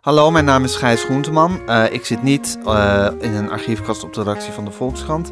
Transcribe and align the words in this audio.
Hallo, 0.00 0.30
mijn 0.30 0.44
naam 0.44 0.64
is 0.64 0.76
Gijs 0.76 1.04
Groenteman. 1.04 1.60
Uh, 1.66 1.84
ik 1.92 2.04
zit 2.04 2.22
niet 2.22 2.58
uh, 2.66 3.08
in 3.20 3.34
een 3.34 3.50
archiefkast 3.50 4.04
op 4.04 4.12
de 4.12 4.22
redactie 4.22 4.52
van 4.52 4.64
de 4.64 4.70
Volkskrant. 4.70 5.30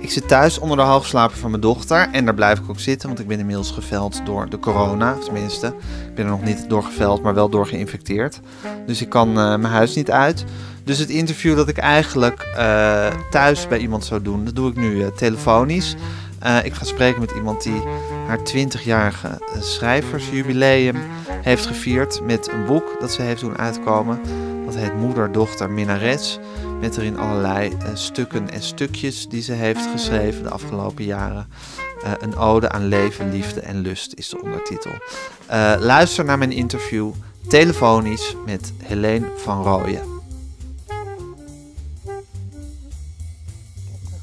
Ik 0.00 0.10
zit 0.10 0.28
thuis 0.28 0.58
onder 0.58 0.76
de 0.76 0.82
halfslaper 0.82 1.36
van 1.36 1.50
mijn 1.50 1.62
dochter. 1.62 2.08
En 2.12 2.24
daar 2.24 2.34
blijf 2.34 2.58
ik 2.58 2.70
ook 2.70 2.80
zitten, 2.80 3.08
want 3.08 3.20
ik 3.20 3.26
ben 3.26 3.38
inmiddels 3.38 3.70
geveld 3.70 4.20
door 4.26 4.48
de 4.48 4.58
corona. 4.58 5.14
Tenminste, 5.24 5.66
ik 6.08 6.14
ben 6.14 6.24
er 6.24 6.30
nog 6.30 6.42
niet 6.42 6.68
door 6.68 6.82
geveld, 6.82 7.22
maar 7.22 7.34
wel 7.34 7.48
door 7.48 7.66
geïnfecteerd. 7.66 8.40
Dus 8.86 9.02
ik 9.02 9.08
kan 9.08 9.28
uh, 9.28 9.34
mijn 9.34 9.64
huis 9.64 9.94
niet 9.94 10.10
uit. 10.10 10.44
Dus 10.84 10.98
het 10.98 11.08
interview 11.08 11.56
dat 11.56 11.68
ik 11.68 11.78
eigenlijk 11.78 12.46
thuis 13.30 13.68
bij 13.68 13.78
iemand 13.78 14.04
zou 14.04 14.22
doen, 14.22 14.44
dat 14.44 14.54
doe 14.54 14.70
ik 14.70 14.76
nu 14.76 15.10
telefonisch. 15.16 15.96
ik 16.62 16.74
ga 16.74 16.84
spreken 16.84 17.20
met 17.20 17.30
iemand 17.30 17.62
die 17.62 17.82
haar 18.28 18.38
20-jarige 18.38 19.40
schrijversjubileum 19.58 20.96
heeft 21.30 21.66
gevierd 21.66 22.20
met 22.22 22.48
een 22.48 22.66
boek 22.66 22.96
dat 23.00 23.12
ze 23.12 23.22
heeft 23.22 23.40
doen 23.40 23.58
uitkomen. 23.58 24.20
Dat 24.64 24.74
heet 24.74 24.94
Moeder, 24.94 25.32
Dochter, 25.32 25.70
Minnares. 25.70 26.38
Met 26.80 26.96
erin 26.96 27.18
allerlei 27.18 27.68
uh, 27.68 27.88
stukken 27.94 28.50
en 28.50 28.62
stukjes 28.62 29.28
die 29.28 29.42
ze 29.42 29.52
heeft 29.52 29.86
geschreven 29.92 30.42
de 30.42 30.50
afgelopen 30.50 31.04
jaren. 31.04 31.46
Uh, 32.04 32.12
een 32.18 32.36
ode 32.36 32.68
aan 32.70 32.86
leven, 32.86 33.30
liefde 33.30 33.60
en 33.60 33.80
lust 33.80 34.12
is 34.14 34.28
de 34.28 34.42
ondertitel. 34.42 34.92
Uh, 34.92 35.74
luister 35.78 36.24
naar 36.24 36.38
mijn 36.38 36.52
interview 36.52 37.10
telefonisch 37.48 38.36
met 38.44 38.72
Helene 38.82 39.26
van 39.36 39.62
Rooyen. 39.62 40.02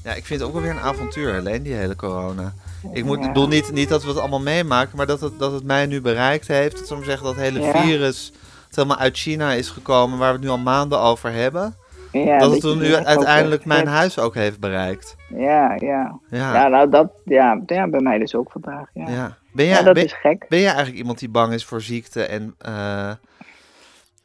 Ja, 0.04 0.14
ik 0.14 0.26
vind 0.26 0.40
het 0.40 0.50
ook 0.50 0.54
wel 0.54 0.62
weer 0.62 0.72
een 0.72 0.80
avontuur, 0.80 1.34
Helene, 1.34 1.62
die 1.62 1.74
hele 1.74 1.96
corona. 1.96 2.54
Ik 2.92 3.06
moet, 3.06 3.20
ja. 3.20 3.28
bedoel 3.28 3.48
niet, 3.48 3.72
niet 3.72 3.90
dat 3.90 4.04
we 4.04 4.10
het 4.10 4.20
allemaal 4.20 4.42
meemaken, 4.42 4.98
maar 4.98 5.06
dat 5.06 5.22
het, 5.22 5.40
dat 5.40 5.52
het 5.52 5.64
mij 5.64 5.86
nu 5.86 6.02
bereikt 6.02 6.48
heeft. 6.48 6.90
Dat, 6.90 7.04
zeggen, 7.04 7.26
dat 7.26 7.36
hele 7.36 7.60
ja. 7.60 7.82
virus 7.82 8.32
dat 8.76 8.76
helemaal 8.76 8.98
uit 8.98 9.18
China 9.18 9.52
is 9.52 9.70
gekomen, 9.70 10.18
waar 10.18 10.28
we 10.28 10.36
het 10.36 10.44
nu 10.44 10.50
al 10.50 10.58
maanden 10.58 11.00
over 11.00 11.32
hebben. 11.32 11.76
Ja, 12.12 12.38
dat 12.38 12.52
het 12.52 12.62
toen 12.62 12.78
nu 12.78 12.96
uiteindelijk 12.96 13.66
mijn 13.66 13.88
huis 13.88 14.20
ook 14.20 14.36
heeft 14.36 14.60
bereikt. 14.60 15.16
Ja, 15.30 15.76
ja. 15.76 16.20
Ja, 16.30 16.54
ja 16.54 16.68
nou 16.68 16.90
dat, 16.90 17.12
ja, 17.26 17.62
ja, 17.66 17.88
bij 17.90 18.00
mij 18.00 18.18
dus 18.18 18.36
ook 18.36 18.52
vandaag. 18.52 18.90
Ja. 18.94 19.10
ja. 19.10 19.38
Ben 19.54 19.66
jij, 19.66 19.84
dat 19.84 19.94
ben, 19.94 20.04
is 20.04 20.14
gek. 20.14 20.46
Ben 20.50 20.60
jij 20.60 20.68
eigenlijk 20.68 20.98
iemand 20.98 21.20
die 21.20 21.30
bang 21.30 21.54
is 21.54 21.66
voor 21.66 21.82
ziekte 21.82 22.24
en, 22.24 22.56
uh, 22.68 23.10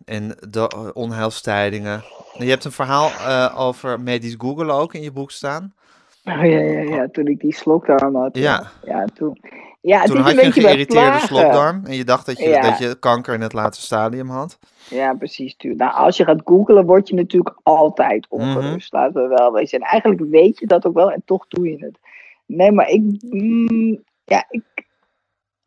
en 0.04 0.36
de 0.48 0.92
onheilstijdingen? 0.94 2.04
Je 2.38 2.48
hebt 2.48 2.64
een 2.64 2.72
verhaal 2.72 3.10
uh, 3.10 3.54
over 3.60 4.00
medisch 4.00 4.34
Google 4.38 4.72
ook 4.72 4.94
in 4.94 5.02
je 5.02 5.12
boek 5.12 5.30
staan. 5.30 5.74
Oh 6.24 6.44
ja, 6.44 6.58
ja, 6.58 6.80
ja, 6.80 7.08
toen 7.08 7.26
ik 7.26 7.40
die 7.40 7.54
slokdarm 7.54 8.14
had. 8.16 8.36
Ja. 8.36 8.70
Ja, 8.84 9.04
toen. 9.14 9.38
Ja, 9.80 10.02
toen 10.04 10.16
had 10.16 10.30
een 10.30 10.36
je 10.38 10.44
een 10.44 10.52
geïrriteerde 10.52 11.18
slokdarm 11.18 11.84
en 11.84 11.94
je 11.94 12.04
dacht 12.04 12.26
dat 12.26 12.38
je, 12.38 12.48
Ja. 12.48 12.60
dat 12.60 12.78
je 12.78 12.98
kanker 12.98 13.34
in 13.34 13.40
het 13.40 13.52
laatste 13.52 13.84
stadium 13.84 14.28
had. 14.28 14.58
Ja, 14.90 15.14
precies. 15.14 15.56
tuur. 15.56 15.76
Nou, 15.76 15.92
als 15.92 16.16
je 16.16 16.24
gaat 16.24 16.40
googlen, 16.44 16.86
word 16.86 17.08
je 17.08 17.14
natuurlijk 17.14 17.58
altijd 17.62 18.26
ongerust. 18.28 18.92
Mhm. 18.92 19.02
Laten 19.02 19.22
we 19.22 19.28
wel 19.36 19.52
wezen. 19.52 19.78
En 19.80 19.86
eigenlijk 19.86 20.30
weet 20.30 20.58
je 20.58 20.66
dat 20.66 20.86
ook 20.86 20.94
wel 20.94 21.10
en 21.12 21.22
toch 21.24 21.46
doe 21.48 21.68
je 21.70 21.84
het. 21.84 21.98
Nee, 22.46 22.72
maar 22.72 22.88
ik. 22.88 23.02
mm, 23.20 24.02
ja, 24.24 24.44
ik. 24.48 24.62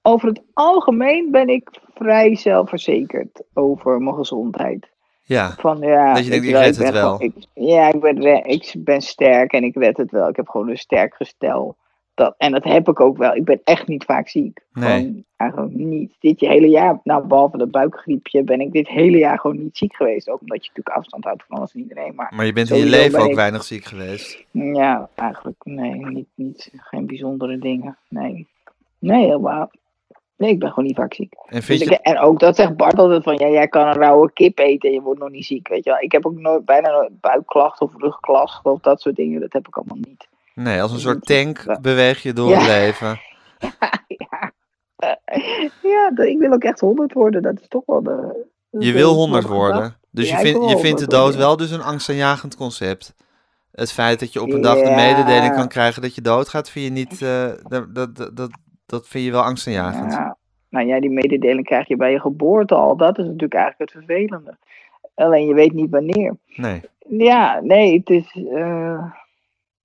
Over 0.02 0.28
het 0.28 0.42
algemeen 0.54 1.32
ben 1.32 1.48
ik 1.48 1.70
vrij 1.94 2.36
zelfverzekerd 2.36 3.44
over 3.54 4.02
mijn 4.02 4.16
gezondheid. 4.16 4.92
Ja, 5.26 5.56
Van, 5.58 5.80
ja, 5.80 6.14
Dat 6.14 6.24
je 6.24 6.30
denkt, 6.30 6.46
ik 6.46 6.52
red 6.52 6.78
het 6.78 6.92
wel. 6.92 7.18
gewoon- 7.18 7.22
ik- 7.22 7.46
ja, 7.54 7.88
ik 7.94 8.00
ben, 8.00 8.46
ik 8.46 8.74
ben 8.78 9.02
sterk 9.02 9.54
en 9.54 9.64
ik 9.64 9.76
red 9.76 9.98
het 9.98 10.12
wel. 10.12 10.28
Ik 10.30 10.36
heb 10.36 10.48
gewoon 10.48 10.70
een 10.70 10.78
sterk 10.78 11.14
gestel. 11.16 11.76
Dat, 12.16 12.36
en 12.38 12.52
dat 12.52 12.64
heb 12.64 12.88
ik 12.90 13.00
ook 13.00 13.18
wel. 13.18 13.36
Ik 13.36 13.44
ben 13.44 13.62
echt 13.64 13.88
niet 13.88 14.04
vaak 14.04 14.28
ziek. 14.30 14.60
Nee. 14.74 14.90
Gewoon, 15.00 15.24
eigenlijk 15.38 15.74
niet. 15.76 16.14
Dit 16.20 16.40
hele 16.40 16.68
jaar, 16.68 17.00
nou 17.04 17.28
behalve 17.28 17.58
dat 17.58 17.72
buikgriepje, 17.72 18.44
ben 18.44 18.62
ik 18.62 18.72
dit 18.72 18.88
hele 18.88 19.18
jaar 19.18 19.40
gewoon 19.40 19.58
niet 19.58 19.78
ziek 19.78 19.96
geweest. 19.96 20.30
Ook 20.30 20.42
omdat 20.42 20.64
je 20.64 20.70
natuurlijk 20.70 20.96
afstand 20.98 21.24
houdt 21.24 21.44
van 21.48 21.58
alles 21.58 21.74
en 21.74 21.80
iedereen. 21.80 22.16
Maar 22.16 22.32
maar 22.36 22.46
je 22.46 22.54
bent 22.54 22.70
in 22.70 22.78
je 22.78 22.86
leven 22.86 23.20
ook 23.20 23.30
ik- 23.30 23.36
weinig 23.36 23.64
ziek 23.64 23.84
geweest. 23.86 24.44
ja, 24.52 25.10
eigenlijk 25.16 25.62
nee, 25.64 26.06
niet, 26.06 26.28
niet, 26.36 26.70
geen 26.76 27.06
bijzondere 27.06 27.58
dingen. 27.58 27.98
Nee, 28.10 28.48
nee, 29.00 29.26
helemaal. 29.26 29.72
Nee, 30.44 30.52
ik 30.52 30.60
ben 30.60 30.70
gewoon 30.70 30.86
niet 30.86 30.96
vaak 30.96 31.14
ziek. 31.14 31.34
En 31.46 31.64
vind 31.64 31.80
Dus 31.80 31.88
je, 31.88 31.94
ik- 31.94 32.02
en 32.02 32.20
ook 32.20 32.40
dat 32.40 32.56
zegt 32.56 32.76
Bart 32.76 32.98
altijd 32.98 33.24
van, 33.24 33.38
ja, 33.38 33.48
jij 33.48 33.68
kan 33.68 33.88
een 33.88 33.94
rauwe 33.94 34.32
kip 34.34 34.60
eten 34.60 34.90
en 34.90 34.96
je 34.96 35.02
wordt 35.02 35.20
nog 35.20 35.30
niet 35.30 35.46
ziek, 35.46 35.68
weet 35.68 35.84
je 35.84 35.90
wel. 35.90 36.00
Ik 36.00 36.12
heb 36.12 36.26
ook 36.26 36.40
nooit, 36.40 36.66
bijna 36.66 36.90
nooit 36.92 37.22
buikklachten 37.22 37.86
of 37.86 37.92
rugklachten 37.98 38.72
of 38.72 38.80
dat 38.80 39.02
soort 39.02 39.16
dingen, 39.16 39.42
dat 39.42 39.54
heb 39.54 39.68
ik 39.68 39.76
allemaal 39.76 39.98
niet. 40.02 40.28
nee, 40.56 40.82
als 40.82 40.92
een 40.92 41.00
soort 41.00 41.26
tank 41.26 41.82
beweeg 41.82 42.22
je 42.24 42.34
door 42.34 42.50
Ja. 42.50 42.58
het 42.60 42.68
leven. 42.68 43.20
ja, 44.18 44.52
ja 45.82 46.12
ik 46.26 46.40
wil 46.40 46.52
ook 46.54 46.64
echt 46.64 46.80
100 46.80 47.14
worden, 47.14 47.42
dat 47.42 47.60
is 47.62 47.68
toch 47.68 47.84
wel 47.86 48.04
de... 48.04 48.46
Je 48.70 48.92
wil 48.92 49.14
100 49.14 49.44
de 49.44 49.54
worden. 49.54 49.98
Dus 50.12 50.30
je, 50.30 50.42
wil 50.42 50.62
je 50.70 50.78
vindt 50.78 51.00
de 51.00 51.06
100 51.06 51.10
dood 51.12 51.36
wel 51.36 51.58
dus 51.58 51.72
een 51.72 51.82
angstaanjagend 51.84 52.56
concept. 52.56 53.16
Het 53.72 53.92
feit 53.92 54.20
dat 54.20 54.34
je 54.34 54.42
op 54.42 54.52
een 54.52 54.62
dag 54.62 54.76
de 54.82 54.90
mededeling 54.96 55.56
kan 55.56 55.68
krijgen 55.68 56.02
dat 56.02 56.16
je 56.16 56.22
doodgaat, 56.22 56.70
vind 56.70 56.86
je 56.86 56.92
niet. 56.92 57.22
eh, 57.32 57.52
dat, 57.68 57.96
dat, 57.96 58.36
dat, 58.38 58.50
dat, 58.94 59.08
vind 59.08 59.26
je 59.26 59.32
wel 59.32 59.42
angstaanjagend. 59.44 60.12
Ja, 60.14 60.38
nou 60.70 60.88
ja, 60.88 61.00
die 61.00 61.10
mededeling 61.10 61.66
krijg 61.66 61.88
je 61.88 61.96
bij 61.96 62.12
je 62.12 62.20
geboorte 62.20 62.76
al, 62.76 62.98
dat 62.98 63.18
is 63.18 63.26
natuurlijk 63.26 63.54
eigenlijk 63.54 63.92
het 63.92 64.04
vervelende. 64.06 64.58
Alleen 65.16 65.48
je 65.48 65.54
weet 65.54 65.74
niet 65.74 65.90
wanneer. 65.90 66.36
Nee. 66.56 66.82
Ja, 67.08 67.60
nee, 67.64 67.98
het 67.98 68.10
is. 68.10 68.38
eh, 68.54 69.04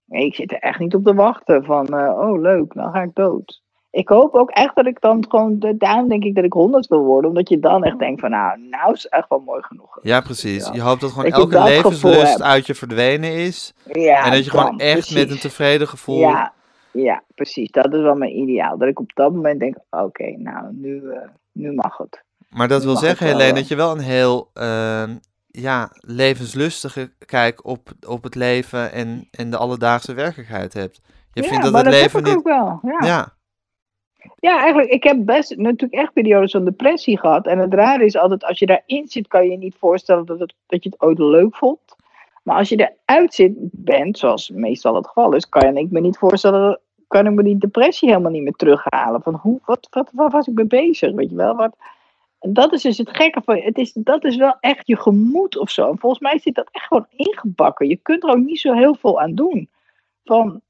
nee, 0.05 0.25
ik 0.27 0.35
zit 0.35 0.53
er 0.53 0.59
echt 0.59 0.79
niet 0.79 0.95
op 0.95 1.05
te 1.05 1.15
wachten 1.15 1.65
van, 1.65 1.87
eh, 1.87 2.19
oh 2.19 2.41
leuk, 2.41 2.75
dan 2.75 2.93
ga 2.93 3.03
ik 3.03 3.15
dood. 3.15 3.63
Ik 3.91 4.09
hoop 4.09 4.35
ook 4.35 4.51
echt 4.51 4.75
dat 4.77 4.87
ik 4.87 5.01
dan 5.01 5.25
gewoon, 5.29 5.59
de- 5.59 5.77
daarom 5.77 6.09
denk 6.09 6.25
ik 6.25 6.35
dat 6.35 6.45
ik 6.45 6.53
100 6.53 6.87
wil 6.87 7.05
worden, 7.05 7.31
omdat 7.31 7.49
je 7.49 7.59
dan 7.59 7.85
echt 7.85 7.99
denkt 7.99 8.21
van, 8.21 8.31
nou, 8.31 8.61
nou 8.71 8.93
is 8.93 9.07
echt 9.07 9.29
wel 9.29 9.43
mooi 9.47 9.63
genoeg. 9.63 9.99
Ja, 10.03 10.21
precies. 10.21 10.67
Ja. 10.67 10.73
Je 10.75 10.81
hoopt 10.81 11.01
dat 11.01 11.11
gewoon 11.11 11.31
Dat 11.31 11.39
elke 11.41 11.63
levenslust 11.63 12.43
uit 12.43 12.67
je 12.67 12.75
verdwenen 12.75 13.33
is. 13.33 13.75
Ja, 13.93 14.25
en 14.25 14.31
dat 14.33 14.45
je 14.45 14.51
gewoon 14.51 14.79
echt 14.79 14.93
precies. 14.93 15.15
met 15.17 15.31
een 15.31 15.39
tevreden 15.39 15.89
gevoel. 15.89 16.19
Ja, 16.19 16.53
ja, 16.93 17.23
precies. 17.35 17.71
Dat 17.71 17.95
is 17.95 18.01
wel 18.01 18.15
mijn 18.15 18.39
ideaal. 18.39 18.79
Dat 18.79 18.89
ik 18.89 19.01
op 19.01 19.11
dat 19.15 19.33
moment 19.33 19.61
denk, 19.61 19.77
oké, 19.91 20.31
nou, 20.37 20.67
nu, 20.73 21.11
eh, 21.11 21.29
nu 21.53 21.73
mag 21.73 21.97
het. 21.97 22.23
Maar 22.51 22.69
dat 22.69 22.85
wil 22.85 22.97
zeggen, 22.97 23.27
Helene, 23.27 23.53
dat 23.53 23.69
je 23.69 23.77
wel 23.77 23.93
een 23.93 23.99
heel 23.99 24.51
ehm, 24.55 25.17
ja, 25.47 25.91
levenslustige 26.01 27.13
kijk 27.27 27.67
op, 27.67 27.91
op 28.07 28.23
het 28.23 28.35
leven 28.35 28.93
en, 28.93 29.29
en 29.31 29.51
de 29.51 29.57
alledaagse 29.57 30.15
werkelijkheid 30.15 30.73
hebt. 30.73 31.01
Je 31.33 31.43
ja, 31.43 31.49
vindt 31.49 31.63
dat 31.65 31.73
maar 31.73 31.85
het 31.85 31.93
dat 31.93 32.03
leven 32.03 32.19
heb 32.19 32.27
ik 32.27 32.35
niet. 32.35 32.47
ook 32.47 32.53
wel. 32.53 32.81
Ja. 32.83 33.07
Ja, 33.07 33.37
Ja, 34.39 34.59
eigenlijk, 34.61 34.91
ik 34.91 35.03
heb 35.03 35.17
best 35.25 35.57
natuurlijk 35.57 36.03
echt 36.03 36.13
periodes 36.13 36.51
van 36.51 36.65
depressie 36.65 37.19
gehad. 37.19 37.47
En 37.47 37.59
het 37.59 37.75
rare 37.75 38.05
is 38.05 38.17
altijd, 38.17 38.45
als 38.45 38.59
je 38.59 38.67
daarin 38.67 39.09
zit, 39.09 39.29
kan 39.29 39.45
je 39.45 39.51
je 39.51 39.59
niet 39.59 39.77
voorstellen 39.79 40.27
dat, 40.27 40.39
het, 40.39 40.55
dat 40.67 40.83
je 40.83 40.89
het 40.89 41.01
ooit 41.01 41.19
leuk 41.19 41.57
vond. 41.57 41.88
Maar 42.43 42.57
als 42.57 42.69
je 42.69 42.91
eruit 43.05 43.35
zit, 43.35 43.53
bent, 43.73 44.19
zoals 44.19 44.51
meestal 44.51 44.95
het 44.95 45.07
geval 45.07 45.35
is, 45.35 45.49
kan 45.49 45.77
ik 45.77 45.91
me 45.91 46.01
niet 46.01 46.19
voorstellen, 46.19 46.81
kan 47.07 47.27
ik 47.27 47.33
me 47.33 47.43
die 47.43 47.59
depressie 47.59 48.09
helemaal 48.09 48.31
niet 48.31 48.43
meer 48.43 48.53
terughalen. 48.53 49.23
Van 49.23 49.35
hoe, 49.35 49.61
wat, 49.65 49.89
wat, 49.91 50.11
waar 50.13 50.31
was 50.31 50.47
ik 50.47 50.55
mee 50.55 50.67
bezig, 50.67 51.13
weet 51.13 51.31
je 51.31 51.37
wel? 51.37 51.55
Wat, 51.55 51.77
en 52.39 52.53
dat 52.53 52.73
is 52.73 52.83
dus 52.83 52.99
het 52.99 53.17
gekke 53.17 53.43
van, 53.45 53.57
het 53.57 53.79
is, 53.79 53.93
dat 53.93 54.25
is 54.25 54.37
wel 54.37 54.57
echt 54.61 54.87
je 54.87 54.97
gemoed 54.97 55.59
of 55.59 55.71
zo. 55.71 55.91
En 55.91 55.99
volgens 55.99 56.23
mij 56.23 56.39
zit 56.39 56.55
dat 56.55 56.69
echt 56.71 56.87
gewoon 56.87 57.07
ingebakken. 57.11 57.89
Je 57.89 57.97
kunt 57.97 58.23
er 58.23 58.31
ook 58.31 58.45
niet 58.45 58.61
zo 58.61 58.73
heel 58.73 58.95
veel 58.95 59.21
aan 59.21 59.35
doen. 59.35 59.69
Van, 60.25 60.61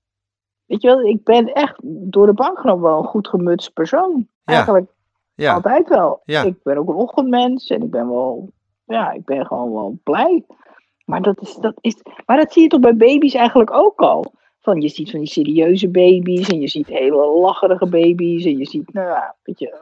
weet 0.64 0.82
je 0.82 0.88
wel, 0.88 1.00
ik 1.00 1.24
ben 1.24 1.53
echt 1.53 1.76
door 1.82 2.26
de 2.26 2.32
bank 2.32 2.59
genomen 2.59 2.91
wel 2.91 2.98
een 2.98 3.04
goed 3.04 3.28
gemutst 3.28 3.72
persoon. 3.72 4.28
Ja. 4.44 4.54
Eigenlijk 4.54 4.92
ja. 5.34 5.54
altijd 5.54 5.88
wel. 5.88 6.21
Ja. 6.24 6.42
Ik 6.42 6.62
ben 6.62 6.78
ook 6.78 6.88
een 6.88 6.94
ochtendmens 6.94 7.71
en 7.71 7.82
ik 7.82 7.91
ben 7.91 8.09
wel, 8.09 8.53
ja, 8.84 9.12
ik 9.12 9.24
ben 9.24 9.47
gewoon 9.47 9.72
wel 9.72 9.98
blij. 10.04 10.44
Maar 11.09 11.22
dat, 11.22 11.41
is, 11.41 11.55
dat 11.55 11.75
is, 11.81 11.97
maar 12.27 12.37
dat 12.37 12.53
zie 12.53 12.63
je 12.63 12.69
toch 12.69 12.81
bij 12.81 12.97
baby's 12.97 13.34
eigenlijk 13.34 13.72
ook 13.72 14.01
al. 14.01 14.33
Van, 14.60 14.81
je 14.81 14.89
ziet 14.89 15.10
van 15.10 15.19
die 15.19 15.28
serieuze 15.28 15.89
baby's 15.89 16.49
en 16.49 16.60
je 16.60 16.69
ziet 16.69 16.87
hele 16.87 17.27
lacherige 17.27 17.87
baby's 17.87 18.45
en 18.45 18.59
je 18.59 18.66
ziet, 18.66 18.93
nou 18.93 19.07
ja, 19.09 19.34
weet 19.43 19.59
je, 19.59 19.78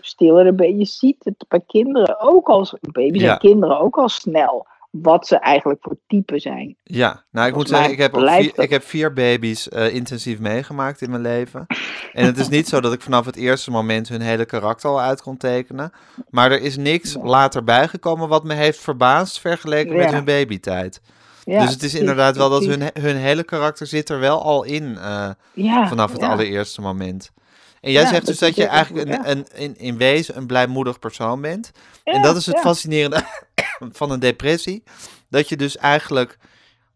stillere 0.00 0.52
baby's. 0.52 0.78
Je 0.78 1.06
ziet 1.06 1.24
het 1.24 1.44
bij 1.48 1.62
kinderen 1.66 2.20
ook 2.20 2.48
al, 2.48 2.66
baby's 2.92 3.22
Ja. 3.22 3.32
en 3.32 3.38
kinderen 3.38 3.78
ook 3.78 3.96
al 3.96 4.08
snel, 4.08 4.66
wat 5.02 5.26
ze 5.26 5.38
eigenlijk 5.38 5.82
voor 5.82 5.96
type 6.06 6.38
zijn. 6.38 6.76
Ja, 6.82 7.24
nou 7.30 7.48
ik 7.48 7.54
moet 7.54 7.68
zeggen, 7.68 7.90
ik 7.92 7.98
heb, 7.98 8.14
vier, 8.14 8.52
dat- 8.54 8.64
ik 8.64 8.70
heb 8.70 8.82
vier 8.84 9.12
baby's 9.12 9.68
eh, 9.68 9.94
intensief 9.94 10.38
meegemaakt 10.38 11.02
in 11.02 11.10
mijn 11.10 11.22
leven. 11.22 11.66
En 12.12 12.24
het 12.26 12.38
is 12.38 12.48
niet 12.48 12.68
zo 12.68 12.80
dat 12.80 12.92
ik 12.92 13.00
vanaf 13.02 13.26
het 13.26 13.36
eerste 13.36 13.70
moment 13.70 14.08
hun 14.08 14.20
hele 14.20 14.44
karakter 14.44 14.90
al 14.90 15.00
uit 15.00 15.22
kon 15.22 15.36
tekenen. 15.36 15.92
Maar 16.30 16.50
er 16.52 16.60
is 16.62 16.76
niks 16.76 17.12
Ja. 17.12 17.20
later 17.22 17.64
bijgekomen 17.64 18.28
wat 18.28 18.44
me 18.44 18.54
heeft 18.54 18.80
verbaasd 18.80 19.40
vergeleken 19.40 19.96
met 19.96 20.10
hun 20.12 20.24
babytijd. 20.24 21.00
Ja, 21.44 21.60
dus 21.60 21.70
het 21.70 21.82
is 21.82 21.94
inderdaad 21.94 22.36
wel 22.36 22.50
dat 22.50 22.64
hun, 22.64 22.82
hun 23.00 23.16
hele 23.16 23.44
karakter 23.44 23.86
zit 23.86 24.08
er 24.08 24.18
wel 24.18 24.42
al 24.42 24.64
in 24.64 24.98
Ja, 25.54 25.88
vanaf 25.88 26.12
het 26.12 26.22
allereerste 26.22 26.80
moment. 26.80 27.30
En 27.80 27.92
jij 27.92 28.02
Ja, 28.02 28.08
zegt 28.08 28.26
dus 28.26 28.38
dat 28.38 28.48
dat 28.48 28.56
je 28.56 28.66
eigenlijk 28.66 29.08
een, 29.08 29.30
een, 29.30 29.46
in, 29.54 29.78
in 29.78 29.96
wezen 29.96 30.36
een 30.36 30.46
blijmoedig 30.46 30.98
persoon 30.98 31.40
bent. 31.40 31.70
en 32.04 32.22
dat 32.22 32.36
is 32.36 32.46
het 32.46 32.58
fascinerende 32.60 33.22
van 33.98 34.10
een 34.10 34.20
depressie. 34.20 34.82
Dat 35.28 35.48
je 35.48 35.56
dus 35.56 35.76
eigenlijk, 35.76 36.38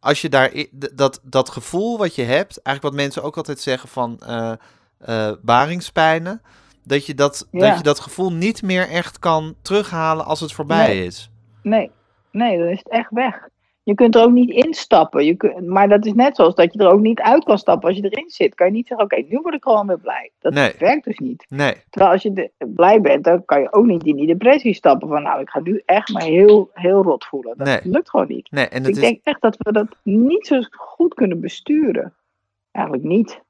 als 0.01 0.21
je 0.21 0.29
daar 0.29 0.53
dat, 0.95 1.21
dat 1.23 1.49
gevoel 1.51 1.99
wat 1.99 2.15
je 2.15 2.23
hebt, 2.23 2.63
eigenlijk 2.63 2.83
wat 2.83 3.05
mensen 3.05 3.23
ook 3.23 3.37
altijd 3.37 3.61
zeggen 3.61 3.89
van 3.89 4.19
eh 4.19 4.53
eh, 5.01 5.33
baringspijnen, 5.43 6.43
dat 6.85 7.07
je 7.07 7.15
dat, 7.15 7.47
dat 7.51 7.77
je 7.77 7.83
dat 7.83 8.01
gevoel 8.01 8.33
niet 8.33 8.63
meer 8.63 8.89
echt 8.89 9.19
kan 9.19 9.55
terughalen 9.63 10.25
als 10.25 10.41
het 10.41 10.53
voorbij 10.53 10.87
Nee. 10.87 11.05
is. 11.07 11.31
Nee, 11.63 11.91
nee, 12.33 12.59
dan 12.59 12.67
is 12.67 12.79
het 12.79 12.89
echt 12.89 13.11
weg. 13.11 13.35
Je 13.91 13.97
kunt 13.97 14.15
er 14.15 14.23
ook 14.23 14.31
niet 14.33 14.51
instappen. 14.51 15.25
Je 15.25 15.35
kunt, 15.37 15.67
maar 15.67 15.89
dat 15.89 16.07
is 16.07 16.13
net 16.13 16.37
zoals 16.37 16.55
dat 16.55 16.73
je 16.73 16.79
er 16.79 16.91
ook 16.93 17.01
niet 17.01 17.21
uit 17.21 17.45
kan 17.45 17.59
stappen 17.59 17.89
als 17.89 17.97
je 17.99 18.05
erin 18.05 18.31
zit. 18.31 18.55
Kan 18.55 18.67
je 18.67 18.73
niet 18.73 18.87
zeggen, 18.87 19.07
oké, 19.07 19.17
nu 19.29 19.39
word 19.43 19.55
ik 19.55 19.63
gewoon 19.63 19.87
weer 19.87 19.99
blij. 19.99 20.31
Dat 20.39 20.53
Nee. 20.55 20.73
werkt 20.79 21.05
dus 21.05 21.19
niet. 21.19 21.47
Nee, 21.49 21.75
Terwijl 21.91 22.13
als 22.13 22.23
je 22.23 22.33
de- 22.33 22.51
blij 22.59 23.01
bent, 23.01 23.25
dan 23.25 23.45
kan 23.45 23.61
je 23.61 23.73
ook 23.73 23.87
niet 23.87 24.05
in 24.05 24.17
die 24.17 24.27
depressie 24.27 24.75
stappen. 24.75 25.09
Van 25.09 25.23
nou, 25.23 25.41
ik 25.41 25.49
ga 25.51 25.61
nu 25.61 25.83
echt 25.85 26.13
me 26.13 26.25
heel, 26.25 26.71
heel 26.73 27.03
rot 27.03 27.25
voelen. 27.25 27.57
Dat 27.59 27.67
Nee. 27.67 27.81
lukt 27.93 28.11
gewoon 28.11 28.27
niet. 28.29 28.51
nee. 28.51 28.69
En 28.69 28.83
Dus 28.83 28.89
ik 28.91 28.95
is, 28.97 29.01
denk 29.09 29.21
echt 29.23 29.41
dat 29.41 29.57
we 29.59 29.73
dat 29.73 29.87
niet 30.03 30.47
zo 30.47 30.61
goed 30.71 31.15
kunnen 31.15 31.41
besturen. 31.41 32.15
Eigenlijk 32.71 33.07
niet. 33.07 33.41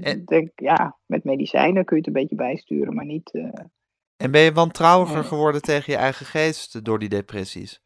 En- 0.00 0.18
Ik 0.20 0.26
denk, 0.26 0.50
ja, 0.54 0.96
met 1.06 1.24
medicijnen 1.24 1.84
kun 1.84 1.96
je 1.96 2.02
het 2.02 2.06
een 2.14 2.20
beetje 2.22 2.36
bijsturen, 2.36 2.94
maar 2.94 3.04
niet... 3.06 3.30
eh, 3.32 3.44
En 4.16 4.30
ben 4.30 4.40
je 4.40 4.52
wantrouwiger 4.52 5.24
geworden 5.24 5.62
tegen 5.62 5.92
je 5.92 5.98
eigen 5.98 6.26
geest 6.26 6.84
door 6.84 6.98
die 6.98 7.08
depressies? 7.08 7.80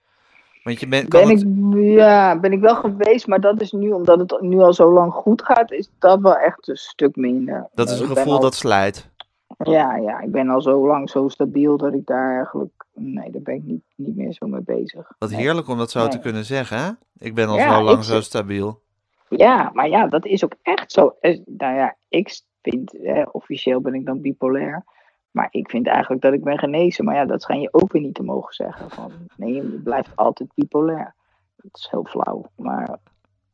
Want 0.62 0.81
je 0.81 0.88
bent, 0.88 1.09
kan 1.09 1.20
Ben 1.20 1.31
het- 1.31 1.43
ik, 1.76 1.97
ja, 1.97 2.38
ben 2.38 2.53
ik 2.53 2.61
wel 2.61 2.75
geweest, 2.75 3.26
maar 3.26 3.41
dat 3.41 3.61
is 3.61 3.73
nu, 3.73 3.91
omdat 3.93 4.19
het 4.19 4.41
nu 4.41 4.61
al 4.61 4.73
zo 4.73 4.93
lang 4.93 5.12
goed 5.12 5.43
gaat, 5.43 5.70
is 5.73 5.91
dat 5.99 6.20
wel 6.20 6.37
echt 6.37 6.69
een 6.69 6.76
stuk 6.76 7.17
minder. 7.17 7.69
dat 7.75 7.91
is 7.91 7.99
een 8.00 8.11
ik 8.11 8.17
gevoel 8.17 8.32
al- 8.35 8.41
dat 8.41 8.55
slijt. 8.55 9.11
Ja, 9.59 9.97
ja, 9.97 10.20
ik 10.20 10.31
ben 10.31 10.49
al 10.49 10.62
zo 10.62 10.87
lang 10.87 11.11
zo 11.11 11.29
stabiel 11.29 11.76
dat 11.76 11.94
ik 11.94 12.06
daar 12.06 12.37
eigenlijk, 12.37 12.85
nee, 12.94 13.31
daar 13.31 13.43
ben 13.43 13.55
ik 13.55 13.62
niet, 13.64 13.82
niet 13.97 14.17
meer 14.17 14.32
zo 14.32 14.47
mee 14.47 14.62
bezig. 14.64 15.12
Wat 15.19 15.31
Nee. 15.31 15.41
heerlijk 15.41 15.69
om 15.69 15.79
dat 15.79 15.91
zo 15.91 16.09
te 16.09 16.19
kunnen 16.19 16.44
zeggen, 16.44 16.79
hè? 16.79 16.91
Ik 17.19 17.35
ben 17.35 17.49
al 17.49 17.56
Ja, 17.56 17.76
zo 17.76 17.82
lang 17.82 18.05
zo 18.05 18.20
stabiel. 18.20 18.81
Ja, 19.29 19.70
maar 19.75 19.88
ja, 19.88 20.06
dat 20.06 20.25
is 20.26 20.44
ook 20.44 20.55
echt 20.62 20.93
zo. 20.93 21.14
Eh, 21.20 21.38
Nou 21.47 21.75
ja, 21.75 21.97
ik 22.09 22.41
vind, 22.62 22.93
hè, 23.03 23.23
officieel 23.23 23.81
ben 23.81 23.94
ik 23.94 24.06
dan 24.06 24.20
bipolair. 24.20 24.85
Maar 25.32 25.49
ik 25.50 25.70
vind 25.70 25.87
eigenlijk 25.87 26.23
dat 26.23 26.32
ik 26.32 26.44
ben 26.44 26.58
genezen. 26.58 27.05
Maar 27.05 27.14
ja, 27.14 27.25
dat 27.25 27.43
schijn 27.43 27.61
je 27.61 27.73
ook 27.73 27.93
weer 27.93 28.02
niet 28.02 28.14
te 28.14 28.23
mogen 28.23 28.55
zeggen. 28.55 28.90
Van, 28.90 29.12
nee, 29.37 29.55
je 29.55 29.62
blijft 29.62 30.11
altijd 30.14 30.55
bipolair. 30.55 31.14
Dat 31.56 31.70
is 31.79 31.88
heel 31.90 32.05
flauw. 32.05 32.44
Maar, 32.56 32.99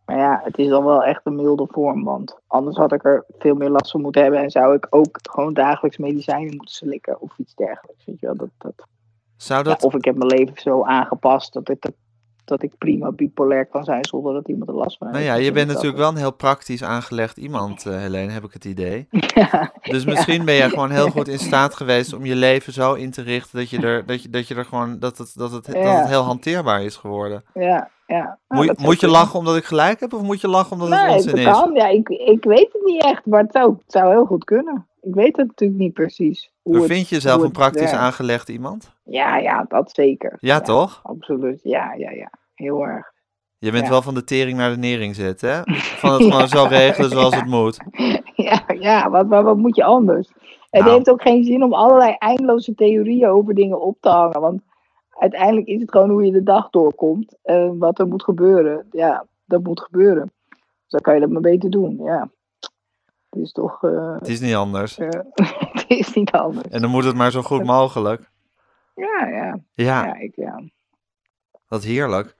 maar 0.05 0.17
ja, 0.17 0.41
het 0.45 0.59
is 0.59 0.69
dan 0.69 0.85
wel 0.85 1.05
echt 1.05 1.21
een 1.25 1.37
milde 1.37 1.67
vorm. 1.71 2.05
Want 2.05 2.39
anders 2.47 2.77
had 2.77 2.93
ik 2.93 3.05
er 3.05 3.25
veel 3.39 3.55
meer 3.55 3.71
last 3.71 3.91
van 3.91 4.01
moeten 4.01 4.23
hebben. 4.23 4.41
En 4.41 4.51
zou 4.51 4.75
ik 4.75 4.87
ook 4.91 5.19
gewoon 5.23 5.55
dagelijks 5.55 5.97
medicijnen 5.97 6.57
moeten 6.57 6.75
slikken. 6.75 7.21
Of 7.21 7.39
iets 7.39 7.55
dergelijks. 7.55 8.05
Weet 8.05 8.21
je 8.21 8.27
wel? 8.27 8.37
Dat, 8.37 8.51
dat, 8.59 8.87
Zou 9.37 9.59
ja, 9.65 9.69
dat, 9.69 9.85
of 9.85 9.95
ik 9.95 10.05
heb 10.05 10.17
mijn 10.17 10.31
leven 10.31 10.61
zo 10.61 10.83
aangepast 10.83 11.53
dat 11.53 11.69
ik, 11.69 11.81
dat, 11.81 11.95
dat 12.49 12.63
ik 12.63 12.73
prima 12.79 13.13
bipolair 13.13 13.67
kan 13.67 13.85
zijn 13.85 14.05
zonder 14.05 14.33
dat 14.35 14.49
iemand 14.49 14.69
er 14.71 14.77
last 14.77 14.97
van 14.99 15.07
heeft. 15.07 15.19
nou 15.25 15.31
ja, 15.39 15.45
je 15.45 15.53
bent 15.53 15.69
natuurlijk 15.69 15.97
wel 15.97 16.09
een 16.09 16.17
heel 16.17 16.33
praktisch 16.33 16.83
aangelegd 16.85 17.37
iemand, 17.37 17.87
eh 17.87 17.97
Helene, 17.99 18.33
heb 18.33 18.45
ik 18.45 18.53
het 18.53 18.65
idee. 18.65 19.07
Ja, 19.35 19.73
Dus 19.83 20.05
misschien 20.05 20.45
ben 20.45 20.55
jij 20.55 20.69
gewoon 20.69 20.91
heel 20.91 21.11
goed 21.11 21.29
in 21.29 21.39
staat 21.39 21.75
geweest 21.75 22.13
om 22.15 22.25
je 22.25 22.35
leven 22.37 22.73
zo 22.73 22.95
in 22.95 23.11
te 23.11 23.23
richten 23.23 23.59
dat 23.59 23.71
je 23.71 23.81
er, 23.81 24.07
dat 24.07 24.23
je, 24.23 24.29
dat 24.31 24.49
je 24.49 24.55
er 24.55 24.65
gewoon, 24.65 24.99
dat 24.99 25.19
het, 25.19 25.33
dat 25.37 25.53
het, 25.53 25.65
dat 25.67 25.75
Ja. 25.75 25.99
het 25.99 26.09
heel 26.09 26.23
hanteerbaar 26.23 26.83
is 26.83 26.97
geworden. 26.97 27.45
ja, 27.55 27.91
ja. 28.07 28.17
Nou, 28.25 28.39
Moet, 28.49 28.65
je- 28.67 28.75
zou 28.77 28.87
moet 28.89 29.01
je 29.01 29.09
lachen 29.09 29.39
omdat 29.39 29.57
ik 29.57 29.65
gelijk 29.65 30.01
heb 30.01 30.13
of 30.13 30.23
moet 30.23 30.41
je 30.41 30.49
lachen 30.49 30.73
omdat 30.73 30.89
het 31.01 31.11
onzin 31.15 31.31
dat 31.31 31.39
is? 31.39 31.45
kan. 31.45 31.75
Ja, 31.75 31.87
ik, 31.89 32.09
ik 32.09 32.45
weet 32.45 32.69
het 32.73 32.83
niet 32.85 33.03
echt, 33.05 33.27
maar 33.27 33.43
het 33.43 33.53
zou, 33.53 33.73
het 33.73 33.93
zou 33.93 34.11
heel 34.11 34.25
goed 34.25 34.45
kunnen. 34.45 34.87
Ik 35.01 35.15
weet 35.15 35.37
het 35.37 35.47
natuurlijk 35.47 35.81
niet 35.81 35.93
precies. 35.93 36.51
Hoe 36.63 36.79
Maar 36.79 36.87
vind 36.87 37.09
je 37.09 37.15
jezelf 37.15 37.37
hoe 37.37 37.45
een 37.45 37.53
praktisch 37.53 37.81
werkt. 37.83 37.97
aangelegd 37.97 38.49
iemand? 38.49 38.91
Ja, 39.05 39.37
ja, 39.37 39.65
dat 39.69 39.91
zeker. 39.95 40.37
Ja, 40.41 40.61
toch? 40.61 41.01
Absoluut. 41.03 41.61
Ja, 41.63 41.95
ja, 41.95 42.11
ja. 42.11 42.31
Heel 42.59 42.83
erg. 42.87 43.13
Je 43.59 43.71
bent 43.71 43.85
Ja. 43.85 43.91
wel 43.91 44.03
van 44.03 44.15
de 44.15 44.25
tering 44.25 44.57
naar 44.59 44.71
de 44.71 44.77
nering 44.79 45.15
zetten, 45.15 45.51
hè? 45.51 45.61
Van 46.01 46.13
het 46.13 46.23
gewoon 46.23 46.49
zo 46.49 46.65
regelen 46.65 47.11
zoals 47.11 47.35
het 47.35 47.47
moet. 47.47 47.77
ja, 48.49 48.63
ja 48.79 49.11
wat, 49.11 49.27
wat, 49.27 49.45
wat 49.45 49.57
moet 49.57 49.77
je 49.77 49.85
anders? 49.85 50.29
Het 50.71 50.83
Nou. 50.83 50.95
heeft 50.95 51.11
ook 51.11 51.23
geen 51.23 51.45
zin 51.45 51.63
om 51.63 51.73
allerlei 51.75 52.15
eindeloze 52.19 52.75
theorieën 52.75 53.29
over 53.29 53.55
dingen 53.55 53.81
op 53.81 53.97
te 54.01 54.09
hangen. 54.09 54.41
Want 54.41 54.63
uiteindelijk 55.11 55.67
is 55.67 55.81
het 55.81 55.91
gewoon 55.91 56.11
hoe 56.11 56.25
je 56.25 56.33
de 56.33 56.43
dag 56.43 56.71
doorkomt. 56.71 57.37
En 57.43 57.79
wat 57.79 57.99
er 57.99 58.07
moet 58.07 58.23
gebeuren. 58.25 58.87
Ja, 58.91 59.27
dat 59.45 59.63
moet 59.63 59.81
gebeuren. 59.81 60.33
Dus 60.49 60.61
dan 60.87 61.01
kan 61.01 61.15
je 61.15 61.21
dat 61.21 61.31
maar 61.31 61.41
beter 61.43 61.71
doen. 61.71 61.97
Ja. 62.03 62.31
Het 63.31 63.41
is 63.43 63.53
toch. 63.53 63.83
eh, 63.85 64.15
Het 64.19 64.29
is 64.29 64.41
niet 64.41 64.55
anders. 64.55 64.99
eh, 64.99 65.09
het 65.73 65.85
is 65.89 66.15
niet 66.15 66.31
anders. 66.31 66.69
En 66.69 66.81
dan 66.81 66.91
moet 66.91 67.05
het 67.05 67.17
maar 67.17 67.31
zo 67.31 67.43
goed 67.43 67.65
mogelijk. 67.65 68.31
Ja, 68.95 69.27
ja. 69.27 69.59
Ja, 69.73 70.05
Ja, 70.05 70.15
ik, 70.15 70.37
ja. 70.37 70.63
wat 71.69 71.85
heerlijk. 71.85 72.37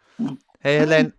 Hey 0.59 0.77
Helene, 0.79 1.15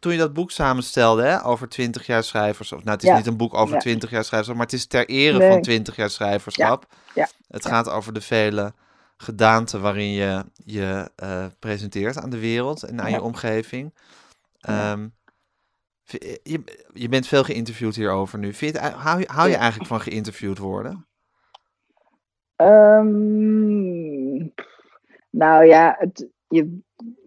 toen 0.00 0.12
je 0.12 0.18
dat 0.18 0.32
boek 0.32 0.50
samenstelde 0.50 1.22
hè, 1.22 1.44
over 1.44 1.68
20 1.68 2.06
jaar 2.06 2.22
schrijvers, 2.24 2.72
of 2.72 2.78
nou 2.78 2.90
het 2.90 3.02
is 3.02 3.08
Ja. 3.08 3.16
niet 3.16 3.26
een 3.26 3.36
boek 3.36 3.54
over 3.54 3.74
Ja. 3.74 3.80
20 3.80 4.10
jaar 4.10 4.24
schrijvers, 4.24 4.52
maar 4.56 4.64
het 4.66 4.74
is 4.74 4.86
ter 4.86 5.08
ere 5.08 5.38
Nee. 5.38 5.50
van 5.50 5.62
20 5.62 5.96
jaar 5.96 6.10
schrijverschap. 6.10 6.86
Ja. 7.14 7.28
Het 7.48 7.66
gaat 7.66 7.88
over 7.88 8.12
de 8.12 8.20
vele 8.20 8.72
gedaanten 9.16 9.80
waarin 9.80 10.10
je 10.12 10.44
je 10.64 11.10
eh, 11.16 11.46
presenteert 11.58 12.18
aan 12.18 12.30
de 12.30 12.38
wereld 12.38 12.82
en 12.82 13.00
aan 13.00 13.10
je 13.10 13.22
omgeving. 13.22 13.94
Ehm, 14.60 15.08
v- 16.04 16.36
je, 16.42 16.62
je 16.92 17.08
bent 17.08 17.26
veel 17.26 17.44
geïnterviewd 17.44 17.94
hierover 17.96 18.38
nu. 18.38 18.54
Vind 18.54 18.74
je 18.74 18.80
het, 18.80 18.92
hou, 18.92 19.18
je, 19.20 19.26
hou 19.32 19.46
je 19.48 19.54
Ja. 19.54 19.58
eigenlijk 19.60 19.88
van 19.90 20.00
geïnterviewd 20.00 20.58
worden? 20.58 21.06
Ehm, 22.56 24.36
nou 25.30 25.64
ja, 25.66 25.96
het, 25.98 26.26
je, 26.48 26.78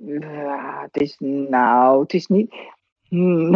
ja, 0.05 0.81
het 0.91 1.01
is. 1.01 1.15
Nou, 1.19 2.01
het 2.01 2.13
is 2.13 2.27
niet. 2.27 2.53
Hmm. 3.07 3.55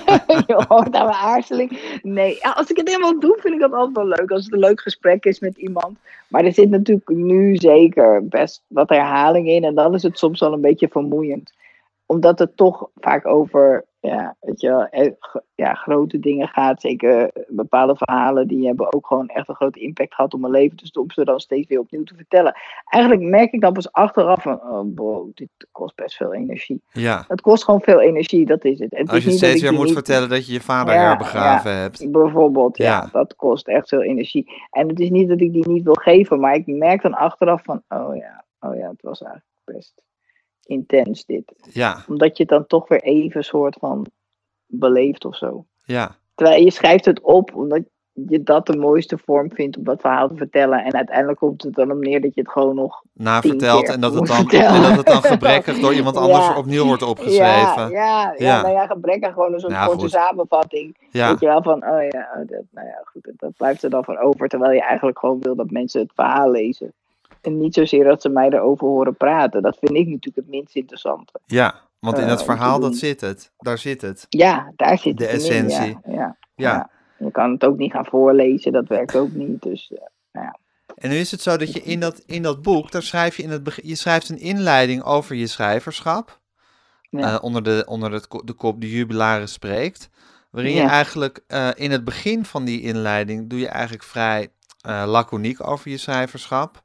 je 0.46 0.64
hoort 0.68 0.94
aan 0.94 1.06
mijn 1.06 1.18
aarzeling. 1.18 1.98
Nee, 2.02 2.46
als 2.46 2.70
ik 2.70 2.76
het 2.76 2.88
helemaal 2.88 3.20
doe, 3.20 3.36
vind 3.40 3.54
ik 3.54 3.60
dat 3.60 3.72
altijd 3.72 3.96
wel 3.96 4.06
leuk. 4.06 4.30
Als 4.30 4.44
het 4.44 4.52
een 4.52 4.58
leuk 4.58 4.80
gesprek 4.80 5.24
is 5.24 5.40
met 5.40 5.56
iemand. 5.56 5.98
Maar 6.28 6.44
er 6.44 6.52
zit 6.52 6.70
natuurlijk 6.70 7.08
nu 7.08 7.56
zeker 7.56 8.28
best 8.28 8.62
wat 8.66 8.88
herhaling 8.88 9.48
in. 9.48 9.64
En 9.64 9.74
dan 9.74 9.94
is 9.94 10.02
het 10.02 10.18
soms 10.18 10.40
wel 10.40 10.52
een 10.52 10.60
beetje 10.60 10.88
vermoeiend. 10.88 11.52
Omdat 12.06 12.38
het 12.38 12.56
toch 12.56 12.88
vaak 12.94 13.26
over 13.26 13.84
ja, 14.06 14.36
weet 14.40 14.60
je, 14.60 14.68
wel, 14.68 14.86
eh, 14.86 15.12
ja, 15.54 15.74
grote 15.74 16.18
dingen 16.18 16.48
gaat. 16.48 16.80
Zeker 16.80 17.30
eh, 17.30 17.42
bepaalde 17.48 17.96
verhalen 17.96 18.48
die 18.48 18.66
hebben 18.66 18.92
ook 18.92 19.06
gewoon 19.06 19.28
echt 19.28 19.48
een 19.48 19.54
grote 19.54 19.80
impact 19.80 20.14
gehad 20.14 20.34
op 20.34 20.40
mijn 20.40 20.52
leven. 20.52 20.76
Dus 20.76 20.90
om 20.90 21.10
ze 21.10 21.24
dan 21.24 21.40
steeds 21.40 21.68
weer 21.68 21.78
opnieuw 21.78 22.02
te 22.02 22.14
vertellen. 22.14 22.54
Eigenlijk 22.84 23.22
merk 23.30 23.52
ik 23.52 23.60
dan 23.60 23.72
pas 23.72 23.92
achteraf 23.92 24.42
van, 24.42 24.60
oh 24.62 24.94
bro, 24.94 25.30
dit 25.34 25.48
kost 25.72 25.94
best 25.94 26.16
veel 26.16 26.34
energie. 26.34 26.82
Ja. 26.92 27.24
Het 27.28 27.40
kost 27.40 27.64
gewoon 27.64 27.80
veel 27.80 28.00
energie, 28.00 28.46
dat 28.46 28.64
is 28.64 28.78
het. 28.78 28.96
het 28.96 29.10
Als 29.10 29.24
je 29.24 29.28
niet 29.28 29.38
steeds 29.38 29.62
weer 29.62 29.72
moet 29.72 29.84
niet- 29.84 29.92
vertellen 29.92 30.28
dat 30.28 30.46
je 30.46 30.52
je 30.52 30.60
vader 30.60 30.94
Ja, 30.94 31.00
herbegraven 31.00 31.76
hebt. 31.76 32.10
Bijvoorbeeld, 32.10 32.76
ja. 32.76 32.84
Ja. 32.84 33.08
Dat 33.12 33.36
kost 33.36 33.68
echt 33.68 33.88
veel 33.88 34.02
energie. 34.02 34.52
En 34.70 34.88
het 34.88 35.00
is 35.00 35.10
niet 35.10 35.28
dat 35.28 35.40
ik 35.40 35.52
die 35.52 35.68
niet 35.68 35.84
wil 35.84 35.94
geven, 35.94 36.40
maar 36.40 36.54
ik 36.54 36.66
merk 36.66 37.02
dan 37.02 37.14
achteraf 37.14 37.62
van, 37.62 37.82
oh 37.88 38.16
ja, 38.16 38.44
oh 38.60 38.76
ja, 38.76 38.88
het 38.88 39.02
was 39.02 39.22
eigenlijk 39.22 39.52
best 39.64 40.02
intens 40.66 41.24
dit. 41.24 41.52
Ja, 41.72 42.04
Omdat 42.08 42.36
je 42.36 42.42
het 42.42 42.52
dan 42.52 42.66
toch 42.66 42.88
weer 42.88 43.02
even 43.02 43.44
soort 43.44 43.76
van 43.80 44.06
beleeft 44.66 45.24
of 45.24 45.36
zo. 45.36 45.64
ja, 45.84 46.16
Terwijl 46.34 46.62
je 46.64 46.70
schrijft 46.70 47.04
het 47.04 47.20
op 47.20 47.54
omdat 47.54 47.82
je 48.28 48.42
dat 48.42 48.66
de 48.66 48.76
mooiste 48.76 49.18
vorm 49.24 49.52
vindt 49.52 49.76
om 49.76 49.84
dat 49.84 50.00
verhaal 50.00 50.28
te 50.28 50.36
vertellen. 50.36 50.84
En 50.84 50.94
uiteindelijk 50.94 51.38
komt 51.38 51.62
het 51.62 51.74
dan 51.74 51.90
om 51.90 51.98
neer 52.00 52.20
dat 52.20 52.34
je 52.34 52.40
het 52.40 52.50
gewoon 52.50 52.74
nog 52.74 53.02
naverteld 53.12 53.84
keer 53.84 53.94
en 53.94 54.00
dat, 54.00 54.14
het 54.14 54.26
dan, 54.26 54.36
vertellen. 54.36 54.74
en 54.74 54.82
dat 54.82 54.96
het 54.96 55.06
dan 55.06 55.22
gebrekkig 55.32 55.78
door 55.78 55.94
iemand 55.94 56.16
anders 56.16 56.46
Ja. 56.46 56.56
opnieuw 56.58 56.84
wordt 56.84 57.02
opgeschreven. 57.02 57.90
ja, 57.90 57.90
ja, 57.90 58.34
Ja. 58.36 58.60
nou 58.62 58.72
ja, 58.74 58.86
gebrek 58.86 59.24
aan 59.24 59.32
gewoon 59.32 59.52
een 59.52 59.60
soort 59.60 59.72
Ja, 59.72 59.86
korte 59.86 60.08
samenvatting. 60.08 60.96
Weet 61.10 61.40
je 61.40 61.46
wel, 61.46 61.62
van, 61.62 61.84
oh 61.88 62.02
ja, 62.08 62.28
oh, 62.34 62.48
dat, 62.48 62.62
nou 62.70 62.86
ja, 62.86 63.02
goed, 63.04 63.30
dat 63.36 63.56
blijft 63.56 63.82
er 63.82 63.90
dan 63.90 64.04
van 64.04 64.18
over. 64.18 64.48
Terwijl 64.48 64.72
je 64.72 64.82
eigenlijk 64.82 65.18
gewoon 65.18 65.40
wil 65.40 65.54
dat 65.56 65.70
mensen 65.70 66.00
het 66.00 66.12
verhaal 66.14 66.50
lezen. 66.50 66.92
En 67.40 67.58
niet 67.58 67.74
zozeer 67.74 68.04
dat 68.04 68.22
ze 68.22 68.28
mij 68.28 68.48
erover 68.50 68.86
horen 68.86 69.16
praten. 69.16 69.62
Dat 69.62 69.76
vind 69.78 69.90
ik 69.96 70.06
natuurlijk 70.06 70.36
het 70.36 70.48
minst 70.48 70.76
interessante. 70.76 71.32
ja, 71.46 71.74
want 71.98 72.16
in 72.16 72.22
Eh, 72.22 72.28
dat 72.28 72.44
verhaal, 72.44 72.80
dat 72.80 72.96
zit 72.96 73.20
het. 73.20 73.52
Daar 73.58 73.78
zit 73.78 74.02
het. 74.02 74.26
Ja, 74.28 74.72
daar 74.76 74.98
zit 74.98 75.18
De 75.18 75.24
het 75.24 75.32
in, 75.32 75.38
essentie. 75.40 75.98
Ja, 76.04 76.12
ja, 76.14 76.14
Ja. 76.14 76.36
ja. 76.54 76.90
Je 77.18 77.30
kan 77.30 77.50
het 77.52 77.64
ook 77.64 77.76
niet 77.76 77.92
gaan 77.92 78.06
voorlezen, 78.06 78.72
dat 78.72 78.88
werkt 78.88 79.16
ook 79.16 79.32
niet. 79.32 79.62
Dus 79.62 79.92
eh, 80.32 80.42
En 80.96 81.10
nu 81.10 81.16
is 81.16 81.30
het 81.30 81.40
zo 81.40 81.56
dat 81.56 81.72
je 81.72 81.82
in 81.82 82.00
dat, 82.00 82.18
in 82.26 82.42
dat 82.42 82.62
boek, 82.62 82.90
daar 82.90 83.02
schrijf 83.02 83.36
je 83.36 83.42
in 83.42 83.50
het 83.50 83.80
je 83.82 83.94
schrijft 83.94 84.28
een 84.28 84.38
inleiding 84.38 85.02
over 85.02 85.36
je 85.36 85.46
schrijverschap. 85.46 86.40
Ja. 87.10 87.34
eh, 87.34 87.42
onder 87.42 87.62
de, 87.62 87.84
onder 87.88 88.12
het, 88.12 88.26
de 88.44 88.52
kop 88.52 88.80
De 88.80 88.90
Jubilaris 88.90 89.52
spreekt. 89.52 90.10
Waarin 90.50 90.72
je 90.74 90.80
Ja. 90.80 90.88
eigenlijk 90.90 91.44
in 91.76 91.90
het 91.90 92.04
begin 92.04 92.44
van 92.44 92.64
die 92.64 92.80
inleiding 92.82 93.48
doe 93.50 93.58
je 93.58 93.68
eigenlijk 93.68 94.04
vrij 94.04 94.48
laconiek 95.06 95.66
over 95.68 95.90
je 95.90 95.98
schrijverschap. 95.98 96.82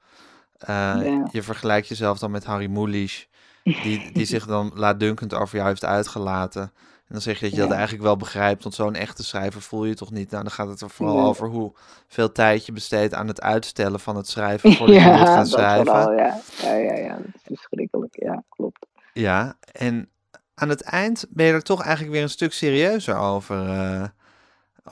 Eh, 0.61 0.75
Ja. 1.03 1.27
Je 1.31 1.43
vergelijkt 1.43 1.87
jezelf 1.87 2.19
dan 2.19 2.31
met 2.31 2.43
Harry 2.45 2.67
Mulisch. 2.69 3.27
die, 3.63 4.11
die 4.13 4.25
zich 4.35 4.45
dan 4.45 4.71
laatdunkend 4.75 5.33
over 5.33 5.55
jou 5.55 5.67
heeft 5.67 5.85
uitgelaten. 5.85 6.61
En 6.61 7.17
dan 7.17 7.21
zeg 7.21 7.39
je 7.39 7.45
dat 7.45 7.53
je 7.53 7.59
dat 7.59 7.69
Ja. 7.69 7.73
eigenlijk 7.75 8.03
wel 8.03 8.17
begrijpt, 8.17 8.63
want 8.63 8.75
zo'n 8.75 8.95
echte 8.95 9.23
schrijver 9.23 9.61
voel 9.61 9.85
je 9.85 9.93
toch 9.93 10.11
niet. 10.11 10.31
Nou, 10.31 10.43
dan 10.43 10.51
gaat 10.51 10.67
het 10.67 10.81
er 10.81 10.89
vooral 10.89 11.25
over 11.25 11.47
hoeveel 11.47 12.31
tijd 12.31 12.65
je 12.65 12.71
besteedt 12.71 13.13
aan 13.13 13.27
het 13.27 13.41
uitstellen 13.41 13.99
van 13.99 14.15
het 14.15 14.27
schrijven 14.27 14.73
voordat 14.77 14.95
je 14.95 15.01
moet 15.09 15.17
gaan 15.19 15.35
dat 15.37 15.47
schrijven. 15.49 15.85
vooral, 15.85 16.11
ja. 16.13 16.39
Ja, 16.61 16.73
ja, 16.75 16.93
ja, 16.95 17.15
dat 17.15 17.25
is 17.35 17.41
verschrikkelijk. 17.43 18.15
Ja, 18.19 18.43
klopt. 18.49 18.85
Ja, 19.13 19.57
en 19.71 20.09
aan 20.55 20.69
het 20.69 20.81
eind 20.81 21.25
ben 21.29 21.45
je 21.45 21.53
er 21.53 21.63
toch 21.63 21.81
eigenlijk 21.83 22.13
weer 22.13 22.23
een 22.23 22.29
stuk 22.29 22.53
serieuzer 22.53 23.17
over, 23.17 23.69
eh, 23.69 24.03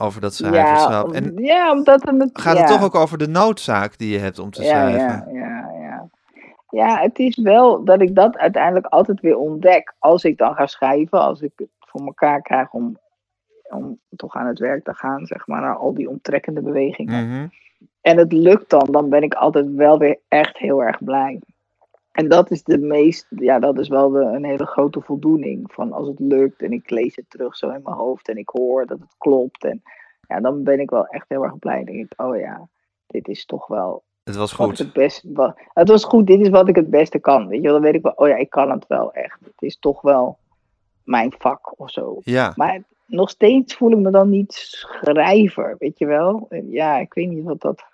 over 0.00 0.20
dat 0.20 0.34
schrijverschap. 0.34 1.12
Ja, 1.12 1.20
en 1.20 1.36
ja, 1.36 1.72
omdat 1.72 2.02
het... 2.02 2.30
gaat 2.32 2.56
ja. 2.56 2.60
het 2.60 2.70
toch 2.70 2.84
ook 2.84 2.94
over 2.94 3.18
de 3.18 3.28
noodzaak 3.28 3.98
die 3.98 4.12
je 4.12 4.18
hebt 4.18 4.38
om 4.38 4.50
te 4.50 4.62
schrijven? 4.62 5.00
Ja, 5.00 5.26
ja, 5.32 5.70
ja. 5.80 6.08
Ja, 6.70 7.00
het 7.00 7.18
is 7.18 7.36
wel 7.36 7.84
dat 7.84 8.00
ik 8.00 8.14
dat 8.14 8.36
uiteindelijk 8.36 8.86
altijd 8.86 9.20
weer 9.20 9.36
ontdek. 9.36 9.94
Als 9.98 10.24
ik 10.24 10.38
dan 10.38 10.54
ga 10.54 10.66
schrijven, 10.66 11.20
als 11.20 11.40
ik 11.40 11.52
het 11.56 11.68
voor 11.78 12.06
elkaar 12.06 12.42
krijg 12.42 12.72
om, 12.72 12.98
om 13.70 13.98
toch 14.16 14.34
aan 14.34 14.46
het 14.46 14.58
werk 14.58 14.84
te 14.84 14.94
gaan, 14.94 15.26
zeg 15.26 15.46
maar, 15.46 15.60
naar 15.60 15.76
al 15.76 15.94
die 15.94 16.08
omtrekkende 16.08 16.62
bewegingen. 16.62 17.28
Mhm. 17.28 17.46
En 18.00 18.16
het 18.16 18.32
lukt 18.32 18.70
dan, 18.70 18.88
dan 18.90 19.08
ben 19.08 19.22
ik 19.22 19.34
altijd 19.34 19.74
wel 19.74 19.98
weer 19.98 20.18
echt 20.28 20.58
heel 20.58 20.82
erg 20.82 21.04
blij. 21.04 21.40
En 22.12 22.28
dat 22.28 22.50
is 22.50 22.62
de 22.62 22.78
meest, 22.78 23.26
ja, 23.28 23.58
dat 23.58 23.78
is 23.78 23.88
wel 23.88 24.10
de, 24.10 24.20
een 24.20 24.44
hele 24.44 24.66
grote 24.66 25.00
voldoening. 25.00 25.72
Van 25.72 25.92
als 25.92 26.08
het 26.08 26.18
lukt 26.18 26.62
en 26.62 26.72
ik 26.72 26.90
lees 26.90 27.16
het 27.16 27.30
terug 27.30 27.56
zo 27.56 27.70
in 27.70 27.82
mijn 27.84 27.96
hoofd 27.96 28.28
en 28.28 28.36
ik 28.36 28.48
hoor 28.48 28.86
dat 28.86 28.98
het 28.98 29.14
klopt. 29.18 29.64
En 29.64 29.82
ja, 30.28 30.40
dan 30.40 30.62
ben 30.62 30.80
ik 30.80 30.90
wel 30.90 31.06
echt 31.06 31.28
heel 31.28 31.44
erg 31.44 31.58
blij. 31.58 31.84
Dan 31.84 31.94
denk 31.94 32.12
ik, 32.12 32.20
oh 32.20 32.38
ja, 32.38 32.68
dit 33.06 33.28
is 33.28 33.44
toch 33.44 33.66
wel 33.66 34.02
Het 34.22 34.36
was 34.36 34.52
goed. 34.52 34.78
het 34.78 34.92
best, 34.92 35.24
wat, 35.32 35.58
het 35.72 35.88
was 35.88 36.04
goed, 36.04 36.26
dit 36.26 36.40
is 36.40 36.48
wat 36.48 36.68
ik 36.68 36.76
het 36.76 36.90
beste 36.90 37.18
kan. 37.18 37.48
Weet 37.48 37.62
je, 37.62 37.68
dan 37.68 37.80
weet 37.80 37.94
ik 37.94 38.02
wel, 38.02 38.12
oh 38.16 38.28
ja, 38.28 38.36
ik 38.36 38.50
kan 38.50 38.70
het 38.70 38.86
wel 38.86 39.12
echt. 39.12 39.38
Het 39.40 39.62
is 39.62 39.78
toch 39.78 40.00
wel 40.00 40.38
mijn 41.04 41.32
vak 41.38 41.80
of 41.80 41.90
zo. 41.90 42.20
Ja, 42.24 42.52
Maar 42.56 42.82
nog 43.06 43.30
steeds 43.30 43.74
voel 43.74 43.90
ik 43.90 43.98
me 43.98 44.10
dan 44.10 44.30
niet 44.30 44.52
schrijver, 44.52 45.76
weet 45.78 45.98
je 45.98 46.06
wel. 46.06 46.46
En 46.48 46.70
Ja, 46.70 46.98
ik 46.98 47.14
weet 47.14 47.28
niet 47.28 47.44
wat 47.44 47.60
dat... 47.60 47.84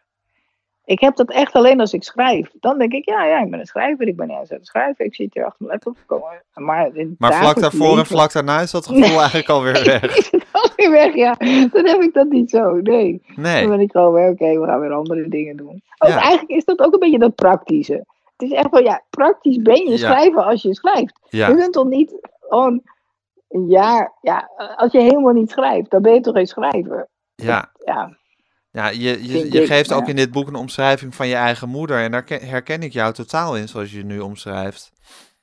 Ik 0.86 1.00
heb 1.00 1.16
dat 1.16 1.30
echt 1.30 1.52
alleen 1.52 1.80
als 1.80 1.92
ik 1.92 2.02
schrijf. 2.02 2.50
Dan 2.60 2.78
denk 2.78 2.92
ik, 2.92 3.04
ja, 3.08 3.24
ja, 3.24 3.40
ik 3.42 3.50
ben 3.50 3.60
een 3.60 3.66
schrijver. 3.66 4.06
Ik 4.08 4.16
ben 4.16 4.30
ergens 4.30 4.50
aan 4.50 4.56
het 4.56 4.66
schrijven. 4.66 5.04
Ik 5.04 5.14
zit 5.14 5.34
hier 5.34 5.44
achter 5.44 5.66
mijn 5.66 5.70
laptop. 5.84 5.96
Kom 6.06 6.20
maar. 6.64 6.90
Maar, 7.18 7.34
vlak 7.34 7.60
daarvoor 7.60 7.98
en 7.98 8.06
vlak 8.06 8.32
daarna 8.32 8.60
is 8.60 8.70
dat 8.70 8.86
gevoel 8.86 9.00
Nee. 9.02 9.16
eigenlijk 9.16 9.48
alweer 9.48 9.84
weg. 10.00 10.16
Is 10.16 10.30
het 10.30 10.44
alweer 10.52 10.90
weg, 10.90 11.14
ja. 11.14 11.34
Dan 11.72 11.86
heb 11.86 12.00
ik 12.00 12.14
dat 12.14 12.28
niet 12.28 12.50
zo, 12.50 12.74
nee. 12.74 13.22
Dan 13.34 13.44
Nee, 13.44 13.68
ben 13.68 13.80
ik 13.80 13.90
gewoon 13.90 14.12
weer, 14.12 14.28
oké, 14.28 14.60
we 14.60 14.66
gaan 14.66 14.80
weer 14.80 14.92
andere 14.92 15.28
dingen 15.28 15.56
doen. 15.56 15.82
Ook 15.98 16.08
Ja. 16.10 16.20
eigenlijk 16.20 16.50
is 16.50 16.64
dat 16.64 16.78
ook 16.80 16.92
een 16.92 16.98
beetje 16.98 17.18
dat 17.18 17.34
praktische. 17.34 18.04
Het 18.36 18.50
is 18.50 18.52
echt 18.52 18.70
wel, 18.70 18.82
ja, 18.82 19.02
praktisch 19.10 19.56
ben 19.62 19.84
je 19.84 19.90
Ja. 19.90 19.96
schrijver 19.96 20.42
als 20.42 20.62
je 20.62 20.74
schrijft. 20.74 21.18
Je 21.28 21.44
kunt 21.56 21.72
toch 21.72 21.86
niet 21.86 22.14
gewoon 22.40 22.82
een 23.48 23.66
jaar, 23.66 24.12
ja, 24.20 24.50
als 24.76 24.92
je 24.92 25.00
helemaal 25.00 25.32
niet 25.32 25.50
schrijft, 25.50 25.90
dan 25.90 26.02
ben 26.02 26.14
je 26.14 26.20
toch 26.20 26.34
geen 26.34 26.46
schrijver. 26.46 27.08
ja. 27.34 27.70
Ja, 27.84 28.16
Ja, 28.76 28.88
je, 28.88 29.26
je, 29.28 29.52
je 29.52 29.66
geeft 29.66 29.92
ook 29.92 30.02
ja. 30.02 30.08
in 30.08 30.16
dit 30.16 30.30
boek 30.30 30.48
een 30.48 30.54
omschrijving 30.54 31.14
van 31.14 31.28
je 31.28 31.34
eigen 31.34 31.68
moeder. 31.68 32.02
En 32.02 32.10
daar 32.10 32.24
ke- 32.24 32.40
herken 32.44 32.82
ik 32.82 32.92
jou 32.92 33.12
totaal 33.12 33.56
in, 33.56 33.68
zoals 33.68 33.92
je 33.92 34.04
nu 34.04 34.20
omschrijft. 34.20 34.92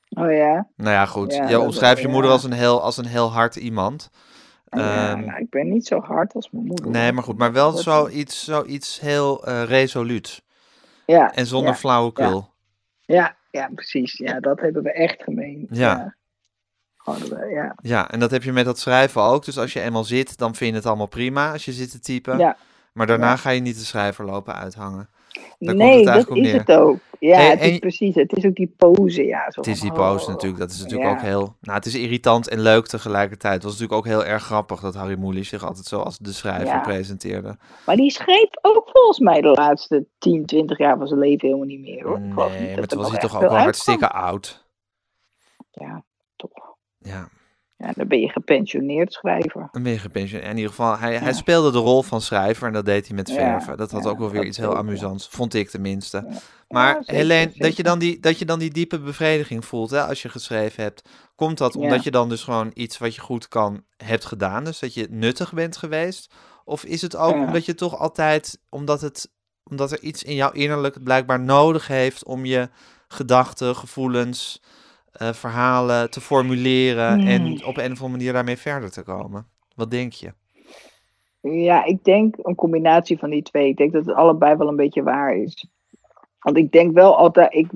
oh 0.10 0.32
ja. 0.32 0.68
Nou 0.76 0.92
ja, 0.92 1.06
goed. 1.06 1.34
Ja, 1.34 1.50
je 1.50 1.60
omschrijft 1.60 2.02
je 2.02 2.08
moeder 2.08 2.30
ja. 2.30 2.36
als 2.36 2.44
een 2.44 2.52
heel, 2.52 2.82
als 2.82 2.98
een 2.98 3.06
heel 3.06 3.32
hard 3.32 3.56
iemand. 3.56 4.10
ja 4.70 5.12
Ehm, 5.12 5.26
nou, 5.26 5.40
ik 5.40 5.50
ben 5.50 5.70
niet 5.70 5.88
zo 5.88 6.00
hard 6.00 6.34
als 6.34 6.50
mijn 6.52 6.66
moeder. 6.66 6.90
nee, 6.90 7.12
maar 7.12 7.24
goed. 7.24 7.38
Maar 7.38 7.52
wel 7.54 7.72
zoiets, 7.72 8.44
zoiets 8.44 9.00
heel 9.00 9.46
eh 9.46 9.64
resoluut. 9.64 10.44
Ja, 11.06 11.32
En 11.32 11.46
zonder 11.46 11.72
ja, 11.72 11.78
flauwekul. 11.78 12.50
ja, 13.00 13.36
ja, 13.52 13.70
precies. 13.76 14.18
Ja, 14.18 14.40
dat 14.40 14.60
hebben 14.60 14.84
we 14.84 14.92
echt 14.92 15.24
gemeen. 15.24 15.68
Ja. 15.70 16.16
We, 17.06 17.50
ja. 17.54 17.76
Ja, 17.82 18.12
en 18.12 18.20
dat 18.20 18.32
heb 18.32 18.44
je 18.44 18.52
met 18.52 18.66
dat 18.66 18.80
schrijven 18.80 19.22
ook. 19.22 19.46
Dus 19.46 19.58
als 19.58 19.74
je 19.74 19.82
eenmaal 19.82 20.04
zit, 20.04 20.38
dan 20.38 20.56
vind 20.56 20.70
je 20.70 20.76
het 20.76 20.86
allemaal 20.86 21.08
prima 21.08 21.52
als 21.52 21.66
je 21.66 21.72
zit 21.72 21.92
te 21.92 22.00
typen. 22.00 22.38
ja. 22.38 22.58
Maar 22.94 23.08
daarna 23.08 23.30
Ja. 23.30 23.36
ga 23.36 23.50
je 23.50 23.62
niet 23.62 23.76
de 23.80 23.86
schrijver 23.86 24.26
lopen 24.26 24.56
uithangen. 24.56 25.10
Daar 25.60 25.76
Nee, 25.76 26.06
dat 26.06 26.18
is 26.30 26.42
neer. 26.42 26.54
het 26.60 26.72
ook. 26.72 26.98
Ja, 27.20 27.36
Hey, 27.38 27.50
het 27.50 27.62
is 27.62 27.72
en- 27.72 27.80
precies. 27.80 28.16
Het 28.16 28.34
is 28.38 28.46
ook 28.46 28.56
die 28.56 28.74
pose, 28.78 29.24
ja. 29.26 29.52
Zo 29.52 29.60
Het 29.60 29.70
is 29.70 29.80
die 29.80 29.92
pose 29.92 30.24
oh, 30.26 30.32
natuurlijk. 30.32 30.60
Dat 30.62 30.72
is 30.72 30.82
natuurlijk 30.82 31.10
ja. 31.10 31.16
ook 31.16 31.22
heel... 31.22 31.56
Nou, 31.62 31.78
het 31.78 31.86
is 31.86 31.96
irritant 31.96 32.48
en 32.48 32.60
leuk 32.60 32.88
tegelijkertijd. 32.88 33.54
Het 33.54 33.64
was 33.64 33.72
natuurlijk 33.72 34.00
ook 34.00 34.14
heel 34.14 34.26
erg 34.26 34.44
grappig 34.44 34.80
dat 34.80 34.96
Harry 34.96 35.20
Mulisch 35.20 35.50
zich 35.50 35.64
altijd 35.64 35.86
zo 35.86 36.00
als 36.00 36.18
de 36.18 36.34
schrijver 36.34 36.68
Ja. 36.68 36.80
presenteerde. 36.80 37.58
Maar 37.86 37.96
die 37.96 38.12
schreef 38.12 38.48
ook 38.62 38.90
volgens 38.92 39.20
mij 39.20 39.42
de 39.42 39.48
laatste 39.52 40.06
10, 40.18 40.46
20 40.46 40.78
jaar 40.78 40.98
van 40.98 41.08
zijn 41.08 41.20
leven 41.20 41.48
helemaal 41.48 41.68
niet 41.68 41.82
meer 41.82 42.04
hoor. 42.08 42.20
Nee, 42.20 42.76
maar 42.78 42.88
toen 42.88 43.00
was 43.00 43.12
hij 43.12 43.20
toch 43.20 43.36
ook 43.36 43.42
wel 43.42 43.58
hartstikke 43.58 44.10
oud. 44.10 44.66
Ja, 45.72 46.04
toch. 46.36 46.76
Ja, 46.98 47.28
Ja, 47.84 47.92
dan 47.96 48.08
ben 48.08 48.20
je 48.20 48.30
gepensioneerd 48.30 49.14
schrijver. 49.14 49.70
een 49.72 49.84
beetje 49.84 50.00
gepensioneerd. 50.00 50.50
In 50.50 50.56
ieder 50.56 50.70
geval, 50.70 50.98
hij, 50.98 51.18
hij 51.18 51.34
speelde 51.34 51.72
de 51.72 51.78
rol 51.78 52.04
van 52.04 52.22
schrijver 52.22 52.68
en 52.68 52.74
dat 52.74 52.86
deed 52.86 53.08
hij 53.08 53.16
met 53.16 53.30
Ja, 53.30 53.36
verven. 53.36 53.78
Dat 53.78 53.92
had 53.92 54.04
ja, 54.04 54.10
ook 54.10 54.20
wel 54.20 54.30
weer 54.30 54.46
iets 54.46 54.58
heel 54.58 54.78
amusants, 54.78 55.28
vond 55.28 55.54
ik 55.54 55.70
tenminste. 55.70 56.28
Maar 56.68 56.96
zeker, 56.96 57.14
Helene, 57.14 57.52
dat 57.56 57.78
je, 57.78 57.84
dan 57.84 58.00
die, 58.00 58.20
dat 58.20 58.40
je 58.40 58.46
dan 58.46 58.60
die 58.60 58.72
diepe 58.72 59.00
bevrediging 59.00 59.66
voelt 59.66 59.90
hè, 59.90 60.04
als 60.04 60.22
je 60.22 60.30
geschreven 60.30 60.84
hebt, 60.84 61.10
komt 61.36 61.58
dat 61.58 61.76
omdat 61.76 62.04
je 62.04 62.12
dan 62.12 62.30
dus 62.30 62.44
gewoon 62.44 62.72
iets 62.74 62.98
wat 62.98 63.16
je 63.16 63.22
goed 63.22 63.48
kan 63.48 63.84
hebt 63.98 64.26
gedaan, 64.26 64.64
dus 64.64 64.80
dat 64.80 64.94
je 64.94 65.08
nuttig 65.10 65.54
bent 65.54 65.78
geweest? 65.78 66.34
Of 66.66 66.84
is 66.84 67.02
het 67.02 67.16
ook 67.16 67.34
omdat 67.34 67.66
je 67.66 67.76
toch 67.76 67.98
altijd, 68.00 68.60
omdat, 68.70 69.02
het, 69.02 69.32
omdat 69.64 69.92
er 69.92 70.02
iets 70.02 70.24
in 70.24 70.36
jouw 70.36 70.52
innerlijk 70.52 71.04
blijkbaar 71.04 71.40
nodig 71.40 71.88
heeft 71.88 72.26
om 72.26 72.46
je 72.46 72.70
gedachten, 73.08 73.76
gevoelens, 73.76 74.62
eh, 75.14 75.34
verhalen 75.34 76.10
te 76.10 76.22
formuleren 76.22 77.20
Hmm. 77.20 77.28
en 77.28 77.66
op 77.66 77.78
een 77.78 77.92
of 77.92 78.02
andere 78.02 78.10
manier 78.10 78.34
daarmee 78.34 78.58
verder 78.58 78.92
te 78.92 79.04
komen? 79.04 79.48
Wat 79.76 79.92
denk 79.92 80.14
je? 80.14 80.34
Ja, 81.42 81.84
ik 81.86 82.04
denk 82.04 82.36
een 82.42 82.56
combinatie 82.56 83.18
van 83.20 83.30
die 83.30 83.42
twee. 83.42 83.68
Ik 83.68 83.78
denk 83.78 83.92
dat 83.94 84.06
het 84.06 84.16
allebei 84.16 84.56
wel 84.56 84.68
een 84.68 84.76
beetje 84.76 85.04
waar 85.04 85.36
is. 85.36 85.68
Want 86.40 86.58
ik 86.58 86.72
denk 86.72 86.94
wel 86.94 87.18
altijd, 87.18 87.54
ik, 87.54 87.68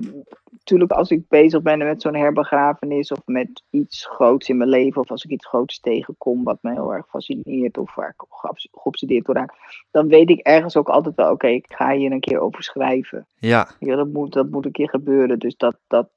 natuurlijk 0.50 0.90
als 0.92 1.10
ik 1.10 1.28
bezig 1.28 1.62
ben 1.62 1.78
met 1.78 2.02
zo'n 2.02 2.14
herbegrafenis 2.14 3.12
of 3.12 3.18
met 3.24 3.62
iets 3.70 4.06
groots 4.06 4.48
in 4.48 4.56
mijn 4.56 4.70
leven, 4.70 5.00
of 5.02 5.10
als 5.10 5.24
ik 5.24 5.30
iets 5.30 5.46
groots 5.46 5.80
tegenkom 5.80 6.44
wat 6.44 6.58
me 6.60 6.72
heel 6.72 6.94
erg 6.94 7.06
fascineert 7.08 7.78
of 7.78 7.94
waar 7.94 8.08
ik 8.08 8.24
geobs- 8.28 8.68
geobsedeerd 8.72 9.24
door 9.26 9.34
raak, 9.34 9.54
dan 9.90 10.08
weet 10.08 10.30
ik 10.30 10.38
ergens 10.38 10.76
ook 10.76 10.88
altijd 10.88 11.14
wel, 11.14 11.30
oké, 11.30 11.46
ik 11.46 11.66
ga 11.68 11.92
hier 11.92 12.12
een 12.12 12.20
keer 12.20 12.38
over 12.40 12.62
schrijven. 12.62 13.26
Ja, 13.38 13.68
Ja, 13.78 13.96
dat 13.96 14.08
moet, 14.08 14.32
dat 14.32 14.50
moet 14.50 14.64
een 14.64 14.72
keer 14.72 14.88
gebeuren. 14.88 15.38
Dus 15.38 15.56
dat, 15.56 15.76
dat 15.86 16.08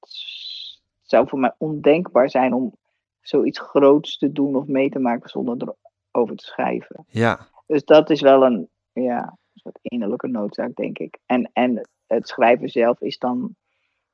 zou 1.11 1.27
voor 1.27 1.39
mij 1.39 1.53
ondenkbaar 1.57 2.29
zijn 2.29 2.53
om 2.53 2.75
zoiets 3.21 3.59
groots 3.59 4.17
te 4.17 4.31
doen 4.31 4.55
of 4.55 4.65
mee 4.65 4.89
te 4.89 4.99
maken 4.99 5.29
zonder 5.29 5.75
erover 6.11 6.35
te 6.35 6.45
schrijven. 6.45 7.05
ja, 7.07 7.47
Dus 7.67 7.83
dat 7.83 8.09
is 8.09 8.21
wel 8.21 8.45
een, 8.45 8.69
ja, 8.91 9.21
een 9.23 9.59
soort 9.59 9.79
innerlijke 9.81 10.27
noodzaak, 10.27 10.75
denk 10.75 10.97
ik. 10.97 11.17
En, 11.25 11.49
en 11.53 11.89
het 12.07 12.27
schrijven 12.27 12.69
zelf 12.69 13.01
is 13.01 13.17
dan, 13.17 13.55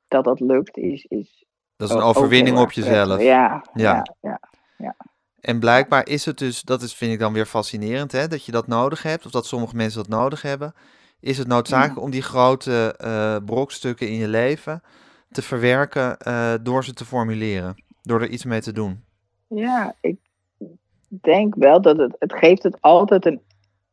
dat 0.08 0.24
dat 0.24 0.40
lukt, 0.40 0.76
is... 0.76 1.04
is 1.04 1.46
dat 1.76 1.88
is 1.88 1.94
een 1.94 2.02
overwinning 2.02 2.58
op 2.58 2.72
jezelf. 2.72 3.22
Ja, 3.22 3.64
Ja. 3.74 4.06
ja, 4.20 4.40
ja. 4.76 4.96
En 5.40 5.58
blijkbaar 5.58 6.08
is 6.08 6.24
het 6.24 6.38
dus, 6.38 6.62
dat 6.62 6.82
is, 6.82 6.94
vind 6.94 7.12
ik 7.12 7.18
dan 7.18 7.32
weer 7.32 7.46
fascinerend, 7.46 8.12
hè, 8.12 8.28
dat 8.28 8.44
je 8.44 8.52
dat 8.52 8.66
nodig 8.66 9.02
hebt, 9.02 9.26
of 9.26 9.32
dat 9.32 9.46
sommige 9.46 9.76
mensen 9.76 9.98
dat 10.02 10.18
nodig 10.18 10.42
hebben. 10.42 10.74
Is 11.20 11.38
het 11.38 11.46
noodzakelijk 11.46 12.00
om 12.00 12.10
die 12.10 12.22
grote 12.22 12.94
eh, 12.96 13.36
brokstukken 13.44 14.08
in 14.08 14.14
je 14.14 14.28
leven 14.28 14.82
te 15.30 15.42
verwerken 15.42 16.18
eh, 16.18 16.54
door 16.62 16.84
ze 16.84 16.92
te 16.94 17.04
formuleren, 17.04 17.84
door 18.02 18.20
er 18.20 18.28
iets 18.28 18.44
mee 18.44 18.60
te 18.60 18.72
doen? 18.72 19.04
Ja, 19.46 19.94
ik 20.00 20.16
denk 21.08 21.54
wel 21.54 21.80
dat 21.80 21.96
het, 21.96 22.16
het 22.18 22.32
geeft 22.32 22.62
het 22.62 22.80
altijd 22.80 23.26
een, 23.26 23.40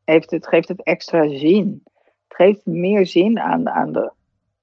heeft 0.04 0.32
het, 0.32 0.48
geeft 0.48 0.68
het 0.68 0.84
extra 0.84 1.38
zin. 1.38 1.84
Het 2.28 2.38
geeft 2.38 2.66
meer 2.66 3.06
zin 3.08 3.40
aan, 3.40 3.70
aan 3.70 3.92
de, 3.92 4.12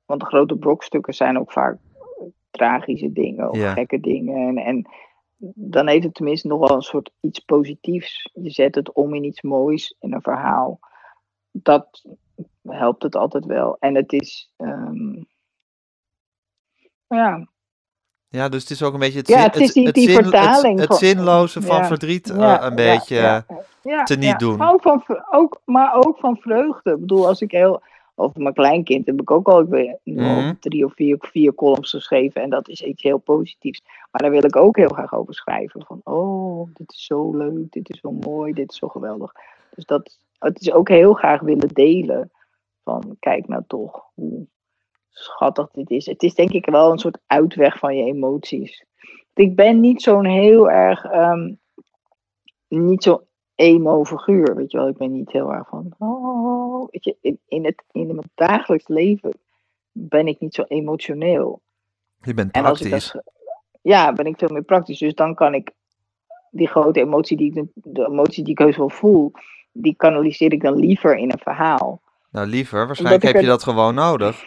want 0.06 0.20
de 0.20 0.26
grote 0.26 0.56
brokstukken 0.56 1.14
zijn 1.14 1.38
ook 1.38 1.52
vaak 1.52 1.78
tragische 2.50 3.12
dingen 3.12 3.50
of 3.50 3.56
Ja. 3.56 3.72
gekke 3.72 4.00
dingen. 4.00 4.48
En, 4.48 4.64
en 4.64 4.86
dan 5.54 5.88
heeft 5.88 6.04
het 6.04 6.14
tenminste 6.14 6.48
nog 6.48 6.68
wel 6.68 6.76
een 6.76 6.82
soort 6.82 7.10
iets 7.20 7.38
positiefs. 7.38 8.30
Je 8.32 8.50
zet 8.50 8.74
het 8.74 8.92
om 8.92 9.14
in 9.14 9.24
iets 9.24 9.42
moois, 9.42 9.96
in 10.00 10.12
een 10.12 10.22
verhaal. 10.22 10.78
Dat 11.50 12.04
helpt 12.62 13.02
het 13.02 13.16
altijd 13.16 13.44
wel. 13.44 13.76
En 13.80 13.94
het 13.94 14.12
is, 14.12 14.52
ehm, 14.56 15.22
ja, 17.16 17.46
Ja, 18.28 18.48
dus 18.48 18.60
het 18.62 18.70
is 18.70 18.82
ook 18.82 18.92
een 18.94 18.98
beetje 18.98 19.18
het, 19.18 19.28
Ja, 19.28 19.36
zin- 19.36 19.44
het 19.50 19.56
is 19.56 19.72
die- 19.72 19.92
die 19.92 20.10
zin- 20.10 20.22
vertaling 20.22 20.78
het, 20.78 20.88
van- 20.88 20.96
zinloze 20.96 21.62
van 21.62 21.76
Ja. 21.76 21.84
verdriet 21.84 22.30
eh, 22.30 22.36
Ja, 22.38 22.62
een 22.64 22.68
ja, 22.70 22.74
beetje. 22.74 23.14
ja, 23.16 23.46
ja, 23.82 24.02
te 24.02 24.14
niet 24.14 24.24
ja. 24.30 24.36
doen. 24.36 24.62
Ook 24.62 24.82
van, 24.82 25.04
ook, 25.30 25.60
maar 25.64 25.94
ook 25.94 26.18
van 26.18 26.36
vreugde. 26.36 26.90
Ik 26.92 27.00
bedoel, 27.00 27.26
als 27.26 27.40
ik 27.40 27.50
heel. 27.50 27.82
Over 28.14 28.42
mijn 28.42 28.54
kleinkind 28.54 29.06
heb 29.06 29.20
ik 29.20 29.30
ook 29.30 29.48
al 29.48 29.64
weer 29.66 29.98
Mhm. 30.04 30.54
drie 30.60 30.84
of 30.84 30.92
vier, 30.94 31.16
vier 31.20 31.54
columns 31.54 31.90
geschreven. 31.90 32.42
En 32.42 32.50
dat 32.50 32.68
is 32.68 32.82
iets 32.82 33.02
heel 33.02 33.18
positiefs. 33.18 33.82
Maar 34.10 34.22
daar 34.22 34.30
wil 34.30 34.44
ik 34.44 34.56
ook 34.56 34.76
heel 34.76 34.88
graag 34.88 35.14
over 35.14 35.34
schrijven. 35.34 35.84
Van, 35.86 36.00
oh, 36.04 36.68
dit 36.74 36.92
is 36.92 37.04
zo 37.04 37.36
leuk, 37.36 37.72
dit 37.72 37.90
is 37.90 38.00
zo 38.00 38.10
mooi, 38.12 38.52
dit 38.52 38.70
is 38.70 38.76
zo 38.78 38.88
geweldig. 38.88 39.32
Dus 39.74 39.84
dat, 39.84 40.18
het 40.38 40.60
is 40.60 40.72
ook 40.72 40.88
heel 40.88 41.12
graag 41.14 41.40
willen 41.40 41.68
delen. 41.68 42.30
Van, 42.84 43.16
kijk 43.20 43.48
nou 43.48 43.62
toch, 43.66 44.02
hoe 44.14 44.46
schattig 45.12 45.70
dit 45.70 45.90
is. 45.90 46.06
Het 46.06 46.22
is 46.22 46.34
denk 46.34 46.50
ik 46.50 46.66
wel 46.66 46.92
een 46.92 46.98
soort 46.98 47.18
uitweg 47.26 47.78
van 47.78 47.96
je 47.96 48.04
emoties. 48.04 48.84
Ik 49.34 49.56
ben 49.56 49.80
niet 49.80 50.02
zo'n 50.02 50.24
heel 50.24 50.70
erg, 50.70 51.12
um, 51.12 51.58
niet 52.68 53.02
zo 53.02 53.26
emo-figuur, 53.54 54.56
weet 54.56 54.70
je 54.70 54.78
wel. 54.78 54.88
Ik 54.88 54.96
ben 54.96 55.12
niet 55.12 55.32
heel 55.32 55.52
erg 55.52 55.68
van, 55.68 55.94
oh, 55.98 56.88
weet 56.90 57.04
je, 57.04 57.16
in, 57.20 57.38
in, 57.48 57.64
het, 57.64 57.84
in 57.90 58.06
mijn 58.06 58.30
dagelijks 58.34 58.88
leven 58.88 59.38
ben 59.92 60.26
ik 60.26 60.40
niet 60.40 60.54
zo 60.54 60.62
emotioneel. 60.62 61.60
Je 62.20 62.34
bent 62.34 62.52
praktisch. 62.52 63.16
ja, 63.82 64.12
ben 64.12 64.26
ik 64.26 64.38
veel 64.38 64.48
meer 64.48 64.62
praktisch. 64.62 64.98
Dus 64.98 65.14
dan 65.14 65.34
kan 65.34 65.54
ik 65.54 65.70
die 66.50 66.68
grote 66.68 67.00
emotie 67.00 67.36
die 67.36 67.54
ik, 67.54 67.66
de 67.74 68.06
emotie 68.06 68.44
die 68.44 68.52
ik 68.52 68.58
heus 68.58 68.76
wel 68.76 68.90
voel, 68.90 69.32
die 69.72 69.94
kanaliseer 69.96 70.52
ik 70.52 70.62
dan 70.62 70.76
liever 70.76 71.16
in 71.16 71.30
een 71.32 71.38
verhaal. 71.38 72.00
Nou, 72.30 72.46
liever. 72.46 72.86
Waarschijnlijk 72.86 73.22
heb 73.22 73.40
je 73.40 73.46
dat 73.46 73.62
gewoon 73.62 73.94
nodig. 73.94 74.44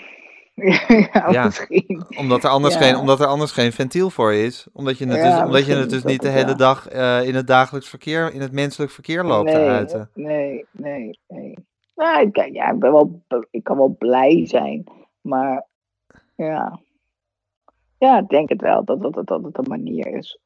ja, 1.31 1.43
misschien. 1.43 2.05
Omdat 2.17 2.43
er, 2.43 2.49
anders 2.49 2.75
geen, 2.75 2.95
omdat 2.95 3.19
er 3.19 3.25
anders 3.25 3.51
geen 3.51 3.71
ventiel 3.71 4.09
voor 4.09 4.33
is. 4.33 4.67
Omdat 4.73 4.97
je 4.97 5.05
het 5.05 5.21
dus, 5.21 5.43
omdat 5.43 5.65
je 5.65 5.75
het 5.75 5.89
dus 5.89 6.03
niet 6.03 6.21
de 6.21 6.29
hele 6.29 6.55
dag 6.55 6.93
uh, 6.93 7.27
in 7.27 7.35
het 7.35 7.47
dagelijks 7.47 7.89
verkeer, 7.89 8.33
in 8.33 8.41
het 8.41 8.51
menselijk 8.51 8.91
verkeer 8.91 9.23
loopt 9.23 9.45
nee, 9.45 9.53
te 9.53 9.69
uiten. 9.69 10.09
Nee, 10.13 10.65
nee, 10.71 11.19
nee. 11.27 11.57
Nou, 11.95 12.21
ik, 12.21 12.53
ja, 12.53 12.71
ik, 12.71 12.79
ben 12.79 12.91
wel, 12.91 13.21
ik 13.51 13.63
kan 13.63 13.77
wel 13.77 13.95
blij 13.99 14.45
zijn. 14.47 14.83
Maar 15.21 15.65
ja, 16.35 16.79
ja 17.97 18.19
ik 18.19 18.27
denk 18.29 18.49
het 18.49 18.61
wel 18.61 18.83
dat, 18.83 19.01
dat, 19.01 19.13
dat, 19.13 19.27
dat 19.27 19.43
het 19.43 19.57
een 19.57 19.69
manier 19.69 20.07
is. 20.07 20.39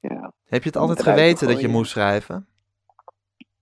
Ja. 0.00 0.32
Heb 0.44 0.62
je 0.62 0.68
het 0.68 0.78
altijd 0.78 1.02
geweten 1.02 1.48
dat 1.48 1.60
je 1.60 1.68
moest 1.68 1.90
schrijven? 1.90 2.46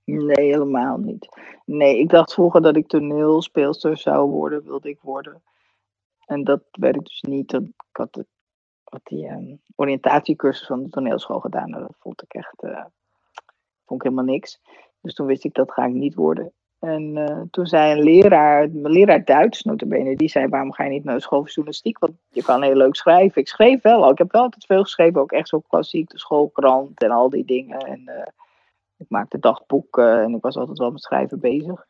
Nee, 0.04 0.47
helemaal 0.47 0.97
niet. 0.97 1.28
Nee, 1.64 1.99
ik 1.99 2.09
dacht 2.09 2.33
vroeger 2.33 2.62
dat 2.62 2.76
ik 2.76 2.87
toneelspeelster 2.87 3.97
zou 3.97 4.30
worden, 4.30 4.64
wilde 4.64 4.88
ik 4.88 4.99
worden. 5.00 5.42
En 6.28 6.44
dat 6.44 6.62
werd 6.70 6.97
ik 6.97 7.04
dus 7.04 7.23
niet. 7.23 7.52
Ik 7.52 7.73
had, 7.92 8.12
de, 8.14 8.26
die 9.02 9.28
um, 9.28 9.61
oriëntatiecursus 9.75 10.66
van 10.66 10.82
de 10.82 10.88
toneelschool 10.88 11.40
gedaan. 11.40 11.75
En 11.75 11.80
dat 11.80 11.97
vond 11.99 12.23
ik 12.23 12.35
echt 12.35 12.62
uh, 12.62 12.85
vond 13.85 14.00
ik 14.00 14.11
helemaal 14.11 14.35
niks. 14.35 14.61
Dus 15.00 15.14
toen 15.14 15.26
wist 15.26 15.44
ik 15.44 15.54
dat 15.54 15.73
ga 15.73 15.85
ik 15.85 15.92
niet 15.92 16.14
worden. 16.14 16.52
En 16.78 17.16
uh, 17.16 17.42
toen 17.50 17.66
zei 17.66 17.92
een 17.92 18.04
leraar, 18.04 18.70
mijn 18.70 18.92
leraar 18.92 19.25
Duits 19.25 19.62
notabene, 19.62 20.16
die 20.16 20.28
zei 20.28 20.49
waarom 20.49 20.73
ga 20.73 20.85
je 20.85 20.90
niet 20.90 21.04
naar 21.04 21.14
de 21.14 21.20
school 21.20 21.44
journalistiek? 21.44 21.99
Want 21.99 22.12
je 22.28 22.42
kan 22.42 22.62
heel 22.62 22.76
leuk 22.76 22.97
schrijven. 22.97 23.40
Ik 23.40 23.49
schreef 23.49 23.82
wel 23.82 24.04
al. 24.04 24.11
Ik 24.11 24.18
heb 24.18 24.32
wel 24.32 24.42
altijd 24.42 24.66
veel 24.66 24.82
geschreven. 24.82 25.20
Ook 25.20 25.32
echt 25.32 25.49
zo 25.49 25.61
klassiek, 25.68 26.11
de 26.11 26.18
schoolkrant 26.18 27.02
en 27.02 27.11
al 27.11 27.30
die 27.30 27.44
dingen. 27.44 27.78
En 27.78 28.02
uh, 28.06 28.26
ik 28.97 29.06
maakte 29.08 29.38
dagboeken 29.38 30.23
en 30.23 30.35
ik 30.35 30.42
was 30.42 30.56
altijd 30.56 30.78
wel 30.78 30.90
met 30.90 31.02
schrijven 31.02 31.40
bezig. 31.40 31.87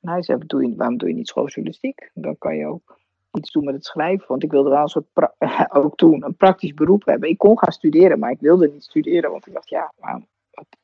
En 0.00 0.08
hij 0.08 0.22
zei, 0.22 0.38
waarom 0.76 0.98
doe 0.98 1.08
je 1.08 1.14
niet 1.14 1.28
schooljournalistiek? 1.28 2.10
Dan 2.14 2.38
kan 2.38 2.56
je 2.56 2.66
ook 2.66 2.98
iets 3.32 3.52
doen 3.52 3.64
met 3.64 3.74
het 3.74 3.84
schrijven. 3.84 4.26
Want 4.28 4.42
ik 4.42 4.50
wilde 4.50 4.70
wel 4.70 4.82
een 4.82 4.88
soort, 4.88 5.06
ook 5.84 5.96
toen, 5.96 6.24
een 6.24 6.36
praktisch 6.36 6.74
beroep 6.74 7.04
hebben. 7.04 7.28
Ik 7.28 7.38
kon 7.38 7.58
gaan 7.58 7.72
studeren, 7.72 8.18
maar 8.18 8.30
ik 8.30 8.40
wilde 8.40 8.70
niet 8.72 8.84
studeren. 8.84 9.30
Want 9.30 9.46
ik 9.46 9.52
dacht, 9.52 9.68
ja, 9.68 9.92
maar 10.00 10.20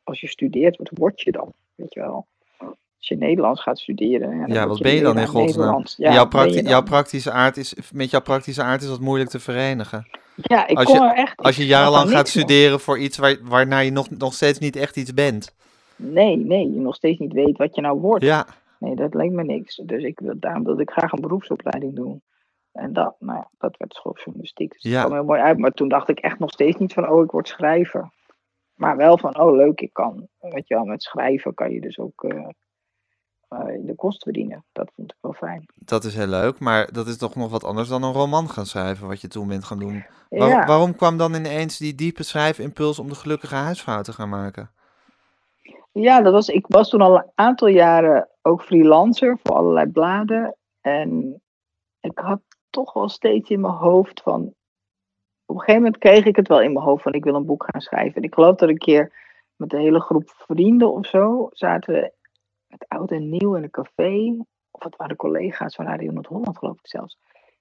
als 0.03 0.21
je 0.21 0.29
studeert, 0.29 0.77
wat 0.77 0.91
word 0.95 1.21
je 1.21 1.33
dan? 1.33 1.53
Weet 1.75 1.95
je 1.95 2.01
wel. 2.01 2.27
Als 2.59 3.09
je 3.09 3.17
Nederlands 3.17 3.63
gaat 3.63 3.79
studeren. 3.79 4.37
Ja, 4.37 4.47
ja 4.47 4.67
wat 4.67 4.81
ben 4.81 4.95
je 4.95 5.03
dan 5.03 5.19
in 5.19 5.27
godsnaam? 5.27 5.83
Ja, 5.97 6.13
jouw, 6.13 6.29
prakti 6.29 6.63
jouw 6.63 6.83
praktische 6.83 7.31
aard 7.31 7.57
is, 7.57 7.75
met 7.93 8.11
jouw 8.11 8.23
praktische 8.23 8.63
aard 8.63 8.83
is 8.83 8.89
dat 8.89 9.01
moeilijk 9.01 9.31
te 9.31 9.41
verenigen. 9.41 10.07
Ja, 10.37 10.67
ik 10.67 10.77
als 10.77 10.87
kon 10.87 10.95
je, 10.95 11.01
er 11.01 11.17
echt... 11.17 11.37
Als 11.37 11.57
je 11.57 11.67
jarenlang 11.67 12.11
gaat 12.11 12.29
studeren 12.29 12.81
voor 12.81 12.99
iets 12.99 13.19
waar, 13.19 13.37
waarnaar 13.43 13.85
je 13.85 13.91
nog, 13.91 14.11
nog 14.11 14.35
steeds 14.35 14.59
niet 14.59 14.77
echt 14.77 14.97
iets 14.97 15.15
bent. 15.15 15.55
Nee, 15.97 16.37
nee, 16.37 16.73
je 16.73 16.81
nog 16.81 16.95
steeds 16.95 17.19
niet 17.19 17.33
weet 17.33 17.59
wat 17.59 17.75
je 17.75 17.81
nou 17.81 18.01
wordt. 18.01 18.25
Ja. 18.25 18.47
Nee, 18.79 18.95
dat 18.95 19.15
leek 19.15 19.31
me 19.31 19.45
niks. 19.45 19.77
Dus 19.77 20.03
ik, 20.03 20.21
daarom 20.35 20.65
wilde 20.65 20.83
ik 20.83 20.91
graag 20.91 21.13
een 21.13 21.21
beroepsopleiding 21.21 21.95
doen. 21.95 22.23
En 22.75 22.93
dat, 22.93 23.15
nou 23.19 23.39
ja, 23.39 23.49
dat 23.59 23.77
werd 23.77 23.95
schooljournalistiek. 23.95 24.73
Dus 24.73 24.83
ja. 24.83 24.93
dat 24.93 25.01
kwam 25.01 25.17
heel 25.17 25.25
mooi 25.25 25.41
uit. 25.41 25.59
Maar 25.59 25.71
toen 25.71 25.89
dacht 25.89 26.09
ik 26.09 26.19
echt 26.19 26.39
nog 26.39 26.51
steeds 26.51 26.77
niet 26.77 26.93
van, 26.93 27.09
oh, 27.09 27.25
ik 27.25 27.31
word 27.31 27.49
schrijver. 27.49 28.11
Maar 28.75 28.97
wel 28.97 29.19
van, 29.19 29.39
oh, 29.39 29.57
leuk, 29.57 29.81
ik 29.81 29.93
kan. 29.93 30.29
Weet 30.41 30.69
je 30.69 30.75
wel, 30.75 30.85
met 30.85 31.03
schrijven 31.03 31.55
kan 31.55 31.71
je 31.71 31.81
dus 31.81 31.99
ook 31.99 32.23
uh, 32.23 32.49
uh, 33.51 33.87
de 33.87 33.95
kost 33.97 34.23
verdienen. 34.23 34.65
Dat 34.73 34.91
vond 34.95 35.13
ik 35.13 35.19
wel 35.21 35.33
fijn. 35.33 35.65
Dat 35.75 36.05
is 36.05 36.15
heel 36.15 36.27
leuk, 36.27 36.59
maar 36.59 36.93
dat 36.93 37.07
is 37.07 37.19
toch 37.19 37.35
nog 37.35 37.51
wat 37.51 37.65
anders 37.65 37.89
dan 37.89 38.03
een 38.03 38.13
roman 38.13 38.49
gaan 38.49 38.67
schrijven, 38.67 39.09
wat 39.09 39.21
je 39.21 39.29
toen 39.29 39.49
bent 39.49 39.65
gaan 39.65 39.79
doen. 39.79 40.05
Waar, 40.29 40.67
Waarom 40.67 40.97
kwam 40.97 41.17
dan 41.17 41.35
ineens 41.35 41.79
die 41.79 41.95
diepe 41.95 42.23
schrijfimpuls 42.23 42.99
om 42.99 43.09
de 43.09 43.15
gelukkige 43.15 43.55
huisvrouw 43.55 44.03
te 44.03 44.13
gaan 44.13 44.29
maken? 44.29 44.71
Ja, 45.93 46.21
dat 46.21 46.33
was, 46.33 46.49
ik 46.49 46.67
was 46.67 46.89
toen 46.89 47.01
al 47.01 47.17
een 47.17 47.31
aantal 47.35 47.69
jaren 47.69 48.29
ook 48.43 48.63
freelancer 48.63 49.39
voor 49.43 49.57
allerlei 49.57 49.91
bladen. 49.91 50.57
En 50.81 51.41
ik 52.01 52.19
had 52.19 52.41
toch 52.75 52.93
wel 52.93 53.09
steeds 53.09 53.51
in 53.51 53.61
mijn 53.61 53.73
hoofd 53.73 54.23
van. 54.23 54.55
Op 55.47 55.55
een 55.55 55.61
gegeven 55.61 55.83
moment 55.83 55.99
kreeg 55.99 56.25
ik 56.25 56.37
het 56.37 56.49
wel 56.49 56.61
in 56.61 56.73
mijn 56.73 56.85
hoofd 56.85 57.03
van 57.03 57.13
ik 57.13 57.25
wil 57.25 57.35
een 57.35 57.47
boek 57.47 57.67
gaan 57.71 57.81
schrijven. 57.81 58.15
En 58.15 58.23
ik 58.23 58.35
geloof 58.35 58.57
dat 58.57 58.69
een 58.69 58.79
keer 58.79 59.13
met 59.57 59.73
een 59.73 59.81
hele 59.81 60.01
groep 60.01 60.31
vrienden 60.37 60.93
of 60.93 61.07
zo 61.07 61.49
zaten 61.53 61.95
we 61.95 62.13
met 62.67 62.85
oud 62.89 63.11
en 63.11 63.29
nieuw 63.31 63.55
in 63.55 63.63
een 63.63 63.71
café. 63.71 64.37
Of 64.71 64.83
het 64.83 64.97
waren 64.97 65.17
collega's 65.17 65.75
van 65.75 65.85
Radio 65.87 66.13
Noord-Holland, 66.13 66.59
geloof 66.59 66.79
ik 66.79 66.87
zelfs. 66.87 67.19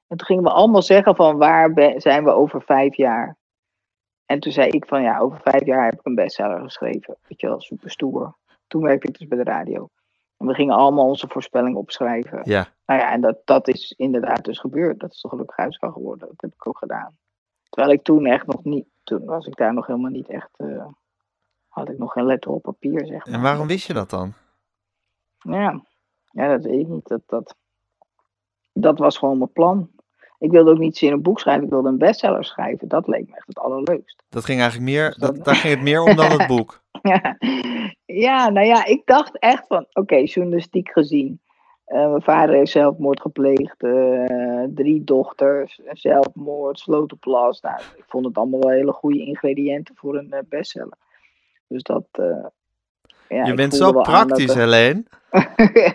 En 0.08 0.18
toen 0.18 0.28
gingen 0.28 0.44
we 0.44 0.50
allemaal 0.50 0.82
zeggen 0.82 1.16
van 1.16 1.38
waar 1.38 1.74
zijn 1.98 2.24
we 2.24 2.32
over 2.32 2.62
vijf 2.62 2.96
jaar. 2.96 3.38
En 4.26 4.40
toen 4.40 4.52
zei 4.52 4.70
ik 4.70 4.86
van 4.86 5.02
ja, 5.02 5.20
over 5.20 5.40
vijf 5.42 5.66
jaar 5.66 5.86
heb 5.86 5.94
ik 5.94 6.06
een 6.06 6.16
bestseller 6.16 6.62
geschreven. 6.62 7.18
Weet 7.28 7.42
je 7.42 7.48
wel, 7.48 7.62
super 7.62 7.92
stoer. 7.92 8.36
Toen 8.68 8.82
werkte 8.82 9.08
ik 9.08 9.18
dus 9.18 9.28
bij 9.28 9.38
de 9.38 9.44
radio. 9.44 9.90
En 10.38 10.48
we 10.48 10.54
gingen 10.54 10.76
allemaal 10.76 11.08
onze 11.08 11.28
voorspellingen 11.28 11.80
opschrijven. 11.80 12.42
Ja. 12.44 12.68
Nou 12.86 13.00
ja, 13.00 13.12
en 13.12 13.22
dat, 13.22 13.38
dat 13.46 13.68
is 13.68 13.94
inderdaad 13.98 14.46
dus 14.46 14.60
gebeurd. 14.60 15.00
Dat 15.00 15.12
is 15.12 15.22
toch 15.22 15.32
gelukkig 15.32 15.58
huisvrouw 15.58 15.92
geworden. 15.92 16.28
Dat 16.28 16.42
heb 16.42 16.54
ik 16.54 16.68
ook 16.68 16.78
gedaan. 16.78 17.18
Terwijl 17.70 17.94
ik 17.94 18.04
toen 18.04 18.26
echt 18.26 18.48
nog 18.48 18.64
niet, 18.64 18.86
toen 19.04 19.26
was 19.26 19.46
ik 19.46 19.56
daar 19.56 19.74
nog 19.74 19.88
helemaal 19.88 20.12
niet 20.12 20.30
echt, 20.30 20.50
uh, 20.58 20.86
had 21.68 21.90
ik 21.90 21.98
nog 21.98 22.12
geen 22.12 22.26
letter 22.26 22.52
op 22.52 22.62
papier, 22.62 23.06
zeg 23.06 23.26
maar. 23.26 23.34
En 23.34 23.42
waarom 23.42 23.68
wist 23.68 23.88
je 23.88 23.94
dat 23.94 24.10
dan? 24.10 24.34
Ja, 25.38 25.82
ja 26.32 26.48
dat 26.48 26.64
weet 26.64 26.80
ik 26.80 26.88
niet. 26.88 27.08
Dat, 27.08 27.22
dat, 27.26 27.56
dat 28.74 29.00
was 29.00 29.18
gewoon 29.18 29.38
mijn 29.38 29.52
plan. 29.52 29.90
Ik 30.38 30.52
wilde 30.52 30.72
ook 30.72 30.78
niet 30.78 31.02
in 31.02 31.12
een 31.12 31.22
boek 31.22 31.40
schrijven, 31.40 31.64
ik 31.64 31.70
wilde 31.70 31.90
een 31.90 31.98
bestseller 31.98 32.46
schrijven. 32.46 32.88
Dat 32.88 33.08
leek 33.08 33.30
me 33.30 33.36
echt 33.36 33.48
het 33.48 33.60
allerleukst. 33.60 34.24
Dat 34.30 34.46
ging 34.46 34.60
eigenlijk 34.60 34.92
meer, 34.92 35.10
dus 35.10 35.18
dat, 35.18 35.46
daar 35.46 35.56
ging 35.56 35.74
het 35.74 35.84
meer 35.84 36.02
om 36.02 36.16
dan 36.16 36.32
het 36.32 36.48
boek. 36.56 36.84
ja. 37.02 37.38
Ja, 38.20 38.50
nou 38.50 38.68
ja, 38.68 38.86
ik 38.86 39.02
dacht 39.06 39.40
echt 39.40 39.68
van, 39.68 39.86
oké, 39.94 40.16
journalistiek 40.16 40.90
gezien. 40.90 41.42
Uh, 41.88 42.10
mijn 42.10 42.22
vader 42.22 42.56
heeft 42.56 42.72
zelfmoord 42.72 43.22
gepleegd, 43.22 43.84
uh, 43.84 44.64
drie 44.76 45.04
dochters, 45.04 45.80
zelfmoord, 45.92 46.80
slotenplas. 46.80 47.62
Nou, 47.62 47.82
ik 47.96 48.04
vond 48.08 48.26
het 48.26 48.38
allemaal 48.38 48.60
wel 48.60 48.72
hele 48.72 48.92
goede 48.92 49.26
ingrediënten 49.26 49.96
voor 49.96 50.18
een 50.18 50.30
uh, 50.34 50.40
bestseller. 50.50 50.98
Dus 51.68 51.84
dat. 51.84 52.06
Ja, 53.28 53.46
je 53.46 53.54
bent 53.54 53.76
zo 53.76 53.92
praktisch, 53.92 54.54
Helene. 54.54 55.04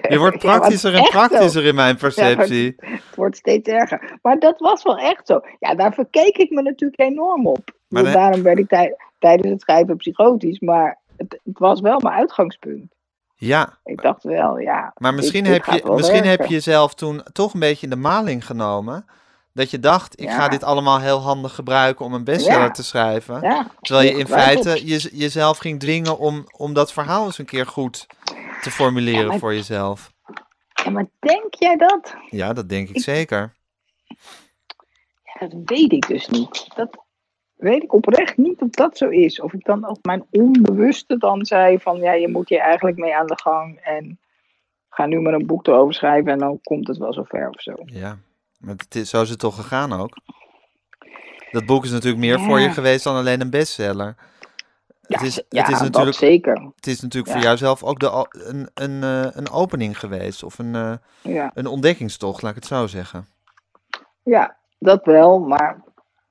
Je 0.09 0.17
wordt 0.19 0.39
praktischer 0.49 0.95
en 0.95 1.09
praktischer 1.11 1.65
in 1.65 1.75
mijn 1.75 1.97
perceptie. 1.97 2.75
Ja, 2.77 2.89
het, 2.89 3.15
wordt 3.15 3.37
steeds 3.37 3.69
erger. 3.69 4.19
Maar 4.23 4.39
dat 4.39 4.59
was 4.59 4.83
wel 4.83 4.99
echt 4.99 5.27
zo. 5.27 5.41
Ja, 5.59 5.75
daar 5.75 5.95
verkeek 5.95 6.37
ik 6.37 6.51
me 6.51 6.63
natuurlijk 6.63 7.01
enorm 7.01 7.47
op. 7.47 7.77
Maar 7.89 8.13
Daarom 8.13 8.43
werd 8.43 8.59
ik 8.59 8.95
tijdens 9.19 9.51
het 9.51 9.61
schrijven 9.61 9.97
psychotisch. 9.97 10.61
Maar 10.61 10.99
het, 11.19 11.41
het 11.45 11.59
was 11.59 11.81
wel 11.81 12.01
mijn 12.01 12.15
uitgangspunt. 12.15 12.95
Ja. 13.35 13.79
Ik 13.85 14.03
dacht 14.03 14.23
wel, 14.23 14.59
ja. 14.59 14.93
Maar 14.97 15.15
misschien, 15.15 15.47
heb, 15.47 15.65
je, 15.65 15.93
misschien 15.95 16.25
heb 16.25 16.45
je 16.45 16.55
jezelf 16.55 16.95
toen 16.95 17.23
toch 17.33 17.55
een 17.55 17.61
beetje 17.61 17.87
in 17.87 17.91
de 17.91 17.97
maling 17.97 18.47
genomen. 18.47 19.07
Dat 19.53 19.71
je 19.71 19.81
dacht, 19.81 20.21
ik 20.21 20.31
ga 20.31 20.49
dit 20.49 20.65
allemaal 20.65 21.01
heel 21.01 21.21
handig 21.21 21.55
gebruiken 21.55 22.05
om 22.05 22.15
een 22.15 22.25
bestseller 22.25 22.73
te 22.73 22.85
schrijven. 22.85 23.67
terwijl 23.81 24.09
je 24.09 24.19
in 24.19 24.27
feite 24.27 24.87
je, 24.87 25.11
jezelf 25.13 25.59
ging 25.59 25.81
dwingen 25.81 26.19
om, 26.19 26.45
om 26.57 26.73
dat 26.73 26.93
verhaal 26.93 27.25
eens 27.25 27.39
een 27.39 27.45
keer 27.45 27.67
goed 27.67 28.07
te 28.63 28.71
formuleren 28.71 29.39
voor 29.39 29.55
jezelf. 29.55 30.13
Ja, 30.85 30.91
maar 30.91 31.07
denk 31.19 31.55
jij 31.55 31.77
dat? 31.77 32.15
Ja, 32.31 32.53
dat 32.53 32.69
denk 32.69 32.89
ik, 32.89 33.01
zeker. 33.01 33.55
Ja, 35.23 35.47
dat 35.49 35.61
weet 35.65 35.93
ik 35.93 36.07
dus 36.07 36.29
niet. 36.29 36.67
Dat 36.75 37.08
weet 37.59 37.83
ik 37.83 37.93
oprecht 37.93 38.37
niet 38.37 38.61
of 38.61 38.71
dat 38.71 38.97
zo 38.97 39.09
is. 39.09 39.41
Of 39.41 39.53
ik 39.53 39.65
dan 39.65 39.89
op 39.89 39.99
mijn 40.03 40.25
onbewuste 40.31 41.17
dan 41.17 41.47
zei 41.47 41.79
van, 41.79 41.97
ja, 41.97 42.13
je 42.13 42.29
moet 42.29 42.49
hier 42.49 42.61
eigenlijk 42.61 42.97
mee 42.97 43.17
aan 43.17 43.27
de 43.27 43.39
gang 43.43 43.77
en 43.77 44.19
ga 44.91 45.07
nu 45.07 45.21
maar 45.21 45.33
een 45.33 45.47
boek 45.47 45.67
erover 45.67 45.95
schrijven 45.95 46.33
en 46.33 46.39
dan 46.39 46.61
komt 46.63 46.89
het 46.89 46.97
wel 46.97 47.13
zover 47.13 47.49
of 47.49 47.61
zo. 47.61 47.73
Ja, 47.85 48.19
maar 48.59 48.75
het 48.75 48.95
is, 48.95 49.11
zo 49.11 49.23
is 49.23 49.31
het 49.31 49.39
toch 49.39 49.55
gegaan 49.55 49.93
ook? 49.93 50.17
Dat 51.51 51.67
boek 51.67 51.85
is 51.85 51.91
natuurlijk 51.91 52.23
meer 52.23 52.41
voor 52.41 52.61
je 52.61 52.71
geweest 52.71 53.05
dan 53.05 53.17
alleen 53.17 53.41
een 53.41 53.51
bestseller. 53.51 54.17
Ja, 55.01 55.19
het 55.19 55.27
is, 55.27 55.43
ja, 55.49 55.63
het 55.63 55.73
is 55.73 55.81
natuurlijk, 55.81 56.17
zeker. 56.17 56.73
Het 56.77 56.87
is 56.87 57.01
natuurlijk 57.01 57.33
voor 57.33 57.43
jouzelf 57.43 57.83
ook 57.83 58.01
de, 58.01 58.27
een, 58.31 58.71
een, 58.75 59.03
eh, 59.03 59.37
een 59.37 59.51
opening 59.51 59.99
geweest. 59.99 60.43
Of 60.43 60.59
een, 60.59 61.01
ja. 61.23 61.51
een 61.55 61.67
ontdekkingstocht, 61.67 62.43
laat 62.43 62.51
ik 62.51 62.57
het 62.57 62.67
zo 62.67 62.87
zeggen. 62.87 63.27
Ja, 64.23 64.57
dat 64.79 65.05
wel. 65.05 65.39
Maar 65.39 65.83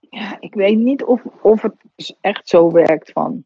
ja, 0.09 0.37
ik 0.39 0.53
weet 0.53 0.77
niet 0.77 1.03
of, 1.03 1.21
of 1.41 1.61
het 1.61 1.73
echt 2.21 2.49
zo 2.49 2.71
werkt 2.71 3.11
van... 3.11 3.45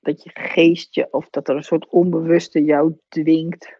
Dat 0.00 0.22
je 0.22 0.30
geestje, 0.34 1.08
of 1.10 1.28
dat 1.30 1.48
er 1.48 1.56
een 1.56 1.62
soort 1.62 1.88
onbewuste 1.88 2.64
jou 2.64 2.98
dwingt 3.08 3.78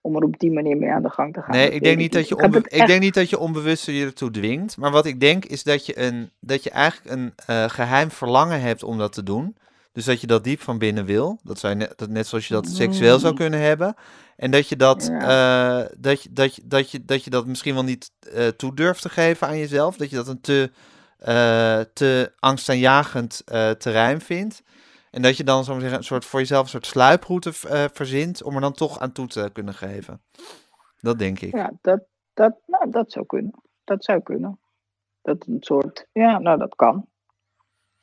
om 0.00 0.16
er 0.16 0.22
op 0.22 0.38
die 0.38 0.52
manier 0.52 0.76
mee 0.76 0.90
aan 0.90 1.02
de 1.02 1.10
gang 1.10 1.34
te 1.34 1.42
gaan. 1.42 1.56
Nee, 1.56 1.70
ik 1.70 1.82
denk, 1.82 1.98
niet 1.98 2.12
dat 2.12 2.28
je 2.28 2.42
onbe- 2.42 2.58
ik 2.68 2.86
denk 2.86 3.00
niet 3.00 3.14
dat 3.14 3.30
je 3.30 3.38
onbewust 3.38 3.86
je 3.86 4.04
ertoe 4.04 4.30
dwingt. 4.30 4.76
Maar 4.76 4.90
wat 4.90 5.06
ik 5.06 5.20
denk 5.20 5.44
is 5.44 5.62
dat 5.62 5.86
je, 5.86 5.98
een, 5.98 6.30
dat 6.40 6.62
je 6.62 6.70
eigenlijk 6.70 7.16
een 7.16 7.32
eh, 7.46 7.68
geheim 7.68 8.10
verlangen 8.10 8.60
hebt 8.60 8.82
om 8.82 8.98
dat 8.98 9.12
te 9.12 9.22
doen. 9.22 9.56
Dus 9.92 10.04
dat 10.04 10.20
je 10.20 10.26
dat 10.26 10.44
diep 10.44 10.60
van 10.60 10.78
binnen 10.78 11.04
wil. 11.04 11.38
Dat 11.42 11.58
zou 11.58 11.74
net, 11.74 11.92
dat, 11.96 12.08
net 12.08 12.26
zoals 12.26 12.48
je 12.48 12.54
dat 12.54 12.68
seksueel 12.68 13.18
zou 13.18 13.34
kunnen 13.34 13.60
hebben. 13.60 13.94
En 14.36 14.50
dat 14.50 14.68
je 14.68 14.76
dat, 14.76 15.08
eh, 15.08 15.82
dat, 15.96 16.22
je, 16.22 16.32
dat, 16.32 16.54
je, 16.54 16.62
dat, 16.64 16.90
je, 16.90 17.04
dat 17.04 17.24
je 17.24 17.30
dat 17.30 17.46
misschien 17.46 17.74
wel 17.74 17.84
niet 17.84 18.10
eh, 18.32 18.46
toe 18.46 18.74
durft 18.74 19.02
te 19.02 19.08
geven 19.08 19.46
aan 19.46 19.58
jezelf. 19.58 19.96
Dat 19.96 20.10
je 20.10 20.16
dat 20.16 20.28
een 20.28 20.40
te, 20.40 20.70
te 21.92 22.32
angstaanjagend 22.38 23.42
eh 23.44 23.70
terrein 23.70 24.20
vindt. 24.20 24.62
En 25.10 25.22
dat 25.22 25.36
je 25.36 25.44
dan 25.44 25.64
zo 25.64 25.78
zeggen, 25.78 25.98
een 25.98 26.04
soort, 26.04 26.24
voor 26.24 26.40
jezelf 26.40 26.62
een 26.62 26.68
soort 26.68 26.86
sluiproute 26.86 27.52
eh, 27.68 27.84
verzint 27.92 28.42
om 28.42 28.54
er 28.54 28.60
dan 28.60 28.72
toch 28.72 28.98
aan 28.98 29.12
toe 29.12 29.26
te 29.26 29.50
kunnen 29.52 29.74
geven. 29.74 30.22
Dat 31.00 31.18
denk 31.18 31.40
ik. 31.40 31.54
Ja, 31.54 31.72
dat, 31.80 32.00
dat, 32.34 32.56
nou, 32.66 32.90
dat 32.90 33.12
zou 33.12 33.26
kunnen. 33.26 33.52
Dat 33.84 34.04
zou 34.04 34.22
kunnen. 34.22 34.58
Dat 35.22 35.46
een 35.46 35.56
soort, 35.60 36.06
ja, 36.12 36.38
nou 36.38 36.58
dat 36.58 36.74
kan. 36.74 37.06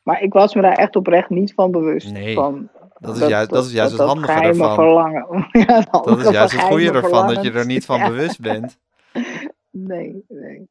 Maar 0.01 0.21
ik 0.21 0.33
was 0.33 0.55
me 0.55 0.61
daar 0.61 0.77
echt 0.77 0.95
oprecht 0.95 1.29
niet 1.29 1.53
van 1.53 1.71
bewust. 1.71 2.11
Nee, 2.11 2.35
van, 2.35 2.69
Dat 2.99 3.15
is 3.17 3.27
juist, 3.27 3.49
dat 3.49 3.65
is 3.65 3.71
juist 3.71 3.91
het 3.91 4.01
handige 4.01 4.39
ervan. 4.39 4.75
verlangen. 4.75 5.47
ja, 5.67 5.79
Dat 5.81 6.19
is 6.19 6.29
juist 6.29 6.51
het 6.53 6.61
goede 6.61 6.91
ervan, 6.91 7.27
dat 7.33 7.43
je 7.43 7.51
er 7.51 7.65
niet 7.65 7.85
van 7.85 7.99
bewust 8.09 8.39
bent. 8.39 8.77
Nee, 9.71 10.23
nee. 10.27 10.69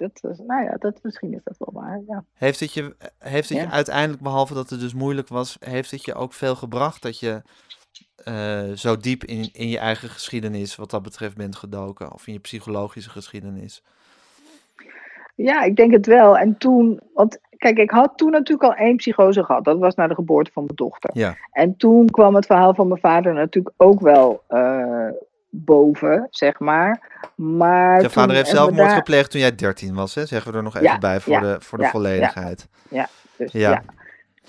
Dat 0.00 0.30
is, 0.30 0.38
nou 0.46 0.64
ja, 0.64 0.76
dat, 0.78 0.98
misschien 1.02 1.34
is 1.34 1.40
dat 1.44 1.56
wel 1.58 1.82
waar, 1.82 2.00
ja. 2.06 2.24
Heeft 2.34 2.60
het 2.60 2.72
je, 2.72 2.96
heeft 3.18 3.48
het 3.48 3.58
je 3.58 3.68
uiteindelijk, 3.68 4.22
behalve 4.22 4.54
dat 4.54 4.70
het 4.70 4.80
dus 4.80 4.94
moeilijk 4.94 5.28
was, 5.28 5.56
heeft 5.60 5.90
het 5.90 6.04
je 6.04 6.14
ook 6.14 6.32
veel 6.32 6.54
gebracht 6.54 7.02
dat 7.02 7.18
je 7.18 7.42
eh, 8.24 8.70
zo 8.74 8.96
diep 8.96 9.24
in, 9.24 9.48
in 9.52 9.68
je 9.68 9.78
eigen 9.78 10.08
geschiedenis 10.08 10.76
wat 10.76 10.90
dat 10.90 11.02
betreft 11.02 11.36
bent 11.36 11.56
gedoken? 11.56 12.12
Of 12.12 12.26
in 12.26 12.32
je 12.32 12.38
psychologische 12.38 13.10
geschiedenis? 13.10 13.82
Ja, 15.34 15.62
ik 15.62 15.76
denk 15.76 15.92
het 15.92 16.06
wel. 16.06 16.38
En 16.38 16.58
toen, 16.58 17.00
want 17.14 17.38
kijk, 17.56 17.78
ik 17.78 17.90
had 17.90 18.12
toen 18.16 18.30
natuurlijk 18.30 18.72
al 18.72 18.84
één 18.84 18.96
psychose 18.96 19.44
gehad. 19.44 19.64
Dat 19.64 19.78
was 19.78 19.94
na 19.94 20.06
de 20.06 20.14
geboorte 20.14 20.52
van 20.52 20.64
mijn 20.64 20.76
dochter. 20.76 21.10
Ja, 21.12 21.36
En 21.52 21.76
toen 21.76 22.06
kwam 22.06 22.34
het 22.34 22.46
verhaal 22.46 22.74
van 22.74 22.88
mijn 22.88 23.00
vader 23.00 23.34
natuurlijk 23.34 23.74
ook 23.76 24.00
wel 24.00 24.42
eh, 24.46 25.08
boven, 25.50 26.26
zeg 26.30 26.58
maar. 26.58 27.18
Maar 27.34 28.02
je 28.02 28.10
vader 28.10 28.36
heeft 28.36 28.50
we 28.50 28.56
zelfmoord 28.56 28.86
daar- 28.88 28.96
gepleegd 28.96 29.30
toen 29.30 29.40
jij 29.40 29.54
13 29.54 29.94
was, 29.94 30.14
hè? 30.14 30.26
Zeggen 30.26 30.50
we 30.52 30.56
er 30.56 30.62
nog 30.64 30.74
even 30.74 30.86
Ja, 30.86 30.98
bij 30.98 31.20
voor 31.20 31.32
ja, 31.32 31.40
de, 31.40 31.56
voor 31.60 31.78
de 31.78 31.84
ja, 31.84 31.90
ja. 31.90 31.96
volledigheid. 31.96 32.68
Dus, 33.36 33.52
Ja. 33.52 33.82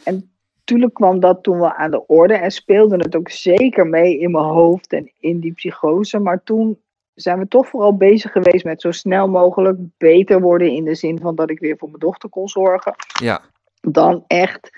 En 0.03 0.31
natuurlijk 0.59 0.93
kwam 0.93 1.19
dat 1.19 1.43
toen 1.43 1.59
wel 1.59 1.73
aan 1.73 1.91
de 1.91 2.07
orde 2.07 2.33
en 2.33 2.51
speelde 2.51 2.95
het 2.97 3.15
ook 3.15 3.29
zeker 3.29 3.87
mee 3.87 4.19
in 4.19 4.31
mijn 4.31 4.43
hoofd 4.45 4.93
en 4.93 5.11
in 5.19 5.39
die 5.39 5.53
psychose. 5.53 6.19
Maar 6.19 6.43
toen 6.43 6.79
zijn 7.13 7.39
we 7.39 7.47
toch 7.47 7.67
vooral 7.67 7.97
bezig 7.97 8.31
geweest 8.31 8.63
met 8.65 8.81
zo 8.81 8.91
snel 8.91 9.27
mogelijk 9.27 9.77
beter 9.97 10.41
worden 10.41 10.71
in 10.71 10.83
de 10.83 10.95
zin 10.95 11.19
van 11.19 11.35
dat 11.35 11.49
ik 11.49 11.59
weer 11.59 11.77
voor 11.77 11.87
mijn 11.87 11.99
dochter 11.99 12.29
kon 12.29 12.47
zorgen. 12.49 12.95
Ja, 13.21 13.41
Dan 13.81 14.23
echt 14.27 14.69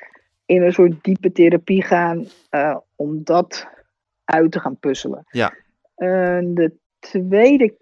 in 0.45 0.62
een 0.63 0.73
soort 0.73 1.03
diepe 1.03 1.31
therapie 1.31 1.83
gaan 1.83 2.25
eh, 2.49 2.77
om 2.95 3.23
dat 3.23 3.67
uit 4.23 4.51
te 4.51 4.59
gaan 4.59 4.77
puzzelen. 4.79 5.25
Ja. 5.29 5.53
En 6.03 6.53
de 6.53 6.77
tweede, 6.99 7.77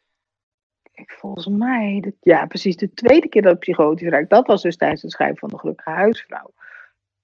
volgens 0.93 1.47
mij, 1.47 1.99
de, 2.01 2.13
ja 2.19 2.45
precies, 2.45 2.77
de 2.77 2.93
tweede 2.93 3.29
keer 3.29 3.41
dat 3.41 3.53
ik 3.53 3.60
psychotisch 3.60 4.10
raakte, 4.10 4.36
dat 4.36 4.47
was 4.47 4.62
dus 4.62 4.77
tijdens 4.77 5.01
het 5.01 5.12
schrijven 5.12 5.38
van 5.38 5.49
de 5.49 5.57
Gelukkige 5.57 5.89
Huisvrouw. 5.89 6.53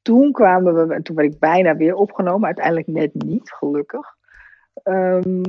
Toen 0.01 0.31
kwamen 0.31 0.87
we, 0.87 0.93
en 0.93 1.03
toen 1.03 1.15
werd 1.15 1.33
ik 1.33 1.39
bijna 1.39 1.75
weer 1.75 1.95
opgenomen, 1.95 2.45
uiteindelijk 2.45 2.87
net 2.87 3.13
niet, 3.13 3.51
gelukkig. 3.51 4.15
Ehm, 4.83 5.43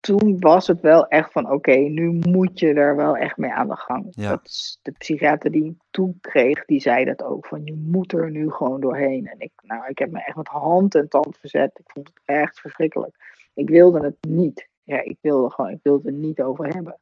toen 0.00 0.36
was 0.38 0.66
het 0.66 0.80
wel 0.80 1.08
echt 1.08 1.32
van, 1.32 1.50
oké, 1.50 1.74
nu 1.74 2.10
moet 2.10 2.58
je 2.58 2.72
er 2.72 2.96
wel 2.96 3.16
echt 3.16 3.36
mee 3.36 3.52
aan 3.52 3.68
de 3.68 3.76
gang. 3.76 4.06
Ja. 4.10 4.30
Dat 4.30 4.78
de 4.82 4.92
psychiater 4.92 5.50
die 5.50 5.64
ik 5.64 5.76
toen 5.90 6.18
kreeg, 6.20 6.64
die 6.64 6.80
zei 6.80 7.04
dat 7.04 7.22
ook, 7.22 7.46
van 7.46 7.64
je 7.64 7.74
moet 7.74 8.12
er 8.12 8.30
nu 8.30 8.50
gewoon 8.50 8.80
doorheen. 8.80 9.26
En 9.26 9.40
ik, 9.40 9.52
nou, 9.62 9.88
ik 9.88 9.98
heb 9.98 10.10
me 10.10 10.24
echt 10.24 10.36
met 10.36 10.48
hand 10.48 10.94
en 10.94 11.08
tand 11.08 11.38
verzet. 11.38 11.78
Ik 11.78 11.90
vond 11.90 12.08
het 12.08 12.20
echt 12.24 12.60
verschrikkelijk. 12.60 13.33
Ik 13.54 13.68
wilde 13.68 14.00
het 14.00 14.16
niet. 14.20 14.68
Ja, 14.82 15.00
ik 15.02 15.16
wilde 15.20 15.50
gewoon, 15.50 15.70
ik 15.70 15.78
wilde 15.82 16.08
het 16.08 16.18
niet 16.18 16.42
over 16.42 16.64
hebben. 16.64 16.98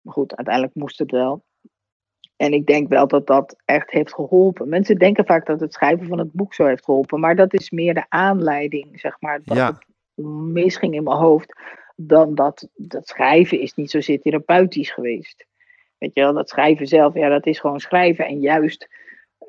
Maar 0.00 0.12
goed, 0.14 0.36
uiteindelijk 0.36 0.74
moest 0.74 0.98
het 0.98 1.10
wel. 1.10 1.44
En 2.36 2.52
ik 2.52 2.66
denk 2.66 2.88
wel 2.88 3.06
dat 3.06 3.26
dat 3.26 3.56
echt 3.64 3.90
heeft 3.90 4.14
geholpen. 4.14 4.68
Mensen 4.68 4.98
denken 4.98 5.26
vaak 5.26 5.46
dat 5.46 5.60
het 5.60 5.72
schrijven 5.72 6.06
van 6.06 6.18
het 6.18 6.32
boek 6.32 6.54
zo 6.54 6.66
heeft 6.66 6.84
geholpen. 6.84 7.20
Maar 7.20 7.36
dat 7.36 7.54
is 7.54 7.70
meer 7.70 7.94
de 7.94 8.04
aanleiding, 8.08 9.00
zeg 9.00 9.20
maar. 9.20 9.40
Dat 9.44 9.56
Ja. 9.56 9.66
het 9.66 10.24
misging 10.52 10.94
in 10.94 11.02
mijn 11.02 11.16
hoofd. 11.16 11.60
Dan 11.96 12.34
dat, 12.34 12.68
dat 12.74 13.08
schrijven 13.08 13.60
is 13.60 13.74
niet 13.74 13.90
zozeer 13.90 14.20
therapeutisch 14.20 14.90
geweest. 14.90 15.46
Weet 15.98 16.10
je 16.14 16.20
wel, 16.20 16.32
dat 16.32 16.48
schrijven 16.48 16.86
zelf, 16.86 17.14
ja, 17.14 17.28
dat 17.28 17.46
is 17.46 17.60
gewoon 17.60 17.80
schrijven. 17.80 18.26
En 18.26 18.40
juist 18.40 18.88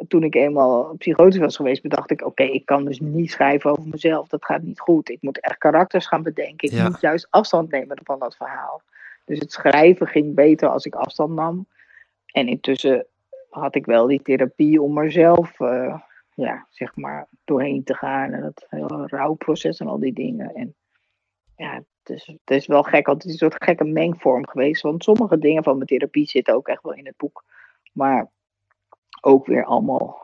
toen 0.07 0.23
ik 0.23 0.35
eenmaal 0.35 0.95
psychotisch 0.97 1.37
was 1.37 1.55
geweest, 1.55 1.81
bedacht 1.81 2.11
ik: 2.11 2.25
oké, 2.25 2.43
ik 2.43 2.65
kan 2.65 2.85
dus 2.85 2.99
niet 2.99 3.31
schrijven 3.31 3.71
over 3.71 3.87
mezelf. 3.87 4.27
Dat 4.27 4.45
gaat 4.45 4.61
niet 4.61 4.79
goed. 4.79 5.09
Ik 5.09 5.21
moet 5.21 5.39
echt 5.39 5.57
karakters 5.57 6.07
gaan 6.07 6.23
bedenken. 6.23 6.67
Ik 6.69 6.75
Ja. 6.75 6.83
moet 6.89 7.01
juist 7.01 7.27
afstand 7.29 7.71
nemen 7.71 7.99
van 8.03 8.19
dat 8.19 8.35
verhaal. 8.35 8.81
Dus 9.25 9.39
het 9.39 9.51
schrijven 9.51 10.07
ging 10.07 10.35
beter 10.35 10.69
als 10.69 10.85
ik 10.85 10.95
afstand 10.95 11.33
nam. 11.33 11.67
En 12.25 12.47
intussen 12.47 13.05
had 13.49 13.75
ik 13.75 13.85
wel 13.85 14.07
die 14.07 14.21
therapie 14.21 14.81
om 14.81 14.97
er 14.97 15.11
zelf, 15.11 15.59
eh, 15.59 15.99
ja, 16.35 16.67
zeg 16.69 16.95
maar, 16.95 17.27
doorheen 17.43 17.83
te 17.83 17.95
gaan. 17.95 18.31
En 18.31 18.43
het 18.43 18.65
hele 18.69 19.07
rouwproces 19.07 19.79
en 19.79 19.87
al 19.87 19.99
die 19.99 20.13
dingen. 20.13 20.53
En 20.53 20.75
ja, 21.57 21.73
het 21.73 22.15
is, 22.15 22.25
het 22.25 22.57
is 22.57 22.67
wel 22.67 22.83
gek, 22.83 23.05
want 23.05 23.23
het 23.23 23.33
is 23.33 23.41
een 23.41 23.49
soort 23.49 23.63
gekke 23.63 23.83
mengvorm 23.83 24.47
geweest. 24.47 24.81
Want 24.81 25.03
sommige 25.03 25.37
dingen 25.37 25.63
van 25.63 25.75
mijn 25.75 25.87
therapie 25.87 26.25
zitten 26.27 26.55
ook 26.55 26.67
echt 26.67 26.83
wel 26.83 26.93
in 26.93 27.05
het 27.05 27.17
boek. 27.17 27.43
Maar 27.91 28.29
ook 29.25 29.45
weer 29.45 29.65
allemaal 29.65 30.21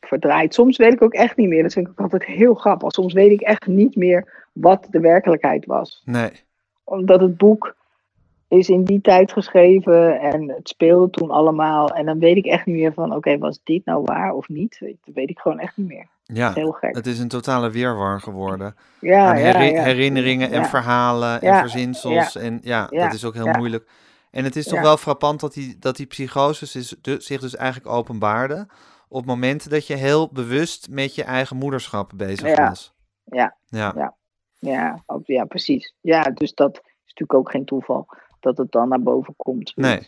verdraaid. 0.00 0.54
Soms 0.54 0.76
weet 0.76 0.92
ik 0.92 1.02
ook 1.02 1.12
echt 1.12 1.36
niet 1.36 1.48
meer. 1.48 1.62
Dat 1.62 1.72
vind 1.72 1.86
ik 1.86 1.92
ook 1.92 2.00
altijd 2.00 2.24
heel 2.24 2.54
grappig. 2.54 2.92
Soms 2.92 3.12
weet 3.12 3.30
ik 3.30 3.40
echt 3.40 3.66
niet 3.66 3.96
meer 3.96 4.46
wat 4.52 4.86
de 4.90 5.00
werkelijkheid 5.00 5.66
was. 5.66 6.02
nee. 6.04 6.30
Omdat 6.84 7.20
het 7.20 7.36
boek 7.36 7.76
is 8.48 8.68
in 8.68 8.84
die 8.84 9.00
tijd 9.00 9.32
geschreven 9.32 10.20
en 10.20 10.48
het 10.48 10.68
speelde 10.68 11.10
toen 11.10 11.30
allemaal. 11.30 11.88
En 11.88 12.06
dan 12.06 12.18
weet 12.18 12.36
ik 12.36 12.46
echt 12.46 12.66
niet 12.66 12.76
meer 12.76 12.92
van, 12.92 13.14
oké, 13.14 13.38
was 13.38 13.60
dit 13.64 13.84
nou 13.84 14.02
waar 14.04 14.32
of 14.32 14.48
niet? 14.48 14.78
Dat 14.80 15.14
weet 15.14 15.30
ik 15.30 15.38
gewoon 15.38 15.58
echt 15.58 15.76
niet 15.76 15.88
meer. 15.88 16.06
Ja, 16.22 16.52
heel 16.52 16.72
gek. 16.72 16.94
het 16.94 17.06
is 17.06 17.18
een 17.18 17.28
totale 17.28 17.70
weerwar 17.70 18.20
geworden. 18.20 18.76
Ja, 18.98 19.28
aan 19.28 19.38
ja, 19.38 19.82
herinneringen 19.82 20.50
en 20.50 20.64
verhalen 20.64 21.40
en 21.42 21.58
verzinsels. 21.58 22.36
En 22.36 22.58
ja, 22.62 22.86
dat 22.86 23.12
is 23.12 23.24
ook 23.24 23.34
heel 23.34 23.52
moeilijk. 23.56 23.88
En 24.38 24.44
het 24.44 24.56
is 24.56 24.64
toch 24.64 24.74
Ja. 24.74 24.82
wel 24.82 24.96
frappant 24.96 25.40
dat 25.40 25.52
die, 25.52 25.78
dat 25.78 25.96
die 25.96 26.06
is, 26.74 26.94
du- 27.00 27.20
zich 27.20 27.40
dus 27.40 27.56
eigenlijk 27.56 27.92
openbaarde 27.94 28.66
op 29.08 29.24
momenten 29.26 29.70
dat 29.70 29.86
je 29.86 29.94
heel 29.94 30.28
bewust 30.32 30.88
met 30.90 31.14
je 31.14 31.24
eigen 31.24 31.56
moederschap 31.56 32.12
bezig 32.16 32.48
Ja. 32.56 32.68
was. 32.68 32.94
Ja. 33.24 33.56
Ja. 33.66 33.92
Ja. 33.96 34.16
Ja, 34.58 35.02
ook- 35.06 35.26
ja, 35.26 35.44
precies. 35.44 35.94
Ja, 36.00 36.22
dus 36.22 36.54
dat 36.54 36.74
is 36.74 36.82
natuurlijk 37.04 37.34
ook 37.34 37.50
geen 37.50 37.64
toeval 37.64 38.08
dat 38.40 38.56
het 38.58 38.72
dan 38.72 38.88
naar 38.88 39.02
boven 39.02 39.34
komt. 39.36 39.72
Nee. 39.76 39.96
Dat 39.96 40.02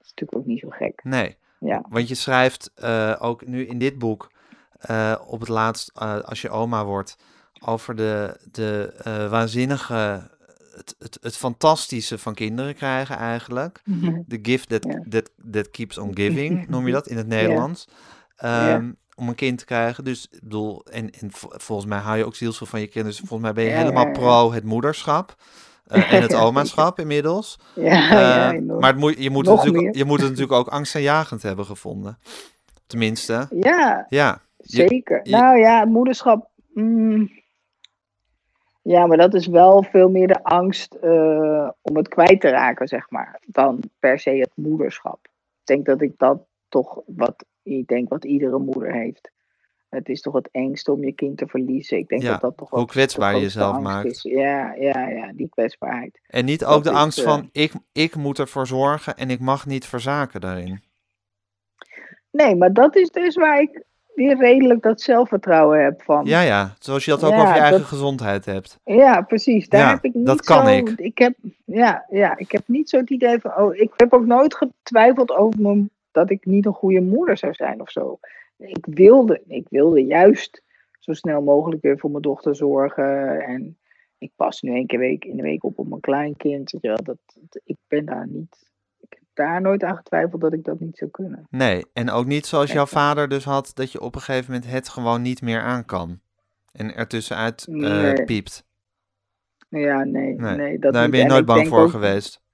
is 0.00 0.08
natuurlijk 0.14 0.38
ook 0.38 0.46
niet 0.46 0.60
zo 0.60 0.68
gek. 0.70 1.04
Nee, 1.04 1.36
Ja, 1.58 1.84
want 1.88 2.08
je 2.08 2.14
schrijft 2.14 2.70
eh, 2.74 3.16
ook 3.18 3.46
nu 3.46 3.66
in 3.66 3.78
dit 3.78 3.98
boek 3.98 4.30
eh, 4.76 5.14
op 5.26 5.40
het 5.40 5.48
laatst, 5.48 5.90
eh, 5.94 6.18
als 6.20 6.40
je 6.40 6.50
oma 6.50 6.84
wordt, 6.84 7.16
over 7.64 7.96
de, 7.96 8.40
de 8.52 8.92
waanzinnige, 9.30 10.30
het, 10.76 10.94
het, 10.98 11.18
het 11.20 11.36
fantastische 11.36 12.18
van 12.18 12.34
kinderen 12.34 12.74
krijgen 12.74 13.16
eigenlijk. 13.16 13.82
The 14.28 14.38
gift 14.42 14.68
that, 14.68 14.84
Ja. 14.84 15.02
that, 15.08 15.30
that 15.50 15.70
keeps 15.70 15.98
on 15.98 16.10
giving, 16.16 16.68
noem 16.68 16.86
je 16.86 16.92
dat 16.92 17.06
in 17.06 17.16
het 17.16 17.26
Nederlands. 17.26 17.88
Ehm, 18.36 18.92
Om 19.18 19.28
een 19.28 19.34
kind 19.34 19.58
te 19.58 19.64
krijgen. 19.64 20.04
Dus 20.04 20.28
ik 20.30 20.40
bedoel, 20.42 20.84
en, 20.84 21.10
en 21.10 21.30
vo- 21.32 21.48
volgens 21.52 21.88
mij 21.88 21.98
hou 21.98 22.16
je 22.18 22.24
ook 22.24 22.34
zielsveel 22.34 22.66
van 22.66 22.80
je 22.80 22.86
kinderen. 22.86 23.10
Dus 23.10 23.28
volgens 23.28 23.40
mij 23.40 23.52
ben 23.52 23.64
je 23.64 23.70
Ja, 23.70 23.76
helemaal 23.76 24.02
ja, 24.02 24.08
ja. 24.12 24.18
pro 24.18 24.52
het 24.52 24.64
moederschap. 24.64 25.34
eh, 25.86 26.12
en 26.14 26.22
het 26.22 26.34
omaschap 26.34 26.98
inmiddels. 26.98 27.58
ja, 27.74 27.82
ja, 27.84 28.50
Eh, 28.52 28.58
enorm. 28.58 28.80
maar 28.80 28.90
het 28.90 28.98
moet, 29.00 29.14
je, 29.18 29.30
moet 29.30 29.46
het 29.46 29.56
natuurlijk, 29.56 29.84
meer. 29.84 29.96
je 29.96 30.04
moet 30.04 30.20
het 30.20 30.28
natuurlijk 30.28 30.58
ook 30.58 30.68
angstaanjagend 30.68 31.42
hebben 31.42 31.64
gevonden. 31.64 32.18
Tenminste, 32.86 33.48
ja, 33.60 34.06
ja. 34.08 34.40
Je- 34.56 34.86
zeker. 34.88 35.20
je- 35.22 35.30
Nou 35.30 35.58
ja, 35.58 35.84
moederschap. 35.84 36.48
mm, 36.74 37.30
ja, 38.86 39.06
maar 39.06 39.16
dat 39.16 39.34
is 39.34 39.46
wel 39.46 39.82
veel 39.82 40.08
meer 40.08 40.26
de 40.26 40.42
angst 40.44 40.94
eh, 40.94 41.68
om 41.82 41.96
het 41.96 42.08
kwijt 42.08 42.40
te 42.40 42.48
raken, 42.48 42.88
zeg 42.88 43.10
maar, 43.10 43.40
dan 43.46 43.80
per 43.98 44.18
se 44.18 44.30
het 44.30 44.52
moederschap. 44.54 45.18
Ik 45.60 45.66
denk 45.66 45.86
dat 45.86 46.02
ik 46.02 46.12
dat 46.16 46.46
toch 46.68 47.00
wat, 47.06 47.44
ik 47.62 47.86
denk 47.86 48.08
wat 48.08 48.24
iedere 48.24 48.58
moeder 48.58 48.92
heeft. 48.92 49.30
Het 49.88 50.08
is 50.08 50.20
toch 50.20 50.34
het 50.34 50.48
engste 50.50 50.92
om 50.92 51.04
je 51.04 51.12
kind 51.12 51.38
te 51.38 51.46
verliezen. 51.46 51.98
Ik 51.98 52.08
denk 52.08 52.22
Ja, 52.22 52.30
dat 52.30 52.40
dat 52.40 52.56
toch 52.56 52.70
hoe 52.70 52.78
ook 52.78 52.88
kwetsbaar 52.88 53.38
jezelf 53.38 53.80
maakt. 53.80 54.06
Is. 54.06 54.22
Ja, 54.22 54.74
ja, 54.74 55.08
ja, 55.08 55.32
die 55.32 55.48
kwetsbaarheid. 55.48 56.20
En 56.26 56.44
niet 56.44 56.64
ook 56.64 56.84
Dat 56.84 56.92
de 56.92 56.98
angst 56.98 57.18
eh, 57.18 57.24
van, 57.24 57.48
ik, 57.52 57.72
ik 57.92 58.16
moet 58.16 58.38
ervoor 58.38 58.66
zorgen 58.66 59.16
en 59.16 59.30
ik 59.30 59.40
mag 59.40 59.66
niet 59.66 59.86
verzaken 59.86 60.40
daarin. 60.40 60.82
Nee, 62.30 62.56
maar 62.56 62.72
dat 62.72 62.96
is 62.96 63.10
dus 63.10 63.34
waar 63.34 63.60
ik 63.60 63.84
weer 64.16 64.36
redelijk 64.36 64.82
dat 64.82 65.00
zelfvertrouwen 65.00 65.84
heb 65.84 66.02
van. 66.02 66.24
Ja, 66.24 66.40
ja. 66.40 66.74
Zoals 66.78 67.04
je 67.04 67.10
dat 67.10 67.24
ook 67.24 67.30
Ja, 67.30 67.40
over 67.40 67.54
je 67.54 67.60
eigen 67.60 67.78
dat- 67.78 67.88
gezondheid 67.88 68.44
hebt. 68.44 68.78
Ja, 68.84 69.20
precies. 69.22 69.68
Daar 69.68 69.80
Ja, 69.80 69.90
heb 69.94 70.04
ik 70.04 70.14
niet 70.14 70.26
dat 70.26 70.44
kan 70.44 70.66
zo, 70.66 70.72
ik. 70.96 71.18
heb, 71.18 71.34
ja, 71.64 72.04
ja, 72.10 72.36
ik 72.36 72.52
heb 72.52 72.62
niet 72.66 72.88
zo 72.90 72.96
het 72.96 73.10
idee 73.10 73.38
van, 73.38 73.56
oh, 73.56 73.74
ik 73.74 73.92
heb 73.96 74.12
ook 74.12 74.26
nooit 74.26 74.54
getwijfeld 74.54 75.30
over 75.30 75.86
dat 76.12 76.30
ik 76.30 76.46
niet 76.46 76.66
een 76.66 76.72
goede 76.72 77.00
moeder 77.00 77.36
zou 77.38 77.54
zijn 77.54 77.80
of 77.80 77.90
zo. 77.90 78.18
Ik 78.58 78.86
wilde, 78.90 79.42
ik 79.46 79.66
wilde 79.70 80.04
juist 80.04 80.62
zo 80.98 81.12
snel 81.12 81.42
mogelijk 81.42 81.82
weer 81.82 81.98
voor 81.98 82.10
mijn 82.10 82.22
dochter 82.22 82.56
zorgen. 82.56 83.40
En 83.42 83.78
ik 84.18 84.30
pas 84.36 84.62
nu 84.62 84.74
één 84.74 84.86
keer 84.86 84.98
week, 84.98 85.24
in 85.24 85.36
de 85.36 85.42
week 85.42 85.64
op 85.64 85.78
op 85.78 85.88
mijn 85.88 86.00
kleinkind. 86.00 86.70
weet 86.70 86.82
je 86.82 86.88
wel. 86.88 87.02
Dat, 87.02 87.16
dat- 87.34 87.60
ik 87.64 87.76
ben 87.88 88.04
daar 88.04 88.26
niet, 88.28 88.56
ik 88.60 88.75
daar 89.36 89.60
nooit 89.60 89.82
aan 89.84 89.96
getwijfeld 89.96 90.40
dat 90.40 90.52
ik 90.52 90.64
dat 90.64 90.80
niet 90.80 90.96
zou 90.98 91.10
kunnen. 91.10 91.46
Nee, 91.50 91.84
en 91.92 92.10
ook 92.10 92.26
niet 92.26 92.46
zoals 92.46 92.72
jouw 92.72 92.86
vader 92.86 93.28
dus 93.28 93.44
had, 93.44 93.70
dat 93.74 93.92
je 93.92 94.00
op 94.00 94.14
een 94.14 94.20
gegeven 94.20 94.52
moment 94.52 94.70
het 94.70 94.88
gewoon 94.88 95.22
niet 95.22 95.42
meer 95.42 95.60
aan 95.60 95.84
kan. 95.84 96.20
En 96.72 96.94
ertussenuit 96.94 97.66
eh 97.68 97.74
Nee. 97.74 98.24
piept. 98.24 98.64
Ja, 99.68 100.04
nee, 100.04 100.34
Nee, 100.34 100.56
nee. 100.56 100.78
dat 100.78 100.92
Daar 100.92 101.02
niet. 101.02 101.10
ben 101.10 101.20
je 101.20 101.26
En 101.26 101.32
nooit 101.32 101.44
bang 101.44 101.68
voor 101.68 101.80
ook- 101.80 101.90
geweest. 101.90 102.44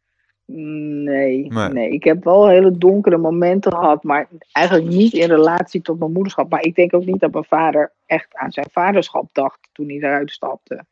Nee, 0.46 1.46
Nee. 1.52 1.68
nee, 1.68 1.90
ik 1.90 2.04
heb 2.04 2.24
wel 2.24 2.48
hele 2.48 2.78
donkere 2.78 3.16
momenten 3.18 3.72
gehad, 3.72 4.02
maar 4.02 4.28
eigenlijk 4.52 4.88
niet 4.88 5.12
in 5.12 5.28
relatie 5.28 5.82
tot 5.82 5.98
mijn 5.98 6.12
moederschap. 6.12 6.50
Maar 6.50 6.62
ik 6.62 6.74
denk 6.74 6.94
ook 6.94 7.04
niet 7.04 7.20
dat 7.20 7.32
mijn 7.32 7.44
vader 7.44 7.92
echt 8.06 8.34
aan 8.34 8.52
zijn 8.52 8.66
vaderschap 8.72 9.28
dacht 9.32 9.58
toen 9.72 9.86
hij 9.88 9.96
eruit 9.96 10.30
stapte. 10.30 10.84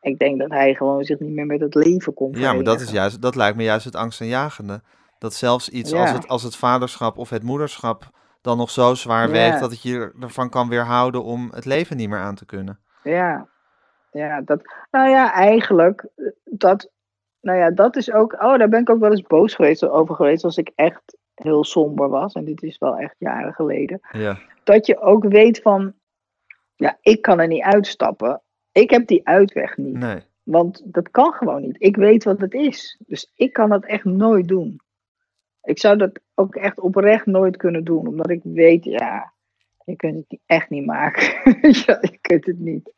Ik 0.00 0.18
denk 0.18 0.38
dat 0.38 0.50
hij 0.50 0.74
gewoon 0.74 1.04
zich 1.04 1.18
niet 1.18 1.30
meer 1.32 1.46
met 1.46 1.60
het 1.60 1.74
leven 1.74 2.14
kon 2.14 2.32
Ja, 2.32 2.52
maar 2.52 2.64
dat, 2.64 2.80
is 2.80 2.90
juist, 2.90 3.22
dat 3.22 3.36
lijkt 3.36 3.56
me 3.56 3.62
juist 3.62 3.84
het 3.84 3.96
angstaanjagende. 3.96 4.82
Dat 5.22 5.34
zelfs 5.34 5.68
iets 5.68 5.90
Ja. 5.90 6.00
als, 6.00 6.10
het, 6.10 6.28
als 6.28 6.42
het 6.42 6.56
vaderschap 6.56 7.18
of 7.18 7.30
het 7.30 7.42
moederschap 7.42 8.10
dan 8.40 8.56
nog 8.56 8.70
zo 8.70 8.94
zwaar 8.94 9.26
Ja. 9.26 9.32
weegt 9.32 9.60
dat 9.60 9.70
het 9.70 9.82
je 9.82 10.12
ervan 10.20 10.48
kan 10.50 10.68
weerhouden 10.68 11.24
om 11.24 11.50
het 11.54 11.64
leven 11.64 11.96
niet 11.96 12.08
meer 12.08 12.18
aan 12.18 12.34
te 12.34 12.46
kunnen. 12.46 12.78
Ja, 13.02 13.48
ja, 14.12 14.40
dat, 14.40 14.62
nou 14.90 15.08
ja, 15.10 15.32
eigenlijk, 15.32 16.06
eh, 16.16 16.26
dat, 16.44 16.90
nou 17.40 17.58
ja, 17.58 17.70
dat 17.70 17.96
is 17.96 18.12
ook, 18.12 18.32
oh, 18.32 18.58
daar 18.58 18.68
ben 18.68 18.80
ik 18.80 18.90
ook 18.90 19.00
wel 19.00 19.10
eens 19.10 19.22
boos 19.22 19.54
geweest 19.54 19.88
over 19.88 20.14
geweest 20.14 20.44
als 20.44 20.56
ik 20.56 20.70
echt 20.74 21.16
heel 21.34 21.64
somber 21.64 22.08
was. 22.08 22.32
En 22.32 22.44
dit 22.44 22.62
is 22.62 22.78
wel 22.78 22.96
echt 22.96 23.14
jaren 23.18 23.52
geleden. 23.52 24.00
Ja, 24.12 24.38
dat 24.64 24.86
je 24.86 25.00
ook 25.00 25.24
weet 25.24 25.60
van, 25.62 25.94
ja, 26.76 26.98
ik 27.00 27.22
kan 27.22 27.40
er 27.40 27.46
niet 27.46 27.62
uitstappen. 27.62 28.42
Ik 28.72 28.90
heb 28.90 29.06
die 29.06 29.28
uitweg 29.28 29.76
niet. 29.76 29.94
nee. 29.94 30.22
Want 30.42 30.82
dat 30.84 31.10
kan 31.10 31.32
gewoon 31.32 31.62
niet. 31.62 31.76
Ik 31.78 31.96
weet 31.96 32.24
wat 32.24 32.40
het 32.40 32.54
is. 32.54 33.00
Dus 33.06 33.32
ik 33.34 33.52
kan 33.52 33.68
dat 33.68 33.84
echt 33.84 34.04
nooit 34.04 34.48
doen. 34.48 34.80
Ik 35.62 35.78
zou 35.78 35.96
dat 35.96 36.20
ook 36.34 36.54
echt 36.54 36.80
oprecht 36.80 37.26
nooit 37.26 37.56
kunnen 37.56 37.84
doen. 37.84 38.06
Omdat 38.06 38.30
ik 38.30 38.40
weet, 38.42 38.84
ja, 38.84 39.32
je 39.84 39.96
kunt 39.96 40.24
het 40.28 40.40
echt 40.46 40.70
niet 40.70 40.86
maken. 40.86 41.24
ja, 41.86 41.98
je 42.00 42.18
kunt 42.20 42.46
het 42.46 42.58
niet. 42.58 42.92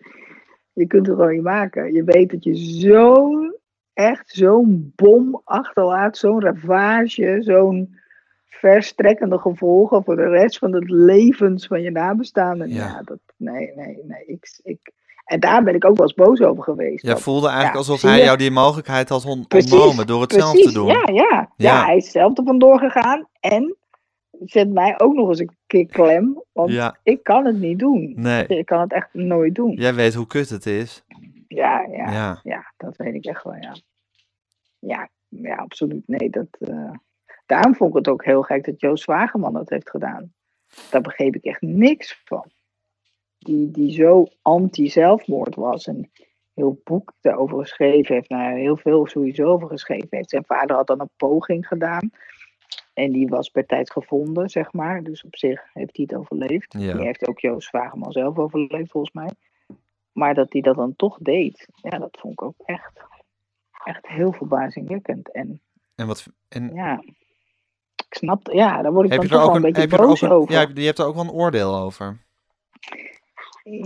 Je 0.72 0.86
kunt 0.86 1.06
het 1.06 1.16
gewoon 1.16 1.32
niet 1.32 1.42
maken. 1.42 1.92
Je 1.92 2.04
weet 2.04 2.30
dat 2.30 2.44
je 2.44 2.54
zo'n, 2.54 3.56
echt 3.92 4.28
zo'n 4.28 4.92
bom 4.96 5.40
achterlaat. 5.44 6.16
Zo'n 6.16 6.40
ravage, 6.40 7.36
zo'n 7.40 7.98
verstrekkende 8.44 9.38
gevolgen 9.38 10.04
voor 10.04 10.16
de 10.16 10.28
rest 10.28 10.58
van 10.58 10.74
het 10.74 10.90
levens 10.90 11.66
van 11.66 11.82
je 11.82 11.90
nabestaanden. 11.90 12.68
Ja. 12.68 12.74
Ja, 12.74 13.02
dat, 13.02 13.18
nee, 13.36 13.72
nee, 13.74 14.02
nee. 14.04 14.24
Ik, 14.26 14.60
ik, 14.62 14.92
en 15.24 15.40
daar 15.40 15.62
ben 15.64 15.74
ik 15.74 15.84
ook 15.84 15.96
wel 15.96 16.06
eens 16.06 16.14
boos 16.14 16.40
over 16.40 16.62
geweest. 16.62 17.04
Dat- 17.06 17.20
voelde 17.20 17.46
eigenlijk 17.46 17.72
ja, 17.72 17.78
alsof 17.78 18.02
hij 18.02 18.18
je? 18.18 18.24
jou 18.24 18.36
die 18.38 18.50
mogelijkheid 18.50 19.08
had 19.08 19.24
on- 19.24 19.46
Precies, 19.46 19.72
ontnomen 19.72 20.06
door 20.06 20.20
het 20.20 20.32
zelf 20.32 20.52
te 20.52 20.72
doen. 20.72 20.86
Ja, 20.86 21.02
ja, 21.12 21.12
ja. 21.12 21.48
Ja. 21.56 21.84
hij 21.84 21.96
is 21.96 22.10
zelf 22.10 22.38
er 22.38 22.44
vandoor 22.44 22.78
gegaan. 22.78 23.28
En 23.40 23.76
zet 24.44 24.68
mij 24.72 25.00
ook 25.00 25.14
nog 25.14 25.28
eens 25.28 25.38
een 25.38 25.56
keer 25.66 25.86
klem. 25.86 26.42
Want 26.52 26.70
Ja, 26.70 26.96
ik 27.02 27.22
kan 27.22 27.44
het 27.46 27.58
niet 27.58 27.78
doen. 27.78 28.12
nee. 28.16 28.46
Ik 28.46 28.66
kan 28.66 28.80
het 28.80 28.92
echt 28.92 29.08
nooit 29.12 29.54
doen. 29.54 29.72
Jij 29.74 29.94
weet 29.94 30.14
hoe 30.14 30.26
kut 30.26 30.48
het 30.50 30.66
is. 30.66 31.04
Ja, 31.48 31.80
ja, 31.90 32.10
ja. 32.12 32.40
Ja, 32.42 32.72
dat 32.76 32.96
weet 32.96 33.14
ik 33.14 33.24
echt 33.24 33.42
wel, 33.42 33.54
ja. 33.60 33.74
Ja, 34.78 35.08
ja 35.28 35.54
absoluut. 35.54 36.02
Nee, 36.06 36.30
dat... 36.30 36.46
eh, 36.58 36.90
Daarom 37.46 37.74
vond 37.74 37.90
ik 37.90 37.96
het 37.96 38.08
ook 38.08 38.24
heel 38.24 38.42
gek 38.42 38.64
dat 38.64 38.80
Joost 38.80 39.02
Zwageman 39.02 39.52
dat 39.52 39.68
heeft 39.68 39.90
gedaan. 39.90 40.32
Daar 40.90 41.00
begreep 41.00 41.34
ik 41.34 41.44
echt 41.44 41.60
niks 41.60 42.22
van. 42.24 42.50
Die, 43.44 43.70
die 43.70 43.92
zo 43.92 44.26
anti-zelfmoord 44.42 45.54
was 45.54 45.86
en 45.86 46.10
heel 46.54 46.80
boek 46.84 47.12
daarover 47.20 47.58
geschreven 47.58 48.14
heeft. 48.14 48.28
Nou, 48.28 48.58
heel 48.58 48.76
veel 48.76 49.06
sowieso 49.06 49.44
over 49.44 49.68
geschreven 49.68 50.08
heeft. 50.10 50.30
Zijn 50.30 50.44
vader 50.44 50.76
had 50.76 50.86
dan 50.86 51.00
een 51.00 51.10
poging 51.16 51.66
gedaan. 51.66 52.10
En 52.94 53.12
die 53.12 53.28
was 53.28 53.50
bij 53.50 53.62
tijd 53.62 53.90
gevonden, 53.92 54.48
zeg 54.48 54.72
maar. 54.72 55.02
Dus 55.02 55.24
op 55.24 55.36
zich 55.36 55.62
heeft 55.72 55.96
hij 55.96 56.06
het 56.08 56.18
overleefd. 56.18 56.72
Ja. 56.78 56.92
Die 56.92 57.04
heeft 57.04 57.28
ook 57.28 57.38
Joost 57.38 57.68
Zwageman 57.68 58.12
zelf 58.12 58.38
overleefd, 58.38 58.90
volgens 58.90 59.14
mij. 59.14 59.30
Maar 60.12 60.34
dat 60.34 60.52
hij 60.52 60.60
dat 60.60 60.76
dan 60.76 60.96
toch 60.96 61.18
deed, 61.20 61.68
ja, 61.74 61.98
dat 61.98 62.16
vond 62.20 62.32
ik 62.32 62.42
ook 62.42 62.54
echt, 62.64 63.00
echt 63.84 64.06
heel 64.06 64.32
verbazingwekkend. 64.32 65.32
En 65.32 65.60
en 65.94 66.06
wat... 66.06 66.26
En 66.48 66.74
ja, 66.74 67.02
ik 67.96 68.14
snap, 68.14 68.52
ja, 68.52 68.82
daar 68.82 68.92
word 68.92 69.06
ik 69.06 69.12
heb 69.12 69.20
dan 69.20 69.30
toch 69.30 69.40
ook 69.40 69.46
wel 69.46 69.56
een, 69.56 69.64
een 69.66 69.80
heb 69.80 69.90
beetje 69.90 69.96
je 69.96 70.02
ook 70.02 70.08
boos 70.08 70.20
een, 70.20 70.30
over. 70.30 70.54
ja, 70.54 70.70
je 70.74 70.86
hebt 70.86 70.98
er 70.98 71.06
ook 71.06 71.14
wel 71.14 71.24
een 71.24 71.30
oordeel 71.30 71.76
over. 71.76 72.22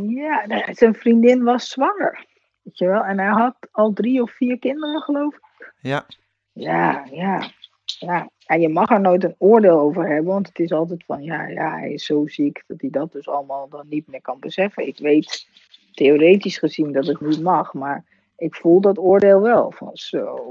Ja, 0.07 0.47
nou, 0.47 0.75
zijn 0.75 0.95
vriendin 0.95 1.43
was 1.43 1.69
zwanger. 1.69 2.27
Weet 2.63 2.79
je 2.79 2.87
wel? 2.87 3.03
En 3.03 3.19
hij 3.19 3.29
had 3.29 3.57
al 3.71 3.93
drie 3.93 4.23
of 4.23 4.31
vier 4.31 4.59
kinderen, 4.59 5.01
geloof 5.01 5.35
ik. 5.35 5.73
Ja, 5.81 6.07
Ja, 6.53 7.07
ja, 7.11 7.51
ja. 7.85 8.31
En 8.47 8.61
je 8.61 8.69
mag 8.69 8.91
er 8.91 9.01
nooit 9.01 9.25
een 9.25 9.35
oordeel 9.39 9.79
over 9.79 10.07
hebben, 10.07 10.33
want 10.33 10.47
het 10.47 10.59
is 10.59 10.73
altijd 10.73 11.05
van, 11.05 11.23
ja, 11.23 11.47
ja, 11.47 11.71
hij 11.71 11.93
is 11.93 12.05
zo 12.05 12.27
ziek 12.27 12.65
dat 12.67 12.81
hij 12.81 12.91
dat 12.91 13.13
dus 13.13 13.29
allemaal 13.29 13.69
dan 13.69 13.87
niet 13.89 14.07
meer 14.07 14.21
kan 14.21 14.39
beseffen. 14.41 14.87
Ik 14.87 14.99
weet 14.99 15.49
theoretisch 15.93 16.59
gezien 16.59 16.93
dat 16.93 17.07
het 17.07 17.21
niet 17.21 17.43
mag, 17.43 17.75
maar 17.75 18.05
ik 18.37 18.55
voel 18.55 18.81
dat 18.81 18.99
oordeel 18.99 19.41
wel. 19.41 19.71
Van 19.71 19.91
zo, 19.93 20.51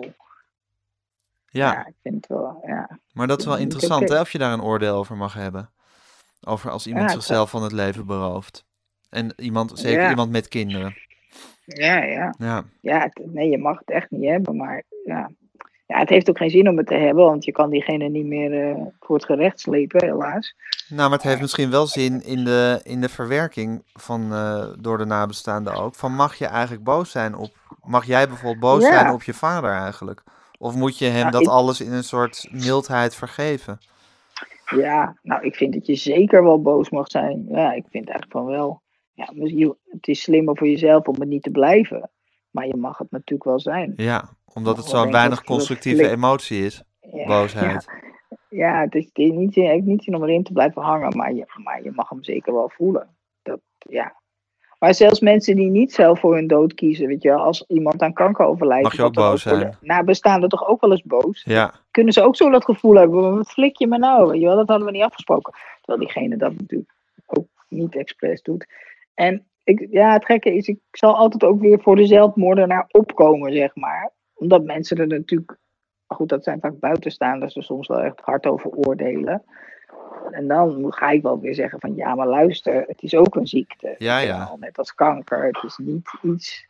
ja, 1.46 1.72
ja. 1.72 1.86
ik 1.86 1.96
vind 2.02 2.16
het 2.16 2.28
wel, 2.28 2.64
ja. 2.66 3.00
Maar 3.14 3.28
dat 3.28 3.40
is 3.40 3.46
wel 3.46 3.58
interessant, 3.58 4.10
hè, 4.10 4.20
of 4.20 4.32
je 4.32 4.38
daar 4.38 4.54
een 4.54 4.64
oordeel 4.64 4.96
over 4.96 5.18
mag 5.18 5.34
hebben. 5.34 5.72
Over 6.42 6.72
als 6.72 6.88
iemand 6.88 7.10
Ja, 7.10 7.14
zichzelf 7.16 7.50
van 7.50 7.64
het 7.64 7.72
leven 7.72 8.06
berooft. 8.06 8.67
En 9.10 9.34
iemand, 9.38 9.72
zeker 9.80 10.02
Ja. 10.02 10.10
iemand 10.10 10.32
met 10.32 10.48
kinderen. 10.48 10.96
Ja, 11.66 12.04
ja. 12.04 12.34
Ja, 12.38 12.64
Ja, 12.82 13.00
het- 13.00 13.22
nee, 13.34 13.50
je 13.50 13.58
mag 13.58 13.80
het 13.80 13.90
echt 13.90 14.12
niet 14.12 14.30
hebben, 14.30 14.56
maar 14.56 14.84
ja. 15.06 15.30
ja, 15.88 16.00
het 16.00 16.10
heeft 16.10 16.30
ook 16.30 16.38
geen 16.38 16.50
zin 16.50 16.70
om 16.70 16.78
het 16.78 16.88
te 16.88 16.94
hebben, 16.96 17.26
want 17.26 17.46
je 17.46 17.52
kan 17.52 17.70
diegene 17.70 18.10
niet 18.10 18.26
meer 18.26 18.70
eh, 18.70 18.82
voor 19.00 19.16
het 19.16 19.26
gerecht 19.26 19.60
slepen, 19.60 20.06
helaas. 20.06 20.56
nou, 20.90 21.10
maar 21.10 21.18
het 21.18 21.28
heeft 21.28 21.42
misschien 21.42 21.70
wel 21.70 21.88
zin 21.88 22.24
in 22.24 22.44
de, 22.44 22.80
in 22.84 23.02
de 23.02 23.10
verwerking 23.10 23.84
van, 23.94 24.34
eh, 24.34 24.66
door 24.80 24.98
de 24.98 25.06
nabestaanden 25.06 25.74
ook. 25.74 25.96
Van 25.96 26.14
mag 26.16 26.36
je 26.36 26.46
eigenlijk 26.46 26.84
boos 26.84 27.12
zijn 27.12 27.36
op, 27.36 27.52
mag 27.84 28.06
jij 28.06 28.28
bijvoorbeeld 28.28 28.60
boos 28.60 28.84
Ja. 28.84 28.94
zijn 29.00 29.14
op 29.14 29.24
je 29.24 29.34
vader 29.34 29.72
eigenlijk? 29.72 30.24
Of 30.60 30.76
moet 30.76 30.98
je 30.98 31.06
hem 31.06 31.20
Nou, 31.20 31.32
dat 31.32 31.42
ik- 31.42 31.48
alles 31.48 31.82
in 31.82 31.92
een 31.94 32.04
soort 32.04 32.48
mildheid 32.52 33.16
vergeven? 33.16 33.78
Ja, 34.76 35.16
nou, 35.24 35.44
ik 35.46 35.56
vind 35.56 35.74
dat 35.74 35.86
je 35.86 35.96
zeker 35.96 36.44
wel 36.44 36.62
boos 36.62 36.90
mag 36.90 37.08
zijn. 37.12 37.46
Ja, 37.50 37.72
ik 37.74 37.86
vind 37.90 38.10
eigenlijk 38.10 38.32
van 38.32 38.46
wel. 38.46 38.82
Ja, 39.18 39.34
het 39.90 40.08
is 40.08 40.22
slimmer 40.22 40.58
voor 40.58 40.68
jezelf 40.68 41.08
om 41.08 41.20
het 41.20 41.30
niet 41.30 41.44
te 41.44 41.50
blijven. 41.50 42.10
Maar 42.52 42.68
je 42.68 42.76
mag 42.76 42.98
het 42.98 43.12
natuurlijk 43.12 43.50
wel 43.50 43.60
zijn. 43.60 43.94
Ja, 43.96 44.30
omdat 44.54 44.78
het 44.78 44.86
zo'n 44.86 45.12
weinig 45.12 45.44
constructieve 45.44 46.10
emotie 46.10 46.66
is, 46.66 46.84
Ja, 47.00 47.26
boosheid. 47.26 47.86
Ja, 48.50 48.72
ja 48.72 48.82
het 48.82 48.96
is, 48.96 49.10
niet, 49.14 49.56
niet 49.84 50.04
zin 50.04 50.16
om 50.16 50.24
erin 50.24 50.44
te 50.44 50.54
blijven 50.54 50.82
hangen, 50.82 51.18
maar 51.18 51.34
je, 51.34 51.46
maar 51.64 51.84
je 51.84 51.92
mag 51.92 52.10
hem 52.10 52.24
zeker 52.24 52.54
wel 52.54 52.70
voelen. 52.70 53.08
Dat, 53.42 53.60
ja. 53.78 54.16
Maar 54.80 54.94
zelfs 54.94 55.20
mensen 55.20 55.56
die 55.56 55.70
niet 55.70 55.94
zelf 55.94 56.20
voor 56.20 56.36
hun 56.36 56.48
dood 56.48 56.74
kiezen, 56.74 57.08
weet 57.08 57.22
je 57.22 57.30
wel, 57.30 57.44
als 57.44 57.66
iemand 57.68 58.02
aan 58.02 58.14
kanker 58.14 58.46
overlijdt, 58.46 58.84
Mag 58.84 58.96
je 58.96 59.04
ook 59.04 59.14
boos 59.14 59.42
zijn. 59.42 59.78
Nabestaanden 59.82 60.50
toch 60.50 60.68
ook 60.68 60.82
wel 60.82 60.92
eens 60.92 61.04
boos? 61.04 61.44
Ja, 61.44 61.74
kunnen 61.92 62.14
ze 62.14 62.24
ook 62.24 62.36
zo 62.36 62.50
dat 62.50 62.66
gevoel 62.66 62.96
hebben. 62.96 63.36
Wat 63.36 63.52
flik 63.52 63.78
je 63.78 63.88
me 63.88 63.98
nou? 63.98 64.32
Weet 64.32 64.40
je 64.40 64.46
wel, 64.46 64.56
dat 64.56 64.68
hadden 64.68 64.86
we 64.86 64.94
niet 64.94 65.04
afgesproken. 65.04 65.54
Terwijl 65.82 66.00
diegene 66.00 66.38
dat 66.38 66.54
natuurlijk 66.54 66.94
ook 67.26 67.48
niet 67.68 67.96
expres 67.96 68.42
doet. 68.42 68.66
En 69.18 69.46
ik, 69.64 69.88
ja, 69.90 70.14
het 70.14 70.26
gekke 70.26 70.56
is, 70.56 70.68
ik 70.68 70.80
zal 70.92 71.16
altijd 71.16 71.44
ook 71.44 71.60
weer 71.60 71.82
voor 71.82 71.96
de 71.96 72.06
zelfmoordenaar 72.06 72.86
opkomen, 72.92 73.54
zeg 73.54 73.76
maar. 73.76 74.12
Omdat 74.34 74.64
mensen 74.64 74.98
er 74.98 75.08
natuurlijk, 75.08 75.58
goed, 76.08 76.30
dat 76.30 76.44
zijn 76.44 76.60
vaak 76.60 76.80
buitenstaanders, 76.80 77.56
er 77.56 77.64
soms 77.64 77.88
wel 77.88 78.02
echt 78.02 78.20
hard 78.20 78.46
over 78.46 78.70
oordelen. 78.72 79.44
En 80.32 80.48
dan 80.48 80.94
ga 80.94 81.10
ik 81.10 81.22
wel 81.22 81.40
weer 81.40 81.56
zeggen 81.56 81.80
van, 81.80 81.96
ja, 81.96 82.16
maar 82.16 82.28
luister, 82.28 82.84
het 82.88 83.04
is 83.04 83.16
ook 83.16 83.36
een 83.36 83.48
ziekte. 83.48 83.96
Ja, 83.98 84.18
ja. 84.20 84.56
Net 84.60 84.78
als 84.78 84.94
kanker. 84.94 85.46
Het 85.46 85.64
is 85.64 85.78
niet 85.78 86.10
iets 86.24 86.68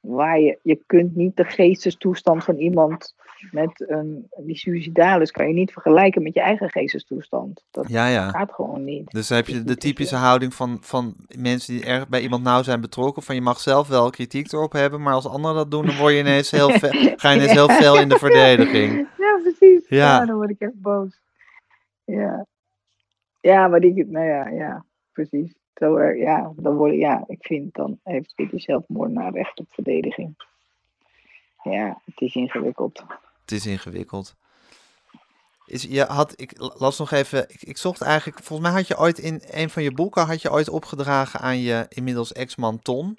waar 0.00 0.40
je, 0.40 0.58
je 0.62 0.82
kunt 0.86 1.16
niet 1.16 1.36
de 1.36 1.44
geestestoestand 1.44 2.44
van 2.44 2.56
iemand 2.56 3.14
met 3.50 3.84
een, 3.88 4.28
die 4.36 4.56
suicidaal 4.56 5.20
is, 5.20 5.30
kan 5.30 5.48
je 5.48 5.54
niet 5.54 5.72
vergelijken 5.72 6.22
met 6.22 6.34
je 6.34 6.40
eigen 6.40 6.70
geestestoestand. 6.70 7.64
Dat 7.70 7.88
ja, 7.88 8.06
ja. 8.08 8.30
gaat 8.30 8.52
gewoon 8.52 8.84
niet. 8.84 9.10
Dus 9.10 9.28
heb 9.28 9.46
je 9.46 9.54
Is 9.54 9.64
de 9.64 9.76
typische 9.76 10.16
houding 10.16 10.54
van, 10.54 10.78
van 10.80 11.14
mensen 11.38 11.74
die 11.74 11.84
erg 11.84 12.08
bij 12.08 12.20
iemand 12.20 12.42
nauw 12.42 12.62
zijn 12.62 12.80
betrokken. 12.80 13.22
Van 13.22 13.34
je 13.34 13.40
mag 13.40 13.60
zelf 13.60 13.88
wel 13.88 14.10
kritiek 14.10 14.52
erop 14.52 14.72
hebben, 14.72 15.02
maar 15.02 15.14
als 15.14 15.28
anderen 15.28 15.56
dat 15.56 15.70
doen, 15.70 15.86
dan 15.86 15.96
word 15.96 16.12
je 16.12 16.18
ineens 16.18 16.50
heel 16.50 16.70
ga 17.16 17.30
je 17.30 17.36
ineens 17.36 17.52
heel 17.52 17.68
fel 17.68 18.00
in 18.00 18.08
de 18.08 18.18
verdediging. 18.18 19.08
Ja, 19.18 19.38
precies. 19.42 19.88
Ja. 19.88 19.96
Ja. 20.18 20.24
dan 20.26 20.36
word 20.36 20.50
ik 20.50 20.60
echt 20.60 20.80
boos. 20.80 21.20
Ja. 22.04 22.46
Ja, 23.40 23.68
maar 23.68 23.80
die, 23.80 24.06
nou 24.06 24.26
ja, 24.26 24.48
ja. 24.48 24.84
precies. 25.12 25.54
Zo, 25.74 25.96
er- 25.96 26.16
ja, 26.16 26.52
dan 26.56 26.76
worden, 26.76 26.98
ja, 26.98 27.24
ik 27.26 27.44
vind 27.44 27.74
dan 27.74 27.98
heeft 28.02 28.32
die 28.36 28.48
zelfmoordenaar 28.52 29.32
recht 29.32 29.60
op 29.60 29.66
verdediging. 29.68 30.34
Ja, 31.62 32.00
het 32.04 32.20
is 32.20 32.34
ingewikkeld. 32.34 33.04
Het 33.46 33.52
is 33.58 33.66
ingewikkeld. 33.66 34.34
Is, 35.66 35.82
je 35.82 36.04
had, 36.04 36.32
ik 36.36 36.52
las 36.56 36.98
nog 36.98 37.10
even, 37.10 37.44
ik, 37.48 37.62
ik 37.62 37.76
zocht 37.78 38.00
eigenlijk, 38.00 38.42
volgens 38.44 38.68
mij 38.68 38.78
had 38.78 38.86
je 38.88 38.98
ooit 38.98 39.18
in 39.18 39.42
een 39.50 39.70
van 39.70 39.82
je 39.82 39.92
boeken, 39.92 40.26
had 40.26 40.42
je 40.42 40.50
ooit 40.52 40.68
opgedragen 40.68 41.40
aan 41.40 41.58
je 41.60 41.86
inmiddels 41.88 42.32
ex-man 42.32 42.78
Ton. 42.82 43.14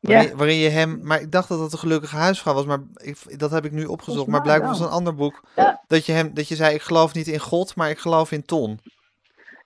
Waarin, 0.00 0.28
Ja. 0.28 0.36
waarin 0.36 0.56
je 0.56 0.68
hem, 0.68 1.00
maar 1.02 1.20
ik 1.20 1.32
dacht 1.32 1.48
dat 1.48 1.60
het 1.60 1.72
een 1.72 1.78
gelukkige 1.78 2.16
huisvrouw 2.16 2.54
was, 2.54 2.64
maar 2.64 2.80
ik, 2.94 3.38
dat 3.38 3.50
heb 3.50 3.64
ik 3.64 3.72
nu 3.72 3.84
opgezocht. 3.84 4.26
Maar 4.26 4.42
blijkbaar 4.42 4.68
was 4.70 4.80
een 4.80 4.88
ander 4.88 5.14
boek, 5.14 5.42
Ja. 5.56 5.80
dat 5.86 6.06
je 6.06 6.12
hem, 6.12 6.34
dat 6.34 6.48
je 6.48 6.56
zei, 6.56 6.74
ik 6.74 6.82
geloof 6.82 7.14
niet 7.14 7.28
in 7.28 7.38
God, 7.38 7.74
maar 7.74 7.90
ik 7.90 7.98
geloof 7.98 8.32
in 8.32 8.44
Ton. 8.44 8.80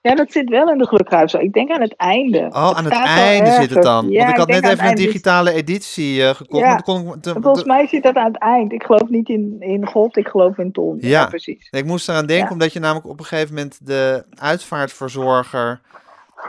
Ja, 0.08 0.14
dat 0.14 0.32
zit 0.32 0.48
wel 0.48 0.70
in 0.70 0.78
de 0.78 0.86
gelukkighuis. 0.86 1.34
Ik 1.34 1.52
denk 1.52 1.70
aan 1.70 1.80
het 1.80 1.96
einde. 1.96 2.38
Oh, 2.38 2.70
aan 2.70 2.84
het 2.84 2.92
einde 2.92 3.50
zit 3.50 3.70
het 3.70 3.82
dan. 3.82 4.10
Ja, 4.10 4.18
Want 4.18 4.30
ik 4.30 4.36
had 4.36 4.48
net 4.48 4.64
even 4.72 4.88
een 4.88 4.94
digitale 4.94 5.52
editie 5.52 6.22
eh, 6.22 6.34
gekocht. 6.34 6.64
Ja. 6.64 6.76
kon 6.76 7.14
ik, 7.14 7.42
Volgens 7.42 7.64
mij 7.64 7.86
zit 7.86 8.02
dat 8.02 8.14
aan 8.14 8.26
het 8.32 8.38
eind. 8.38 8.72
Ik 8.72 8.82
geloof 8.82 9.08
niet 9.08 9.28
in, 9.28 9.56
in 9.60 9.86
God, 9.86 10.16
ik 10.16 10.28
geloof 10.28 10.58
in 10.58 10.72
Ton. 10.72 10.96
Ja, 11.00 11.08
Ja. 11.08 11.26
precies. 11.26 11.68
Ik 11.70 11.84
moest 11.84 12.08
eraan 12.08 12.26
denken, 12.26 12.50
omdat 12.52 12.72
je 12.72 12.78
namelijk 12.80 13.06
op 13.06 13.18
een 13.18 13.24
gegeven 13.24 13.54
moment 13.54 13.86
de 13.86 14.24
uitvaartverzorger, 14.34 15.80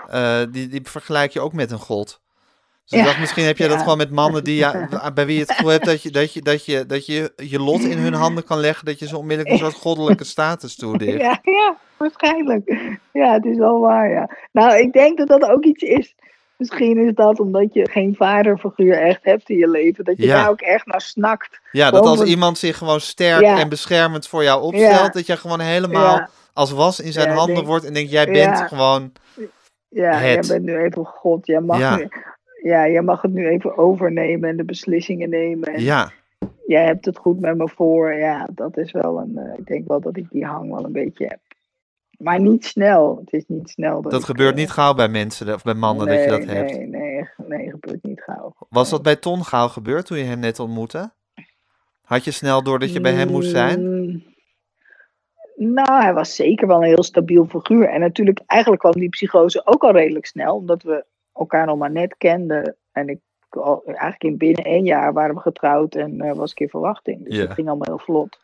eh, 0.08 0.40
die, 0.52 0.68
die 0.68 0.82
vergelijk 0.84 1.32
je 1.32 1.40
ook 1.42 1.54
met 1.54 1.72
een 1.72 1.80
god. 1.80 2.22
Dus 2.86 3.00
Ja. 3.00 3.06
dacht, 3.06 3.20
misschien 3.20 3.44
heb 3.46 3.58
jij 3.58 3.68
dat 3.68 3.80
gewoon 3.82 3.98
met 3.98 4.12
mannen 4.12 4.44
die, 4.44 4.56
ja, 4.56 4.88
bij 5.14 5.26
wie 5.26 5.36
je 5.36 5.42
het 5.42 5.52
gevoel 5.52 5.72
hebt 5.72 5.86
dat 5.86 6.02
je, 6.02 6.12
dat, 6.12 6.34
je, 6.34 6.42
dat, 6.42 6.66
je, 6.66 6.86
dat 6.86 7.06
je 7.06 7.34
je 7.36 7.60
lot 7.60 7.82
in 7.82 7.98
hun 7.98 8.14
handen 8.14 8.44
kan 8.44 8.60
leggen, 8.60 8.86
dat 8.86 9.00
je 9.00 9.08
ze 9.08 9.18
onmiddellijk 9.18 9.54
een 9.56 9.62
soort 9.66 9.82
goddelijke 9.82 10.24
status 10.24 10.76
toedicht. 10.76 11.22
Ja, 11.22 11.40
ja, 11.44 11.76
waarschijnlijk. 11.98 12.76
Ja, 13.14 13.34
het 13.34 13.46
is 13.46 13.58
wel 13.58 13.80
waar, 13.80 14.10
ja. 14.10 14.30
Nou, 14.52 14.78
ik 14.78 14.94
denk 14.94 15.18
dat 15.18 15.28
dat 15.28 15.50
ook 15.50 15.64
iets 15.66 15.84
is. 15.84 16.16
Misschien 16.58 16.98
is 17.08 17.14
dat 17.14 17.40
omdat 17.40 17.74
je 17.74 17.90
geen 17.92 18.16
vaderfiguur 18.18 19.02
echt 19.02 19.20
hebt 19.24 19.50
in 19.50 19.58
je 19.58 19.70
leven. 19.70 20.04
Dat 20.04 20.18
je 20.18 20.26
Ja. 20.26 20.42
daar 20.42 20.50
ook 20.50 20.62
echt 20.62 20.86
naar 20.86 21.02
snakt. 21.02 21.60
Ja, 21.72 21.92
dat 21.92 22.06
als 22.06 22.24
iemand 22.24 22.58
zich 22.58 22.78
gewoon 22.78 23.00
sterk 23.00 23.42
Ja. 23.42 23.60
en 23.60 23.70
beschermend 23.70 24.28
voor 24.28 24.44
jou 24.44 24.62
opstelt, 24.64 24.92
Ja. 24.92 25.10
dat 25.10 25.26
je 25.26 25.38
gewoon 25.38 25.60
helemaal 25.60 26.16
Ja. 26.16 26.30
als 26.54 26.72
was 26.72 27.00
in 27.00 27.12
zijn 27.14 27.28
Ja, 27.28 27.34
handen 27.36 27.56
denk- 27.56 27.68
wordt 27.68 27.86
en 27.86 27.94
denkt, 27.94 28.12
jij 28.12 28.26
bent 28.26 28.58
Ja. 28.58 28.68
gewoon... 28.68 29.12
Ja, 29.90 30.12
Het. 30.12 30.48
jij 30.48 30.56
bent 30.58 30.64
nu 30.66 30.84
even 30.84 31.06
God. 31.06 31.46
Jij 31.46 31.62
mag, 31.62 31.80
Ja. 31.80 32.00
Ja, 32.66 32.90
jij 32.90 33.02
mag 33.02 33.22
het 33.22 33.34
nu 33.34 33.48
even 33.48 33.78
overnemen 33.78 34.50
en 34.50 34.58
de 34.58 34.64
beslissingen 34.66 35.30
nemen. 35.30 35.74
En 35.74 35.82
Ja, 35.82 36.12
Jij 36.66 36.86
hebt 36.86 37.06
het 37.06 37.18
goed 37.18 37.40
met 37.40 37.58
me 37.58 37.70
voor. 37.70 38.14
Ja, 38.14 38.48
dat 38.52 38.78
is 38.78 38.92
wel 38.92 39.20
een. 39.20 39.38
eh, 39.38 39.58
ik 39.58 39.66
denk 39.66 39.88
wel 39.88 40.02
dat 40.02 40.18
ik 40.18 40.30
die 40.30 40.46
hang 40.46 40.72
wel 40.72 40.86
een 40.86 40.92
beetje 40.92 41.26
heb. 41.26 41.40
Maar 42.18 42.40
niet 42.40 42.66
snel. 42.66 43.18
Het 43.20 43.34
is 43.34 43.44
niet 43.48 43.70
snel. 43.70 44.02
Dat, 44.02 44.12
dat 44.12 44.20
ik, 44.20 44.26
gebeurt 44.26 44.54
eh, 44.54 44.58
niet 44.58 44.70
gauw 44.72 44.94
bij 44.94 45.08
mensen 45.08 45.54
of 45.54 45.64
bij 45.64 45.74
mannen 45.74 46.08
dat 46.08 46.24
je 46.24 46.30
dat 46.30 46.46
nee, 46.46 46.56
hebt. 46.56 46.72
Nee, 46.72 46.88
nee, 46.88 47.28
nee, 47.48 47.70
gebeurt 47.70 48.04
niet 48.04 48.22
gauw. 48.22 48.54
Was 48.70 48.90
dat 48.90 49.04
bij 49.04 49.16
Ton 49.16 49.44
gauw 49.44 49.68
gebeurd 49.68 50.06
toen 50.06 50.18
je 50.18 50.24
hem 50.24 50.40
net 50.40 50.60
ontmoette? 50.60 51.12
Had 52.02 52.24
je 52.24 52.32
snel 52.32 52.64
door 52.64 52.80
dat 52.80 52.94
je 52.94 53.02
bij 53.02 53.14
hem 53.14 53.32
moest 53.32 53.50
zijn? 53.50 53.80
Mm, 53.82 54.24
Nou, 55.56 56.02
hij 56.02 56.14
was 56.14 56.36
zeker 56.36 56.68
wel 56.68 56.78
een 56.78 56.88
heel 56.88 57.04
stabiel 57.04 57.46
figuur. 57.46 57.90
En 57.90 58.00
natuurlijk, 58.00 58.42
eigenlijk 58.46 58.82
kwam 58.82 58.94
die 58.94 59.10
psychose 59.10 59.66
ook 59.66 59.84
al 59.84 59.92
redelijk 59.92 60.26
snel, 60.26 60.56
omdat 60.56 60.84
we 60.84 61.06
elkaar 61.36 61.66
nog 61.66 61.78
maar 61.78 61.92
net 61.92 62.16
kenden. 62.18 62.76
En 62.92 63.10
ik, 63.10 63.20
al, 63.50 63.82
eigenlijk 63.86 64.24
in 64.24 64.38
binnen 64.38 64.64
één 64.64 64.84
jaar 64.84 65.14
waren 65.14 65.36
we 65.36 65.42
getrouwd 65.42 65.96
en 65.96 66.22
er 66.22 66.36
was 66.36 66.50
een 66.50 66.56
keer 66.56 66.70
verwachting. 66.70 67.26
Dus 67.26 67.38
het 67.38 67.54
ging 67.54 67.68
allemaal 67.68 67.88
heel 67.88 68.06
vlot. 68.06 68.38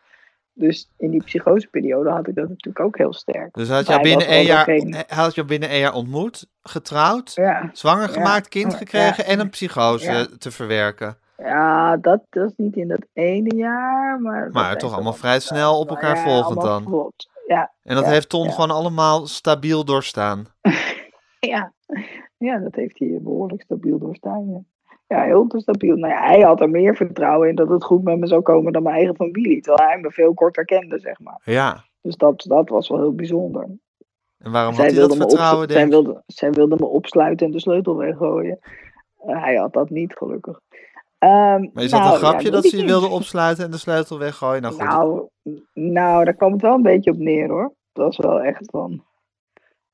Dus 0.53 0.89
in 0.97 1.09
die 1.11 1.23
psychoseperiode 1.23 2.09
had 2.09 2.27
ik 2.27 2.35
dat 2.35 2.49
natuurlijk 2.49 2.79
ook 2.85 2.97
heel 2.97 3.13
sterk. 3.13 3.53
Dus 3.53 3.69
had 3.69 3.87
hij 3.87 4.01
binnen 4.01 4.27
was 4.27 4.35
één 4.35 4.45
jaar, 4.45 5.05
had 5.07 5.35
jou 5.35 5.47
binnen 5.47 5.69
één 5.69 5.79
jaar 5.79 5.93
ontmoet, 5.93 6.47
getrouwd, 6.61 7.31
Ja, 7.35 7.69
zwanger 7.73 8.07
Ja. 8.07 8.13
gemaakt, 8.13 8.47
kind 8.47 8.71
Ja. 8.71 8.77
gekregen 8.77 9.25
en 9.25 9.39
een 9.39 9.49
psychose 9.49 10.29
te 10.37 10.51
verwerken. 10.51 11.17
ja 11.37 11.97
dat, 11.97 12.21
is 12.29 12.53
niet 12.55 12.75
in 12.75 12.87
dat 12.87 13.05
ene 13.13 13.55
jaar, 13.55 14.19
maar... 14.19 14.49
Maar 14.51 14.77
toch 14.77 14.93
allemaal 14.93 15.13
vrij 15.13 15.39
snel 15.39 15.79
op 15.79 15.89
elkaar 15.89 16.17
volgend 16.17 16.61
dan. 16.61 17.11
Ja, 17.47 17.71
En 17.83 17.95
dat 17.95 18.05
heeft 18.05 18.29
Ton 18.29 18.51
gewoon 18.51 18.71
allemaal 18.71 19.27
stabiel 19.27 19.85
doorstaan. 19.85 20.45
Ja. 21.39 21.73
Ja, 22.41 22.57
dat 22.57 22.75
heeft 22.75 22.99
hij 22.99 23.19
behoorlijk 23.21 23.61
stabiel 23.61 23.97
doorstaan. 23.97 24.49
Ja, 24.49 24.61
ja 25.07 25.23
heel 25.23 25.45
stabiel. 25.47 25.95
Nou 25.95 26.13
ja, 26.13 26.25
hij 26.25 26.41
had 26.41 26.61
er 26.61 26.69
meer 26.69 26.95
vertrouwen 26.95 27.49
in 27.49 27.55
dat 27.55 27.69
het 27.69 27.83
goed 27.83 28.03
met 28.03 28.19
me 28.19 28.27
zou 28.27 28.41
komen 28.41 28.73
dan 28.73 28.83
mijn 28.83 28.95
eigen 28.95 29.15
familie. 29.15 29.61
Terwijl 29.61 29.89
hij 29.89 29.99
me 29.99 30.11
veel 30.11 30.33
korter 30.33 30.65
kende, 30.65 30.99
zeg 30.99 31.19
maar. 31.19 31.41
Ja. 31.43 31.85
Dus 32.01 32.15
dat, 32.15 32.43
dat 32.47 32.69
was 32.69 32.89
wel 32.89 32.99
heel 32.99 33.15
bijzonder. 33.15 33.69
En 34.37 34.51
waarom 34.51 34.73
Zij 34.73 34.85
had 34.85 34.93
hij 34.95 35.07
dat 35.07 35.17
vertrouwen, 35.17 35.69
zij, 35.69 35.87
wilde, 35.87 36.23
zij 36.25 36.51
wilde 36.51 36.75
me 36.79 36.85
opsluiten 36.85 37.45
en 37.45 37.51
de 37.51 37.59
sleutel 37.59 37.97
weggooien. 37.97 38.59
Eh, 39.17 39.43
hij 39.43 39.55
had 39.55 39.73
dat 39.73 39.89
niet, 39.89 40.13
gelukkig. 40.13 40.59
Ehm, 41.17 41.67
Maar 41.73 41.83
is 41.83 41.91
dat 41.91 41.99
nou, 41.99 42.13
een 42.13 42.19
grapje 42.19 42.45
ja, 42.45 42.51
dat 42.51 42.65
ze 42.65 42.77
je 42.77 42.85
wilde 42.85 43.07
opsluiten 43.07 43.65
en 43.65 43.71
de 43.71 43.77
sleutel 43.77 44.19
weggooien? 44.19 44.61
Nou 44.61 44.73
goed, 44.73 44.83
Nou, 44.83 45.29
nou, 45.73 46.25
daar 46.25 46.33
kwam 46.33 46.51
het 46.51 46.61
wel 46.61 46.75
een 46.75 46.81
beetje 46.81 47.11
op 47.11 47.17
neer 47.17 47.49
hoor. 47.49 47.73
Het 47.93 48.03
was 48.03 48.17
wel 48.17 48.41
echt 48.41 48.69
van. 48.69 49.03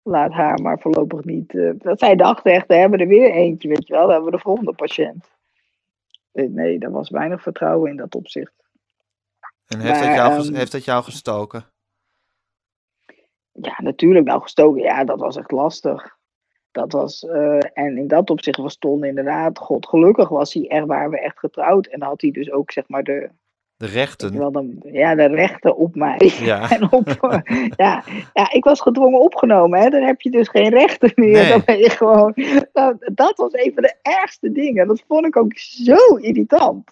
Laat 0.07 0.31
haar 0.31 0.61
maar 0.61 0.79
voorlopig 0.79 1.23
niet. 1.23 1.55
eh, 1.55 1.71
dat 1.77 1.99
zij 1.99 2.15
dachten 2.15 2.51
echt, 2.51 2.67
we 2.67 2.75
hebben 2.75 2.99
er 2.99 3.07
weer 3.07 3.31
eentje, 3.31 3.67
weet 3.67 3.87
je 3.87 3.93
wel. 3.93 4.01
Dan 4.01 4.11
hebben 4.11 4.31
we 4.31 4.35
de 4.37 4.43
volgende 4.43 4.73
patiënt. 4.73 5.29
Eh, 6.31 6.49
Nee, 6.49 6.79
daar 6.79 6.91
was 6.91 7.09
weinig 7.09 7.41
vertrouwen 7.41 7.89
in 7.89 7.97
dat 7.97 8.15
opzicht. 8.15 8.53
en 9.67 9.79
heeft, 9.79 9.99
dat 9.99 10.13
jou, 10.13 10.33
ehm, 10.33 10.53
heeft 10.53 10.71
dat 10.71 10.85
jou 10.85 11.03
gestoken? 11.03 11.65
Ja, 13.51 13.75
natuurlijk, 13.77 14.25
nou 14.25 14.41
gestoken, 14.41 14.81
ja, 14.81 15.03
dat 15.03 15.19
was 15.19 15.37
echt 15.37 15.51
lastig. 15.51 16.17
Dat 16.71 16.91
was, 16.91 17.23
eh, 17.23 17.59
en 17.73 17.97
in 17.97 18.07
dat 18.07 18.29
opzicht 18.29 18.57
was 18.57 18.77
Ton 18.77 19.03
inderdaad, 19.03 19.57
god 19.57 19.87
gelukkig 19.87 20.29
was 20.29 20.53
hij 20.53 20.67
echt, 20.67 20.85
waren 20.85 21.09
we 21.09 21.19
echt 21.19 21.39
getrouwd. 21.39 21.87
En 21.87 21.99
dan 21.99 22.09
had 22.09 22.21
hij 22.21 22.31
dus 22.31 22.51
ook, 22.51 22.71
zeg 22.71 22.87
maar, 22.87 23.03
de, 23.03 23.29
De 23.77 23.85
rechten. 23.85 24.33
ja, 24.91 25.15
de 25.15 25.27
rechten 25.27 25.75
op 25.75 25.95
mij. 25.95 26.31
Ja. 26.39 26.69
En 26.75 26.91
op, 26.91 27.17
ja, 27.75 28.03
ja, 28.33 28.51
ik 28.51 28.63
was 28.63 28.81
gedwongen 28.81 29.19
opgenomen. 29.19 29.79
Hè? 29.79 29.89
Dan 29.89 30.01
heb 30.01 30.21
je 30.21 30.29
dus 30.29 30.47
geen 30.47 30.69
rechten 30.69 31.11
meer. 31.15 31.31
Nee. 31.31 31.49
Dan 31.49 31.61
ben 31.65 31.77
je 31.77 31.89
gewoon. 31.89 32.33
Nou, 32.73 32.95
dat 33.13 33.37
was 33.37 33.53
een 33.53 33.71
van 33.73 33.83
de 33.83 33.95
ergste 34.01 34.51
dingen. 34.51 34.87
Dat 34.87 35.03
vond 35.07 35.25
ik 35.25 35.37
ook 35.37 35.57
zo 35.57 36.15
irritant. 36.15 36.91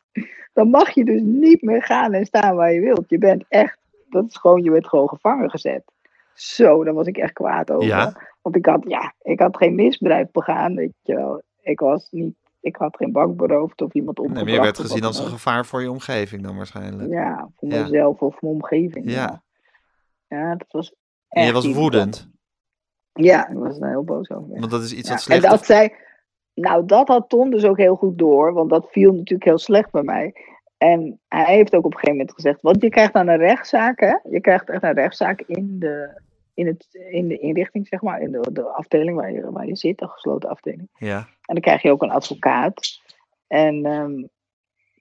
Dan 0.53 0.69
mag 0.69 0.89
je 0.89 1.05
dus 1.05 1.21
niet 1.23 1.61
meer 1.61 1.83
gaan 1.83 2.13
en 2.13 2.25
staan 2.25 2.55
waar 2.55 2.73
je 2.73 2.79
wilt. 2.79 3.09
Je 3.09 3.17
bent 3.17 3.45
echt. 3.49 3.77
Dat 4.09 4.25
is 4.27 4.35
gewoon, 4.35 4.63
je 4.63 4.71
bent 4.71 4.87
gewoon 4.87 5.09
gevangen 5.09 5.49
gezet. 5.49 5.83
Zo, 6.33 6.83
daar 6.83 6.93
was 6.93 7.07
ik 7.07 7.17
echt 7.17 7.33
kwaad 7.33 7.71
over. 7.71 7.87
Ja? 7.87 8.13
Want 8.41 8.55
ik 8.55 8.65
had, 8.65 8.83
ja, 8.87 9.13
ik 9.21 9.39
had 9.39 9.57
geen 9.57 9.75
misdrijf 9.75 10.31
begaan. 10.31 10.75
Weet 10.75 10.93
je 11.01 11.15
wel. 11.15 11.41
Ik 11.61 11.79
was 11.79 12.07
niet. 12.11 12.35
Ik 12.65 12.75
had 12.75 12.95
geen 12.95 13.11
bank 13.11 13.37
beroofd 13.37 13.81
of 13.81 13.93
iemand 13.93 14.17
Nee, 14.17 14.27
opgebracht. 14.27 14.45
maar 14.45 14.65
je 14.65 14.71
werd 14.71 14.79
of 14.79 14.85
gezien 14.85 15.03
als 15.03 15.19
een 15.19 15.27
gevaar 15.31 15.65
voor 15.65 15.81
je 15.81 15.91
omgeving 15.91 16.43
dan 16.43 16.55
waarschijnlijk. 16.57 17.09
Ja, 17.11 17.49
voor 17.57 17.69
Ja. 17.69 17.81
mezelf 17.81 18.21
of 18.21 18.33
voor 18.35 18.49
mijn 18.49 18.53
omgeving. 18.53 19.11
Ja. 19.11 19.41
Ja, 20.27 20.37
ja 20.37 20.55
dat 20.55 20.71
was. 20.71 20.93
En 21.29 21.41
je 21.41 21.47
echt 21.53 21.63
was 21.63 21.73
woedend. 21.73 22.29
Ja, 23.13 23.47
ik 23.49 23.57
was 23.57 23.79
er 23.79 23.89
heel 23.89 24.03
boos 24.03 24.29
over. 24.29 24.53
ja. 24.53 24.59
Want 24.59 24.71
dat 24.71 24.83
is 24.83 24.93
iets 24.93 25.09
wat 25.09 25.17
En 25.17 25.23
slecht 25.23 25.41
dat 25.43 25.65
zei, 25.65 25.93
nou 26.53 26.85
dat 26.85 27.07
had 27.07 27.29
Ton 27.29 27.49
dus 27.49 27.63
ook 27.65 27.77
heel 27.77 27.95
goed 27.95 28.17
door, 28.17 28.53
want 28.53 28.69
dat 28.69 28.87
viel 28.91 29.11
natuurlijk 29.13 29.43
heel 29.43 29.57
slecht 29.57 29.91
bij 29.91 30.03
mij. 30.03 30.33
En 30.77 31.19
hij 31.27 31.55
heeft 31.55 31.75
ook 31.75 31.85
op 31.85 31.91
een 31.93 31.99
gegeven 31.99 32.17
moment 32.17 32.33
gezegd, 32.35 32.61
want 32.61 32.81
je 32.81 32.89
krijgt 32.89 33.13
dan 33.13 33.27
een 33.27 33.37
rechtszaak, 33.37 33.99
hè? 33.99 34.15
Je 34.29 34.41
krijgt 34.41 34.69
echt 34.69 34.83
een 34.83 34.93
rechtszaak 34.93 35.41
in 35.41 35.79
de, 35.79 36.21
in 36.55 36.67
het, 36.67 36.87
in 37.09 37.27
de 37.27 37.37
inrichting, 37.37 37.87
zeg 37.87 38.01
maar, 38.01 38.21
in 38.21 38.31
de, 38.31 38.51
de 38.51 38.63
afdeling 38.63 39.17
waar 39.17 39.31
je, 39.31 39.51
waar 39.51 39.67
je 39.67 39.75
zit, 39.75 39.97
de 39.97 40.07
gesloten 40.07 40.49
afdeling. 40.49 40.89
Ja. 40.97 41.17
En 41.17 41.53
dan 41.53 41.59
krijg 41.59 41.81
je 41.81 41.91
ook 41.91 42.01
een 42.01 42.11
advocaat. 42.11 43.01
En 43.47 43.85
ehm, 43.85 44.23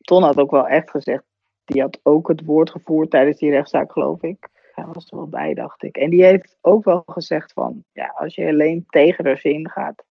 Ton 0.00 0.22
had 0.22 0.38
ook 0.38 0.50
wel 0.50 0.68
echt 0.68 0.90
gezegd, 0.90 1.24
die 1.64 1.80
had 1.80 2.00
ook 2.02 2.28
het 2.28 2.44
woord 2.44 2.70
gevoerd 2.70 3.10
tijdens 3.10 3.38
die 3.38 3.50
rechtszaak, 3.50 3.92
geloof 3.92 4.22
ik. 4.22 4.48
Hij 4.74 4.84
was 4.92 5.10
er 5.10 5.16
wel 5.16 5.28
bij, 5.28 5.54
dacht 5.54 5.82
ik. 5.82 5.96
En 5.96 6.10
die 6.10 6.24
heeft 6.24 6.58
ook 6.60 6.84
wel 6.84 7.02
gezegd 7.06 7.52
van, 7.52 7.84
ja, 7.92 8.14
als 8.16 8.34
je 8.34 8.48
alleen 8.48 8.84
tegen 8.88 9.24
de 9.24 9.36
zin 9.36 9.70
gaat 9.70 10.04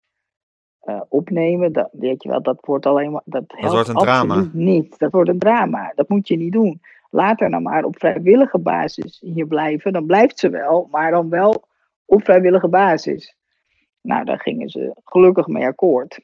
eh, 0.80 1.02
opnemen, 1.10 1.74
dat, 1.74 1.90
weet 1.92 2.24
je 2.24 2.30
wel, 2.30 2.42
dat 2.42 2.66
wordt 2.66 2.86
alleen 2.86 3.12
maar, 3.12 3.22
dat 3.26 3.44
helpt 3.48 3.74
wordt 3.74 3.88
een 3.88 3.96
drama. 3.96 4.50
niet. 4.54 5.00
Dat 5.00 5.12
wordt 5.12 5.30
een 5.30 5.40
drama. 5.40 5.92
Dat 5.96 6.10
moet 6.10 6.28
je 6.28 6.38
niet 6.38 6.52
doen. 6.52 6.82
Laat 7.14 7.40
haar 7.40 7.50
nou 7.50 7.62
maar 7.64 7.84
op 7.84 8.00
vrijwillige 8.00 8.60
basis 8.60 9.20
hier 9.20 9.48
blijven. 9.48 9.94
Dan 9.94 10.06
blijft 10.06 10.40
ze 10.40 10.50
wel, 10.50 10.88
maar 10.92 11.12
dan 11.12 11.30
wel 11.30 11.68
op 12.06 12.24
vrijwillige 12.24 12.68
basis. 12.70 13.36
Nou, 14.02 14.26
daar 14.26 14.40
gingen 14.40 14.70
ze 14.70 14.96
gelukkig 15.04 15.48
mee 15.48 15.66
akkoord. 15.66 16.20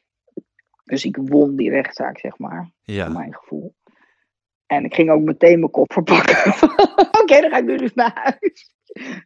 Dus 0.83 1.05
ik 1.05 1.17
won 1.17 1.55
die 1.55 1.69
rechtszaak, 1.69 2.19
zeg 2.19 2.37
maar, 2.37 2.69
voor 2.83 2.93
Ja. 2.95 3.09
mijn 3.09 3.33
gevoel. 3.33 3.73
En 4.65 4.83
ik 4.85 4.93
ging 4.93 5.09
ook 5.09 5.21
meteen 5.21 5.59
mijn 5.59 5.71
koffer 5.71 6.03
pakken. 6.03 6.53
Oké, 7.21 7.41
dan 7.41 7.49
ga 7.49 7.57
ik 7.57 7.65
nu 7.65 7.77
dus 7.77 7.93
naar 7.93 8.11
huis. 8.23 8.75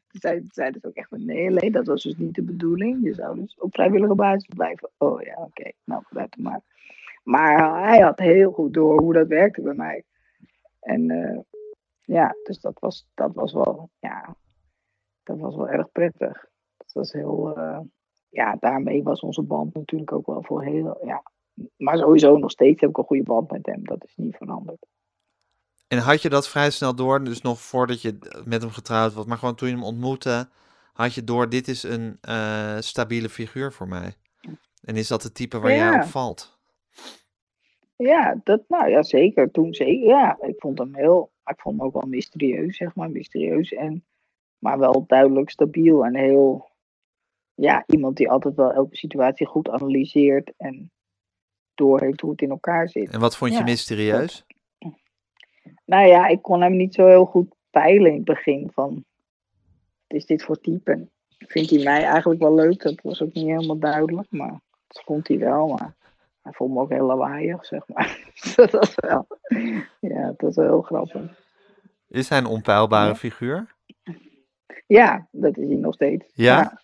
Toen 0.07 0.19
zei, 0.51 0.71
dus 0.71 0.83
ook 0.85 0.93
echt 0.95 1.09
van, 1.09 1.25
nee, 1.25 1.47
alleen 1.47 1.71
dat 1.71 1.87
was 1.87 2.03
dus 2.03 2.15
niet 2.17 2.35
de 2.35 2.43
bedoeling. 2.43 3.03
Je 3.03 3.13
zou 3.13 3.39
dus 3.39 3.55
op 3.59 3.73
vrijwillige 3.73 4.15
basis 4.15 4.47
blijven. 4.55 4.89
Oh 4.97 5.21
ja, 5.21 5.35
oké, 5.37 5.71
nou, 5.83 6.01
vooruit 6.05 6.35
dan 6.35 6.43
maar. 6.51 6.61
Maar 7.23 7.83
hij 7.87 7.99
had 7.99 8.19
heel 8.19 8.51
goed 8.51 8.73
door 8.73 8.99
hoe 8.99 9.13
dat 9.13 9.27
werkte 9.27 9.61
bij 9.61 9.73
mij. 9.73 10.03
En 10.79 11.09
eh, 11.09 11.39
ja, 12.01 12.35
dus 12.43 12.59
dat 12.59 12.79
was, 12.79 13.07
dat 13.13 13.33
was 13.33 13.53
wel, 13.53 13.89
ja, 13.99 14.35
dat 15.23 15.39
was 15.39 15.55
wel 15.55 15.69
erg 15.69 15.91
prettig. 15.91 16.45
Dat 16.77 16.91
was 16.93 17.11
heel, 17.11 17.55
eh, 17.57 17.79
ja, 18.29 18.55
daarmee 18.59 19.03
was 19.03 19.19
onze 19.19 19.41
band 19.43 19.73
natuurlijk 19.73 20.11
ook 20.11 20.25
wel 20.25 20.43
voor 20.43 20.63
heel, 20.63 21.05
ja. 21.05 21.23
Maar 21.77 21.97
sowieso 21.97 22.37
nog 22.37 22.51
steeds 22.51 22.81
heb 22.81 22.89
ik 22.89 22.97
een 22.97 23.03
goede 23.03 23.23
band 23.23 23.51
met 23.51 23.65
hem. 23.65 23.83
Dat 23.83 24.03
is 24.03 24.13
niet 24.15 24.35
veranderd. 24.35 24.85
En 25.87 25.97
had 25.97 26.21
je 26.21 26.29
dat 26.29 26.47
vrij 26.47 26.69
snel 26.69 26.95
door, 26.95 27.23
dus 27.23 27.41
nog 27.41 27.61
voordat 27.61 28.01
je 28.01 28.17
met 28.45 28.61
hem 28.61 28.71
getrouwd 28.71 29.13
was, 29.13 29.25
maar 29.25 29.37
gewoon 29.37 29.55
toen 29.55 29.67
je 29.67 29.73
hem 29.73 29.83
ontmoette, 29.83 30.49
had 30.93 31.13
je 31.13 31.23
door, 31.23 31.49
dit 31.49 31.67
is 31.67 31.83
een 31.83 32.17
uh, 32.29 32.77
stabiele 32.79 33.29
figuur 33.29 33.71
voor 33.73 33.87
mij. 33.87 34.13
En 34.81 34.95
is 34.95 35.07
dat 35.07 35.23
het 35.23 35.35
type 35.35 35.59
waar 35.59 35.71
Ja. 35.71 35.89
jij 35.91 36.01
op 36.01 36.07
valt? 36.07 36.59
Ja, 37.95 38.39
dat, 38.43 38.61
nou 38.67 38.89
ja, 38.89 39.03
zeker. 39.03 39.51
Toen 39.51 39.73
zeker. 39.73 40.07
Ja, 40.07 40.37
ik 40.41 40.55
vond 40.57 40.77
hem 40.77 40.95
heel, 40.95 41.31
ik 41.51 41.59
vond 41.59 41.77
hem 41.77 41.85
ook 41.85 41.93
wel 41.93 42.09
mysterieus, 42.09 42.77
zeg 42.77 42.95
maar. 42.95 43.09
Mysterieus 43.09 43.71
en, 43.71 44.05
maar 44.57 44.79
wel 44.79 45.03
duidelijk 45.07 45.49
stabiel 45.49 46.05
en 46.05 46.15
heel, 46.15 46.69
ja, 47.53 47.83
iemand 47.87 48.17
die 48.17 48.29
altijd 48.29 48.55
wel 48.55 48.71
elke 48.71 48.95
situatie 48.95 49.47
goed 49.47 49.69
analyseert 49.69 50.53
en 50.57 50.91
doorheeft 51.75 52.21
hoe 52.21 52.31
het 52.31 52.41
in 52.41 52.49
elkaar 52.49 52.89
zit. 52.89 53.09
En 53.09 53.19
wat 53.19 53.37
vond 53.37 53.51
je 53.51 53.57
Ja, 53.57 53.63
mysterieus? 53.63 54.45
Nou 55.85 56.07
ja, 56.07 56.27
ik 56.27 56.41
kon 56.41 56.61
hem 56.61 56.75
niet 56.75 56.93
zo 56.93 57.07
heel 57.07 57.25
goed 57.25 57.55
peilen 57.69 58.09
in 58.11 58.15
het 58.15 58.25
begin 58.25 58.69
van, 58.73 59.05
wat 60.07 60.17
is 60.17 60.25
dit 60.25 60.43
voor 60.43 60.59
type? 60.59 61.07
Vindt 61.37 61.69
hij 61.69 61.83
mij 61.83 62.03
eigenlijk 62.03 62.41
wel 62.41 62.55
leuk? 62.55 62.81
Dat 62.81 63.01
was 63.01 63.21
ook 63.21 63.33
niet 63.33 63.45
helemaal 63.45 63.79
duidelijk, 63.79 64.31
maar 64.31 64.61
dat 64.87 65.03
vond 65.05 65.27
hij 65.27 65.37
wel. 65.37 65.67
Maar 65.67 65.95
hij 66.41 66.51
vond 66.53 66.73
me 66.73 66.79
ook 66.79 66.89
heel 66.89 67.05
lawaaiig, 67.05 67.65
zeg 67.65 67.87
maar. 67.87 68.19
dat 68.55 68.71
was 68.71 68.93
wel, 68.95 69.27
ja, 69.99 70.25
dat 70.27 70.41
was 70.41 70.55
wel 70.55 70.65
heel 70.65 70.81
grappig. 70.81 71.39
Is 72.07 72.29
hij 72.29 72.37
een 72.37 72.45
onpeilbare 72.45 73.09
Ja. 73.09 73.15
figuur? 73.15 73.75
Ja, 74.87 75.27
dat 75.31 75.57
is 75.57 75.67
hij 75.67 75.75
nog 75.77 75.93
steeds. 75.93 76.25
Ja? 76.33 76.57
Ja. 76.59 76.79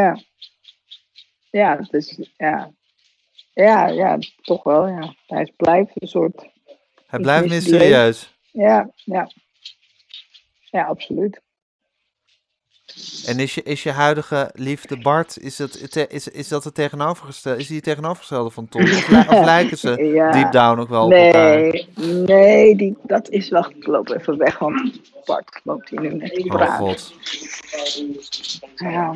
Ja, 0.00 0.16
ja 1.50 1.76
dus 1.90 2.30
ja. 2.36 2.70
Ja, 3.52 3.86
ja, 3.88 4.18
toch 4.42 4.62
wel, 4.62 4.86
ja. 4.88 5.14
Hij 5.26 5.42
is- 5.42 5.52
blijft 5.56 6.02
een 6.02 6.08
soort, 6.08 6.48
Hij 7.06 7.20
blijft 7.20 7.48
mysterieus. 7.48 8.38
ja, 8.52 8.90
ja. 8.94 9.30
Ja, 10.70 10.84
absoluut. 10.84 11.40
En 13.26 13.38
is 13.38 13.54
je, 13.54 13.62
is 13.62 13.82
je 13.82 13.90
huidige 13.90 14.50
liefde 14.54 15.00
Bart, 15.00 15.38
is 15.40 15.56
dat, 15.56 15.76
is, 16.08 16.28
is 16.28 16.48
dat 16.48 16.64
het 16.64 16.74
tegenovergestelde? 16.74 17.58
Is 17.60 17.66
hij 17.66 17.76
het 17.76 17.84
tegenovergestelde 17.84 18.50
van 18.50 18.68
Tom? 18.68 18.82
Of, 18.82 19.08
li- 19.08 19.18
of 19.18 19.44
lijken 19.44 19.78
ze 19.78 19.90
Ja. 20.14 20.30
deep 20.30 20.52
down 20.52 20.80
ook 20.80 20.88
wel 20.88 21.04
op 21.06 21.12
elkaar? 21.12 21.58
Nee, 21.60 21.88
nee, 22.26 22.76
die, 22.76 22.96
dat 23.02 23.28
is 23.28 23.48
wel. 23.48 23.64
Ik 23.70 23.86
loop 23.86 24.08
even 24.10 24.38
weg, 24.38 24.58
want 24.58 25.00
Bart 25.24 25.60
loopt 25.64 25.88
hier 25.88 26.00
nu 26.00 26.14
net 26.14 26.38
Oh 26.38 26.46
praten. 26.46 26.76
god. 26.76 27.14
Ja, 28.76 29.12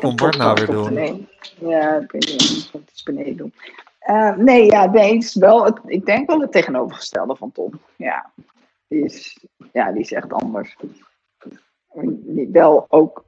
wat 0.00 0.16
Bart 0.16 0.36
nou 0.36 0.54
weer 0.54 0.66
doen? 0.66 1.28
Ja, 1.60 1.96
ik 1.96 2.10
weet 2.12 2.26
niet 2.26 2.70
wat 2.72 3.02
beneden 3.04 3.36
doen. 3.36 3.54
Eh, 3.98 4.36
nee, 4.36 4.64
ja, 4.64 4.86
nee, 4.86 5.26
wel 5.34 5.64
het, 5.64 5.78
ik 5.86 6.06
denk 6.06 6.26
wel 6.26 6.40
het 6.40 6.52
tegenovergestelde 6.52 7.36
van 7.36 7.52
Tom. 7.52 7.80
Ja, 7.96 8.30
die 8.88 9.04
is, 9.04 9.38
ja, 9.72 9.92
die 9.92 10.00
is 10.02 10.12
echt 10.12 10.32
anders. 10.32 10.76
Wel 12.52 12.86
ook, 12.88 13.24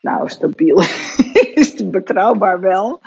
nou, 0.00 0.28
stabiel 0.28 0.80
is 1.54 1.90
betrouwbaar 1.90 2.60
wel. 2.60 3.00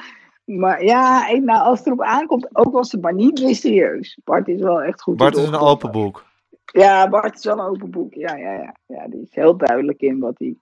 Maar 0.45 0.83
ja, 0.83 1.31
nou, 1.31 1.65
als 1.65 1.77
het 1.77 1.87
erop 1.87 2.01
aankomt, 2.01 2.55
ook 2.55 2.73
was 2.73 2.91
het 2.91 3.01
maar 3.01 3.13
niet 3.13 3.41
mysterieus. 3.41 4.19
Bart 4.23 4.47
is 4.47 4.61
wel 4.61 4.81
echt 4.81 5.01
goed. 5.01 5.17
Bart 5.17 5.37
is 5.37 5.47
een 5.47 5.55
open 5.55 5.91
boek. 5.91 6.25
Ja, 6.65 7.09
Bart 7.09 7.37
is 7.37 7.43
wel 7.43 7.59
een 7.59 7.65
open 7.65 7.91
boek. 7.91 8.13
Ja, 8.13 8.35
ja, 8.35 8.53
ja. 8.53 8.75
ja, 8.85 9.07
die 9.07 9.21
is 9.21 9.35
heel 9.35 9.57
duidelijk 9.57 10.01
in 10.01 10.19
wat 10.19 10.35
hij 10.37 10.55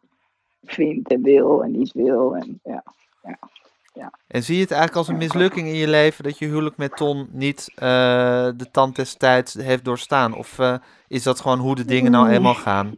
vindt 0.63 1.11
en 1.11 1.21
wil 1.21 1.63
en 1.63 1.71
niet 1.71 1.91
wil. 1.91 2.35
En, 2.35 2.59
ja. 2.63 2.83
En 4.27 4.43
zie 4.43 4.55
je 4.55 4.61
het 4.61 4.71
eigenlijk 4.71 4.99
als 4.99 5.07
een 5.07 5.17
mislukking 5.17 5.67
in 5.67 5.75
je 5.75 5.87
leven 5.87 6.23
dat 6.23 6.37
je 6.37 6.45
huwelijk 6.45 6.77
met 6.77 6.95
Ton 6.95 7.27
niet 7.31 7.71
eh, 7.75 8.49
de 8.55 8.67
tand 8.71 8.95
des 8.95 9.13
tijds 9.13 9.53
heeft 9.53 9.85
doorstaan? 9.85 10.35
Of 10.35 10.59
eh, 10.59 10.75
is 11.07 11.23
dat 11.23 11.39
gewoon 11.39 11.59
hoe 11.59 11.75
de 11.75 11.85
dingen 11.85 12.11
nou 12.11 12.29
eenmaal 12.29 12.53
gaan? 12.53 12.95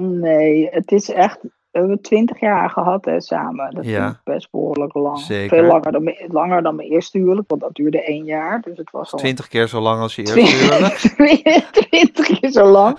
Nee, 0.00 0.68
het 0.70 0.92
is 0.92 1.10
echt. 1.10 1.38
We 1.70 1.78
hebben 1.78 2.00
twintig 2.00 2.40
jaar 2.40 2.70
gehad 2.70 3.04
hè, 3.04 3.20
samen. 3.20 3.74
Dat 3.74 3.84
Ja. 3.84 4.04
vind 4.04 4.14
ik 4.14 4.20
best 4.34 4.50
behoorlijk 4.50 4.94
lang. 4.94 5.18
Zeker. 5.18 5.58
Veel 5.58 5.66
langer 5.66 5.92
dan, 5.92 6.02
mijn- 6.04 6.24
langer 6.28 6.62
dan 6.62 6.76
mijn 6.76 6.88
eerste 6.90 7.18
huwelijk, 7.18 7.48
want 7.48 7.60
dat 7.60 7.74
duurde 7.74 8.04
één 8.04 8.24
jaar. 8.24 8.60
Dus 8.60 8.76
het 8.78 8.90
was 8.90 9.12
al 9.12 9.18
Twintig 9.18 9.48
keer 9.48 9.68
zo 9.68 9.80
lang 9.80 10.00
als 10.00 10.14
je 10.16 10.20
eerste 10.22 10.40
huwelijk? 10.40 10.94
twintig 11.88 12.38
keer 12.40 12.50
zo 12.50 12.64
lang. 12.66 12.98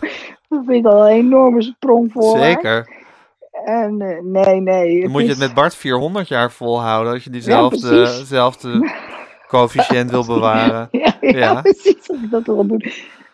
Dat 0.49 0.63
vind 0.65 0.85
ik 0.85 0.91
al 0.91 1.09
een 1.09 1.15
enorme 1.15 1.61
sprong 1.61 2.11
voor. 2.11 2.37
Zeker. 2.37 2.97
En 3.65 4.01
eh, 4.01 4.21
nee, 4.23 4.61
nee. 4.61 5.01
Dan 5.01 5.11
moet 5.11 5.21
je 5.21 5.29
het 5.29 5.39
met 5.39 5.53
Bart 5.53 5.75
400 5.75 6.27
jaar 6.27 6.51
volhouden 6.51 7.13
als 7.13 7.23
je 7.23 7.29
diezelfde 7.29 7.89
dezelfde 7.89 8.91
coëfficiënt 9.47 10.11
wil 10.11 10.25
bewaren. 10.25 10.87
Ja, 10.91 11.13
ja, 11.21 11.37
Ja. 11.37 11.61
precies. 11.61 12.07
Dat 12.07 12.17
ik 12.23 12.29
dat 12.31 12.45
wil 12.45 12.67
doen. 12.67 12.83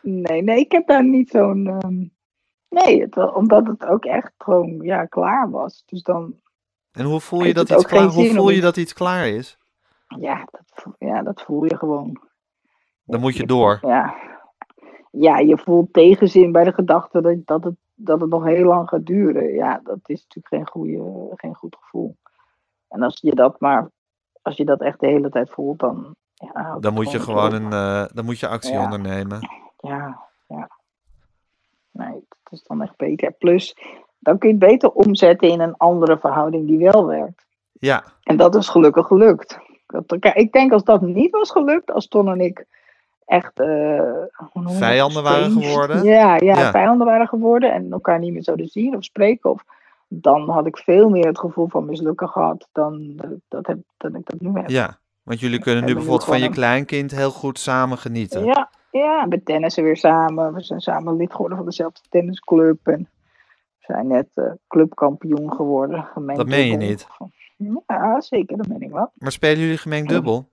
Nee, 0.02 0.42
nee, 0.44 0.60
ik 0.60 0.72
heb 0.72 0.88
daar 0.88 1.04
niet 1.06 1.30
zo'n. 1.30 1.68
ehm, 1.68 1.94
nee, 2.84 3.02
het, 3.02 3.34
omdat 3.34 3.68
het 3.68 3.86
ook 3.86 4.06
echt 4.06 4.32
gewoon 4.38 4.80
ja, 4.82 5.06
klaar 5.06 5.50
was. 5.50 5.84
Dus 5.86 6.02
dan, 6.02 6.36
En 6.92 7.06
hoe 7.06 7.20
voel 7.20 7.44
je 7.44 7.54
dat 7.54 7.70
iets 7.70 7.86
klaar, 7.86 8.08
hoe 8.08 8.34
voel 8.34 8.50
je 8.50 8.62
dat 8.62 8.78
iets 8.78 8.94
klaar 8.94 9.28
is? 9.28 9.58
ja, 10.20 10.48
dat, 10.52 10.94
ja, 11.00 11.22
dat 11.22 11.42
voel 11.42 11.64
je 11.64 11.78
gewoon. 11.78 12.22
Dan 13.04 13.20
moet 13.20 13.36
je 13.36 13.46
door. 13.46 13.80
Ja, 13.82 14.16
ja 15.12 15.38
je 15.38 15.58
voelt 15.58 15.94
tegenzin 15.94 16.52
bij 16.52 16.64
de 16.64 16.74
gedachte 16.74 17.22
dat, 17.22 17.38
dat, 17.46 17.64
het, 17.64 17.76
dat 17.96 18.22
het 18.22 18.30
nog 18.30 18.44
heel 18.44 18.66
lang 18.66 18.90
gaat 18.90 19.06
duren. 19.06 19.54
Ja, 19.54 19.80
dat 19.84 20.00
is 20.04 20.26
natuurlijk 20.28 20.48
geen, 20.48 20.68
goede, 20.68 21.32
geen 21.36 21.56
goed 21.56 21.76
gevoel. 21.80 22.18
En 22.88 23.02
als 23.02 23.20
je 23.22 23.36
dat 23.36 23.60
maar, 23.60 23.92
als 24.42 24.58
je 24.58 24.66
dat 24.66 24.82
echt 24.82 25.00
de 25.00 25.08
hele 25.08 25.30
tijd 25.30 25.50
voelt, 25.50 25.80
dan. 25.80 26.16
Ja, 26.34 26.78
Dan 26.80 26.94
moet 26.94 27.12
je 27.12 27.20
gewoon 27.20 27.54
een, 27.54 27.72
eh, 27.74 28.06
dan 28.14 28.26
moet 28.26 28.40
je 28.40 28.48
actie 28.48 28.74
Ja. 28.74 28.84
ondernemen. 28.84 29.40
Ja, 29.78 30.28
ja. 30.48 30.70
Nee, 31.98 32.24
dat 32.44 32.52
is 32.54 32.64
dan 32.64 32.82
echt 32.82 32.98
beter. 32.98 33.32
Plus, 33.32 33.78
dan 34.20 34.38
kun 34.38 34.50
je 34.50 34.56
het 34.56 34.66
beter 34.66 34.92
omzetten 34.92 35.50
in 35.50 35.60
een 35.60 35.78
andere 35.78 36.18
verhouding 36.18 36.68
die 36.68 36.78
wel 36.92 37.06
werkt. 37.06 37.46
Ja, 37.72 38.04
En 38.24 38.38
dat 38.38 38.56
is 38.56 38.70
gelukkig 38.70 39.08
gelukt. 39.08 39.58
Ik 40.34 40.52
denk 40.52 40.72
als 40.72 40.84
dat 40.84 41.02
niet 41.02 41.32
was 41.32 41.52
gelukt, 41.52 41.92
als 41.92 42.08
Ton 42.08 42.30
en 42.30 42.40
ik 42.42 42.66
echt 43.26 43.56
dat? 43.56 44.30
Vijanden 44.66 45.24
waren 45.24 45.52
geworden? 45.52 46.04
Ja, 46.04 46.36
ja, 46.36 46.58
Ja. 46.58 46.72
vijanden 46.72 47.08
waren 47.08 47.28
geworden 47.28 47.74
en 47.74 47.92
elkaar 47.92 48.20
niet 48.20 48.34
meer 48.34 48.44
zouden 48.44 48.68
zien 48.68 48.96
of 48.96 49.04
spreken. 49.04 49.50
Of, 49.52 49.64
dan 50.08 50.50
had 50.50 50.66
ik 50.66 50.78
veel 50.78 51.10
meer 51.10 51.28
het 51.28 51.40
gevoel 51.40 51.68
van 51.68 51.86
mislukken 51.86 52.30
gehad 52.30 52.68
dan, 52.72 53.16
dat, 53.48 53.68
heb, 53.68 53.78
dan 53.98 54.16
ik 54.16 54.26
dat 54.26 54.40
nu 54.40 54.52
heb. 54.54 54.70
ja. 54.70 54.98
Want 55.24 55.40
jullie 55.40 55.60
kunnen 55.60 55.86
nu 55.86 55.94
bijvoorbeeld 55.94 56.26
van 56.26 56.40
je 56.40 56.50
kleinkind 56.50 57.12
heel 57.12 57.32
goed 57.32 57.60
samen 57.60 57.98
genieten. 57.98 58.46
Ja, 58.46 58.70
ja, 59.00 59.28
we 59.28 59.44
tennissen 59.44 59.84
weer 59.84 59.98
samen. 59.98 60.54
We 60.54 60.64
zijn 60.64 60.80
samen 60.80 61.16
lid 61.16 61.32
geworden 61.32 61.58
van 61.58 61.66
dezelfde 61.66 62.02
tennisclub. 62.10 62.88
En 62.88 63.10
we 63.78 63.94
zijn 63.94 64.08
net 64.08 64.28
eh, 64.34 64.52
clubkampioen 64.68 65.54
geworden. 65.54 66.04
gemengd 66.04 66.40
Dat 66.40 66.50
meen 66.50 66.68
je 66.68 66.78
niet. 66.78 67.08
Ja, 67.88 68.22
zeker, 68.22 68.58
dat 68.58 68.68
meen 68.68 68.82
ik 68.82 68.92
wel. 68.92 69.12
Maar 69.16 69.32
spelen 69.32 69.60
jullie 69.60 69.78
gemengd 69.78 70.10
dubbel? 70.10 70.50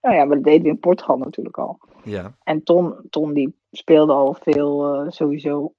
Nou 0.00 0.16
ja, 0.16 0.24
maar 0.24 0.36
dat 0.36 0.44
deden 0.44 0.62
we 0.62 0.68
in 0.68 0.78
Portugal 0.78 1.18
natuurlijk 1.18 1.58
al. 1.58 1.78
Ja. 2.04 2.36
En 2.44 2.62
Ton, 2.62 2.94
Ton 3.10 3.32
die 3.32 3.56
speelde 3.70 4.12
al 4.12 4.36
veel 4.40 4.94
eh, 4.94 5.10
sowieso 5.10 5.72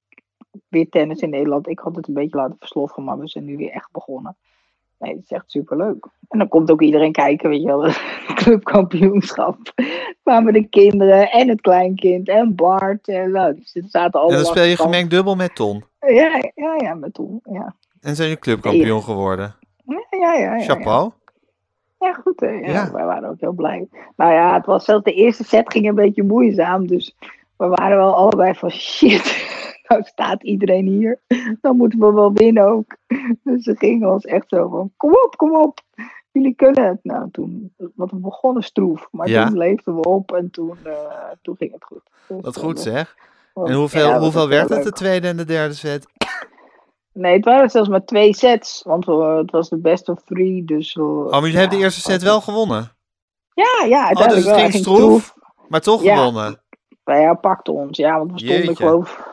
weer 0.68 0.88
tennis 0.88 1.20
in 1.20 1.30
Nederland. 1.30 1.68
Ik 1.68 1.78
had 1.78 1.96
het 1.96 2.08
een 2.08 2.14
beetje 2.14 2.36
laten 2.36 2.56
versloffen, 2.58 3.04
maar 3.04 3.18
we 3.18 3.28
zijn 3.28 3.44
nu 3.44 3.56
weer 3.56 3.70
echt 3.70 3.92
begonnen. 3.92 4.36
Nee, 4.98 5.14
het 5.14 5.22
is 5.22 5.30
echt 5.30 5.50
superleuk. 5.50 6.08
En 6.28 6.38
dan 6.38 6.48
komt 6.48 6.70
ook 6.70 6.82
iedereen 6.82 7.12
kijken, 7.12 7.48
weet 7.48 7.60
je 7.60 7.66
wel, 7.66 7.82
het 7.84 8.32
clubkampioenschap. 8.34 9.58
Kwamen 10.22 10.52
de 10.52 10.68
kinderen 10.68 11.30
en 11.30 11.48
het 11.48 11.60
kleinkind 11.60 12.28
en 12.28 12.54
Bart. 12.54 13.08
En 13.08 13.30
nou, 13.30 13.58
zaten 13.62 14.20
allemaal... 14.20 14.38
En 14.38 14.44
dan 14.44 14.54
speel 14.54 14.64
je 14.64 14.76
gemengd 14.76 15.10
dubbel 15.10 15.34
met 15.34 15.54
Ton. 15.54 15.84
Ja, 16.00 16.50
ja, 16.54 16.74
ja, 16.78 16.94
met 16.94 17.14
Ton. 17.14 17.40
Ja, 17.42 17.74
En 18.00 18.16
zijn 18.16 18.28
jullie 18.28 18.42
clubkampioen 18.42 19.02
geworden. 19.02 19.54
ja, 19.84 20.04
ja. 20.10 20.34
ja, 20.34 20.56
ja. 20.56 20.64
Chapeau. 20.64 21.12
Ja, 21.98 22.12
goed 22.12 22.40
hè. 22.40 22.50
Ja, 22.50 22.68
Ja. 22.68 22.92
Wij 22.92 23.04
waren 23.04 23.28
ook 23.28 23.40
heel 23.40 23.52
blij. 23.52 23.88
Nou 24.16 24.32
ja, 24.32 24.54
het 24.54 24.66
was 24.66 24.84
zelfs 24.84 25.04
de 25.04 25.14
eerste 25.14 25.44
set 25.44 25.72
ging 25.72 25.88
een 25.88 25.94
beetje 25.94 26.22
moeizaam. 26.22 26.86
Dus 26.86 27.16
we 27.56 27.66
waren 27.66 27.96
wel 27.96 28.14
allebei 28.14 28.54
van 28.54 28.70
shit. 28.70 29.30
Nou 29.88 30.04
staat 30.04 30.42
iedereen 30.42 30.86
hier. 30.86 31.20
Dan 31.60 31.76
moeten 31.76 31.98
we 31.98 32.12
wel 32.12 32.32
winnen 32.32 32.68
ook. 32.68 32.96
Dus 33.42 33.64
ze 33.64 33.76
gingen 33.76 34.12
ons 34.12 34.24
echt 34.24 34.48
zo 34.48 34.68
van 34.68 34.92
kom 34.96 35.10
op, 35.10 35.36
kom 35.36 35.56
op. 35.56 35.80
Jullie 36.32 36.54
kunnen 36.54 36.86
het. 36.86 36.98
Nou, 37.02 37.30
toen, 37.30 37.74
want 37.94 38.10
we 38.10 38.16
begonnen 38.16 38.62
stroef. 38.62 39.08
Maar 39.10 39.28
Ja. 39.28 39.46
toen 39.46 39.56
leefden 39.58 39.94
we 39.94 40.00
op 40.08 40.32
en 40.32 40.50
toen, 40.50 40.76
eh, 40.84 40.92
toen 41.42 41.56
ging 41.56 41.72
het 41.72 41.84
goed. 41.84 42.02
Dus, 42.28 42.38
Wat 42.40 42.56
eh, 42.56 42.62
goed 42.62 42.74
dat 42.74 42.84
zeg. 42.84 43.14
En 43.54 43.72
hoeveel, 43.72 44.06
ja, 44.06 44.12
dat 44.12 44.22
hoeveel 44.22 44.48
werd 44.48 44.68
het, 44.68 44.82
de 44.84 44.92
tweede 44.92 45.28
en 45.28 45.36
de 45.36 45.44
derde 45.44 45.74
set? 45.74 46.06
Nee, 47.12 47.36
het 47.36 47.44
waren 47.44 47.70
zelfs 47.70 47.88
maar 47.88 48.04
twee 48.04 48.34
sets. 48.34 48.82
Want 48.82 49.06
het 49.06 49.50
was 49.50 49.68
de 49.68 49.78
best 49.78 50.08
of 50.08 50.22
three. 50.22 50.64
Dus, 50.64 50.96
Oh, 50.96 51.30
maar 51.30 51.40
jullie 51.40 51.56
hebben 51.58 51.78
de 51.78 51.84
eerste 51.84 52.00
set 52.00 52.22
wel 52.22 52.40
gewonnen. 52.40 52.92
Ja, 53.54 53.86
ja. 53.88 54.02
Oh, 54.02 54.08
dus 54.08 54.18
uiteindelijk 54.18 54.46
het 54.46 54.56
wel. 54.56 54.70
ging 54.70 54.72
stroef, 54.84 55.34
maar 55.68 55.80
toch 55.80 56.00
gewonnen. 56.02 56.60
Nou 57.04 57.20
ja, 57.20 57.34
pakte 57.34 57.72
ons. 57.72 57.98
Ja, 57.98 58.18
want 58.18 58.32
we 58.32 58.38
stonden, 58.38 58.56
Jeetje. 58.56 58.70
ik 58.72 58.76
geloof, 58.78 59.31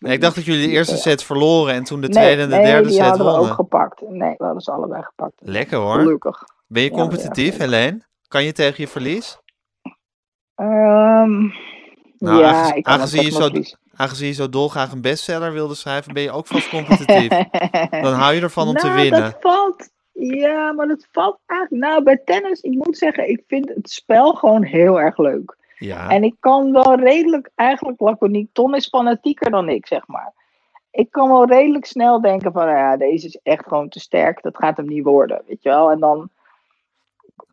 Nee, 0.00 0.12
ik 0.12 0.20
dacht 0.20 0.34
dat 0.34 0.44
jullie 0.44 0.66
de 0.66 0.72
eerste 0.72 0.96
set 0.96 1.22
verloren 1.24 1.74
en 1.74 1.84
toen 1.84 2.00
de 2.00 2.08
Nee, 2.08 2.22
tweede 2.22 2.42
en 2.42 2.48
de 2.48 2.56
nee, 2.56 2.64
derde 2.64 2.88
die 2.88 2.96
set 2.96 3.06
hadden 3.06 3.26
we 3.26 3.32
ook 3.32 3.38
wonnen. 3.38 3.54
gepakt. 3.54 4.00
Nee, 4.08 4.34
we 4.36 4.44
hadden 4.44 4.62
ze 4.62 4.70
allebei 4.70 5.02
gepakt. 5.02 5.32
Lekker 5.38 5.78
hoor. 5.78 5.94
Gelukkig. 5.94 6.44
Ben 6.66 6.82
je 6.82 6.90
competitief, 6.90 7.56
ja. 7.56 7.62
Helene? 7.64 8.00
Kan 8.28 8.44
je 8.44 8.52
tegen 8.52 8.74
je 8.82 8.88
verlies? 8.88 9.38
Nou, 12.18 12.38
ja, 12.38 12.74
ik 12.74 12.86
aangezien 12.86 13.22
je 13.22 13.30
zo-. 13.30 13.78
Aangezien 13.94 14.26
je 14.28 14.34
zo 14.34 14.48
dolgraag 14.48 14.92
een 14.92 15.00
bestseller 15.00 15.52
wilde 15.52 15.74
schrijven, 15.74 16.12
ben 16.14 16.22
je 16.22 16.30
ook 16.30 16.46
vast 16.46 16.68
competitief. 16.78 17.28
Dan 17.90 18.12
hou 18.12 18.34
je 18.34 18.40
ervan 18.40 18.68
om 18.68 18.74
te 18.74 18.86
nou, 18.86 19.00
winnen. 19.00 19.20
dat 19.20 19.36
valt... 19.40 19.88
Ja, 20.12 20.72
maar 20.72 20.86
dat 20.88 21.06
valt 21.12 21.38
eigenlijk... 21.46 21.82
Nou, 21.84 22.02
bij 22.02 22.20
tennis, 22.24 22.60
ik 22.60 22.74
moet 22.74 22.98
zeggen, 22.98 23.28
ik 23.30 23.42
vind 23.46 23.68
het 23.68 23.90
spel 23.90 24.32
gewoon 24.32 24.62
heel 24.62 25.00
erg 25.00 25.18
leuk. 25.18 25.56
Ja, 25.80 26.08
En 26.08 26.22
ik 26.24 26.34
kan 26.40 26.72
wel 26.72 26.94
redelijk, 26.94 27.50
eigenlijk 27.54 28.00
laconiek, 28.00 28.48
Ton 28.52 28.74
is 28.74 28.88
fanatieker 28.88 29.50
dan 29.50 29.68
ik, 29.68 29.86
zeg 29.86 30.06
maar. 30.06 30.32
Ik 30.90 31.10
kan 31.10 31.28
wel 31.28 31.44
redelijk 31.46 31.84
snel 31.84 32.20
denken 32.20 32.52
van, 32.52 32.68
ja, 32.68 32.96
deze 32.96 33.26
is 33.26 33.38
echt 33.42 33.66
gewoon 33.66 33.88
te 33.88 34.00
sterk, 34.00 34.42
dat 34.42 34.56
gaat 34.56 34.76
hem 34.76 34.86
niet 34.86 35.04
worden, 35.04 35.42
weet 35.46 35.62
je 35.62 35.68
wel. 35.68 35.90
En 35.90 36.00
dan, 36.00 36.28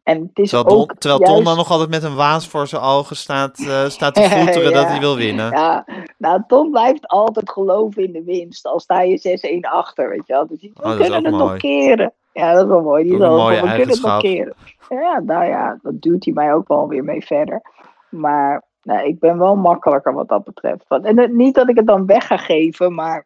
en 0.04 0.22
het 0.22 0.38
is 0.40 0.50
terwijl, 0.50 0.76
Don, 0.78 0.82
ook 0.92 0.94
terwijl 1.00 1.34
Ton 1.34 1.44
dan 1.44 1.58
nog 1.58 1.72
altijd 1.72 1.90
met 1.90 2.04
een 2.04 2.16
waas 2.16 2.48
voor 2.48 2.68
zijn 2.68 2.82
ogen 2.82 3.16
staat, 3.16 3.60
eh, 3.60 3.86
staat 3.86 4.14
te 4.16 4.22
voeteren 4.38 4.74
dat 4.74 4.88
hij 4.88 5.00
wil 5.00 5.16
winnen. 5.16 5.52
Ja, 5.52 5.86
nou, 6.18 6.42
Tom 6.48 6.72
blijft 6.72 7.08
altijd 7.08 7.50
geloven 7.52 8.04
in 8.04 8.12
de 8.12 8.24
winst, 8.24 8.66
al 8.66 8.80
sta 8.80 9.02
je 9.02 9.18
6-1 9.18 9.70
achter, 9.72 10.10
weet 10.10 10.28
je 10.28 10.34
wel. 10.34 10.48
Dus 10.48 10.60
die- 10.60 10.72
we 10.74 10.84
Oh, 10.84 10.96
kunnen 10.96 11.24
het 11.24 11.32
mooi. 11.34 11.44
nog 11.44 11.58
keren. 11.58 12.14
Ja, 12.34 12.54
dat 12.54 12.64
is 12.64 12.70
wel 12.70 12.82
mooi. 12.82 13.04
Die 13.04 13.14
is 13.14 13.20
wel 13.20 13.48
we 13.50 13.56
kunnen 13.60 13.90
het 13.90 14.02
nog 14.02 14.20
keren. 14.22 14.54
Ja, 14.90 15.20
nou 15.26 15.46
ja, 15.46 15.80
dat 15.82 16.02
duwt 16.02 16.26
hij 16.26 16.34
mij 16.34 16.54
ook 16.54 16.68
wel 16.68 16.88
weer 16.88 17.04
mee 17.04 17.26
verder. 17.26 17.62
Maar 18.10 18.64
nou, 18.82 19.08
ik 19.08 19.20
ben 19.20 19.38
wel 19.38 19.56
makkelijker 19.56 20.14
wat 20.14 20.28
dat 20.28 20.44
betreft. 20.44 20.88
Want- 20.88 21.06
En 21.06 21.18
het- 21.20 21.34
niet 21.34 21.56
dat 21.56 21.70
ik 21.70 21.76
het 21.78 21.88
dan 21.88 22.06
weg 22.06 22.28
ga 22.28 22.38
geven, 22.38 22.94
maar 22.94 23.26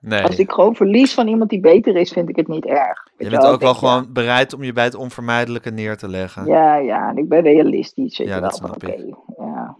Nee, 0.00 0.22
als 0.22 0.38
ik 0.38 0.50
gewoon 0.52 0.76
verlies 0.76 1.14
van 1.14 1.26
iemand 1.28 1.50
die 1.50 1.60
beter 1.60 1.96
is, 1.96 2.12
vind 2.12 2.28
ik 2.28 2.36
het 2.36 2.48
niet 2.48 2.64
erg. 2.64 3.08
Je 3.16 3.28
bent 3.30 3.42
wel, 3.42 3.52
ook 3.52 3.60
wel 3.60 3.74
gewoon 3.74 4.12
bereid 4.12 4.52
om 4.52 4.62
je 4.62 4.72
bij 4.72 4.84
het 4.84 4.94
onvermijdelijke 4.94 5.70
neer 5.70 5.96
te 5.96 6.08
leggen. 6.08 6.46
Ja, 6.46 6.76
ja, 6.76 7.08
en 7.08 7.16
ik 7.16 7.28
ben 7.28 7.40
realistisch. 7.42 8.18
Weet 8.18 8.28
Ja, 8.28 8.34
je 8.34 8.40
dat 8.40 8.58
wel, 8.60 8.68
snap 8.68 8.82
ik. 8.82 9.14
ja. 9.38 9.76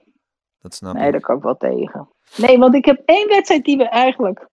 Dat 0.60 0.74
snap 0.74 0.94
Nee, 0.94 1.06
ik. 1.06 1.12
daar 1.12 1.20
kan 1.20 1.36
ik 1.36 1.42
wel 1.42 1.56
tegen. 1.56 2.08
Nee, 2.36 2.58
want 2.58 2.74
ik 2.74 2.84
heb 2.84 3.02
één 3.04 3.28
wedstrijd 3.28 3.64
die 3.64 3.76
we 3.76 3.88
eigenlijk. 3.88 4.48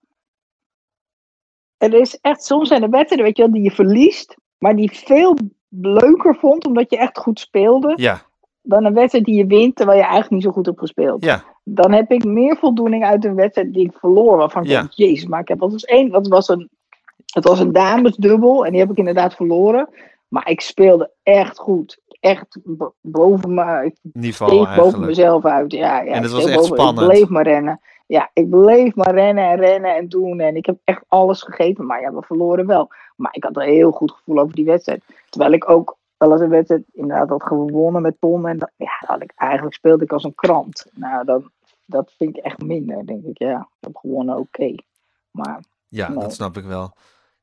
Er 1.77 1.93
is 1.93 2.19
echt, 2.21 2.43
soms 2.43 2.67
zijn 2.67 2.83
er 2.83 2.89
wedstrijden, 2.89 3.25
weet 3.25 3.37
je 3.37 3.43
wel, 3.43 3.51
die 3.53 3.63
je 3.63 3.71
verliest, 3.71 4.35
maar 4.57 4.75
die 4.75 4.91
veel 4.91 5.37
leuker 5.69 6.35
vond, 6.35 6.65
omdat 6.65 6.89
je 6.89 6.97
echt 6.97 7.17
goed 7.17 7.39
speelde, 7.39 7.93
Ja, 7.95 8.21
dan 8.63 8.85
een 8.85 8.93
wedstrijd 8.93 9.25
die 9.25 9.35
je 9.35 9.45
wint, 9.45 9.75
terwijl 9.75 9.97
je 9.97 10.03
eigenlijk 10.03 10.33
niet 10.33 10.43
zo 10.43 10.51
goed 10.51 10.65
hebt 10.65 10.79
gespeeld. 10.79 11.23
ja, 11.25 11.43
Dan 11.63 11.91
heb 11.91 12.11
ik 12.11 12.23
meer 12.23 12.57
voldoening 12.57 13.03
uit 13.05 13.25
een 13.25 13.35
wedstrijd 13.35 13.73
die 13.73 13.85
ik 13.85 13.97
verloor, 13.97 14.37
waarvan 14.37 14.63
ik 14.63 14.69
Ja. 14.69 14.79
denk, 14.79 14.91
jezus, 14.91 15.25
maar 15.27 15.39
ik 15.41 15.47
heb, 15.47 15.59
was 15.59 15.85
één, 15.85 16.09
wat 16.11 16.27
was 16.27 16.47
een, 16.49 16.69
het 17.33 17.43
was 17.43 17.59
een 17.59 17.71
damesdubbel, 17.71 18.65
en 18.65 18.71
die 18.71 18.79
heb 18.79 18.91
ik 18.91 18.97
inderdaad 18.97 19.33
verloren, 19.35 19.89
maar 20.27 20.49
ik 20.49 20.61
speelde 20.61 21.11
echt 21.23 21.57
goed. 21.57 22.01
Echt 22.19 22.59
bo- 22.63 22.93
boven 23.01 23.53
me, 23.53 23.85
ik 23.85 23.95
niveau 24.13 24.75
boven 24.75 25.05
mezelf 25.05 25.45
uit. 25.45 25.71
Ja, 25.71 26.01
ja, 26.01 26.11
En 26.13 26.23
het 26.23 26.31
was 26.31 26.45
echt 26.45 26.55
boven- 26.55 26.75
spannend. 26.75 26.99
Ik 27.01 27.07
bleef 27.07 27.29
maar 27.29 27.43
rennen. 27.43 27.79
Ja, 28.07 28.29
ik 28.33 28.49
bleef 28.49 28.95
maar 28.95 29.13
rennen 29.13 29.43
en 29.49 29.55
rennen 29.57 29.95
en 29.95 30.09
doen. 30.09 30.39
En 30.39 30.55
ik 30.55 30.65
heb 30.65 30.77
echt 30.83 31.03
alles 31.07 31.41
gegeven. 31.41 31.85
Maar 31.85 32.01
ja, 32.01 32.13
we 32.13 32.21
verloren 32.21 32.65
wel. 32.67 32.89
Maar 33.15 33.35
ik 33.35 33.43
had 33.43 33.55
een 33.57 33.63
heel 33.69 33.91
goed 33.91 34.11
gevoel 34.11 34.39
over 34.39 34.55
die 34.55 34.65
wedstrijd. 34.65 35.03
Terwijl 35.29 35.51
ik 35.53 35.69
ook 35.69 35.97
wel 36.23 36.31
eens 36.31 36.41
een 36.41 36.49
wedstrijd 36.49 36.83
inderdaad 36.93 37.29
had 37.29 37.43
gewonnen 37.43 38.01
met 38.01 38.15
Ton. 38.19 38.47
En 38.47 38.57
dat, 38.57 38.71
ja, 38.77 38.97
dat 38.99 39.09
had 39.09 39.21
ik, 39.21 39.31
eigenlijk 39.35 39.75
speelde 39.75 40.03
ik 40.03 40.11
als 40.11 40.23
een 40.23 40.35
krant. 40.35 40.85
Nou, 40.93 41.25
dan, 41.25 41.51
dat 41.85 42.11
vind 42.17 42.37
ik 42.37 42.43
echt 42.43 42.61
minder. 42.61 43.05
denk 43.05 43.23
ik, 43.23 43.37
ja, 43.37 43.59
ik 43.59 43.67
heb 43.79 43.95
gewonnen, 43.95 44.37
oké. 44.37 44.75
Maar 45.31 45.63
Ja, 45.87 46.09
Nee. 46.09 46.17
dat 46.19 46.33
snap 46.33 46.57
ik 46.57 46.63
wel. 46.63 46.93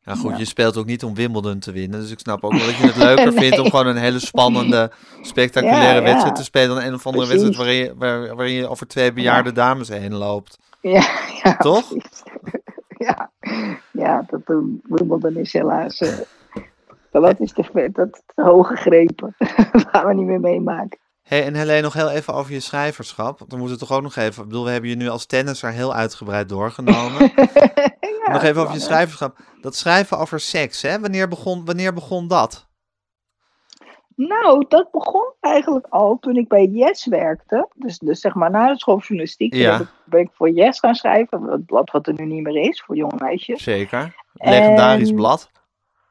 Ja, 0.03 0.14
goed, 0.14 0.31
Ja. 0.31 0.37
je 0.39 0.45
speelt 0.45 0.76
ook 0.76 0.87
niet 0.87 1.05
om 1.05 1.14
Wimbledon 1.14 1.59
te 1.59 1.72
winnen. 1.72 2.01
Dus 2.01 2.11
ik 2.11 2.18
snap 2.18 2.45
ook 2.45 2.53
wel 2.53 2.66
dat 2.66 2.76
je 2.76 2.87
het 2.87 2.97
leuker 2.97 3.33
vindt 3.43 3.59
om 3.59 3.70
gewoon 3.70 3.87
een 3.87 3.97
hele 3.97 4.18
spannende, 4.18 4.91
spectaculaire 5.20 5.99
Ja, 5.99 6.03
wedstrijd 6.03 6.35
te 6.37 6.43
spelen 6.45 6.68
dan 6.76 6.85
een 6.85 6.95
of 6.95 7.07
andere 7.07 7.26
Precies. 7.26 7.43
wedstrijd 7.43 7.68
waarin 7.68 7.85
je, 7.85 7.95
waar, 8.26 8.37
waarin 8.37 8.55
je 8.55 8.68
over 8.68 8.87
twee 8.87 9.12
bejaarde 9.12 9.53
dames 9.53 9.89
heen 9.89 10.14
loopt. 10.14 10.59
ja, 10.81 11.03
ja 11.43 11.57
Toch? 11.57 11.89
precies. 11.89 12.22
ja, 12.99 13.31
ja, 13.93 14.24
dat 14.31 14.47
doen 14.47 14.81
Wimbledon 14.85 15.37
is 15.37 15.53
helaas. 15.53 16.01
Dat 17.11 17.41
is 17.41 17.53
te, 17.53 17.63
ver- 17.73 17.93
dat 17.93 18.09
is 18.13 18.23
te 18.35 18.43
hoog 18.43 18.67
gegrepen. 18.67 19.35
dat 19.73 19.87
gaan 19.93 20.07
we 20.07 20.15
niet 20.15 20.27
meer 20.27 20.41
meemaken. 20.41 20.99
Hey, 21.23 21.45
en 21.45 21.55
Helene, 21.55 21.81
nog 21.81 21.93
heel 21.93 22.11
even 22.11 22.35
over 22.35 22.53
je 22.53 22.61
schrijverschap. 22.61 23.39
Want 23.39 23.53
we 23.53 23.59
moeten 23.59 23.79
toch 23.79 23.93
ook 23.93 24.03
nog 24.03 24.17
even... 24.17 24.43
Ik 24.43 24.49
bedoel, 24.49 24.65
we 24.65 24.71
hebben 24.71 24.91
je 24.91 24.97
nu 24.97 25.09
als 25.09 25.27
tennisser 25.27 25.71
heel 25.71 25.95
uitgebreid 25.95 26.49
doorgenomen. 26.49 27.31
Ja, 28.27 28.33
nog 28.33 28.43
even 28.43 28.63
over 28.63 28.75
je 28.75 28.81
schrijverschap. 28.81 29.39
Dat 29.61 29.75
schrijven 29.75 30.19
over 30.19 30.41
seks, 30.41 30.83
hè? 30.83 31.01
Wanneer 31.01 31.29
begon, 31.29 31.65
wanneer 31.65 31.93
begon 31.95 32.29
dat? 32.29 32.69
Nou, 34.17 34.65
dat 34.69 34.91
begon 34.91 35.33
eigenlijk 35.41 35.87
al 35.89 36.17
toen 36.21 36.37
ik 36.37 36.49
bij 36.49 36.65
Yes 36.65 37.07
werkte. 37.07 37.69
Dus, 37.75 37.99
dus 37.99 38.21
zeg 38.21 38.35
maar 38.35 38.51
na 38.51 38.73
de 38.73 38.79
school 38.79 38.99
journalistiek 38.99 39.53
toen 39.53 39.61
Ja. 39.61 39.81
ben 40.05 40.21
ik 40.21 40.31
voor 40.33 40.51
Yes 40.51 40.79
gaan 40.79 40.95
schrijven. 40.95 41.43
Het 41.43 41.67
blad 41.67 41.91
wat 41.91 42.07
er 42.07 42.15
nu 42.17 42.25
niet 42.25 42.43
meer 42.43 42.57
is, 42.69 42.83
voor 42.87 42.97
jonge 42.97 43.17
meisjes. 43.19 43.63
Zeker. 43.63 44.15
Legendarisch 44.33 45.09
En- 45.09 45.15
blad. 45.15 45.51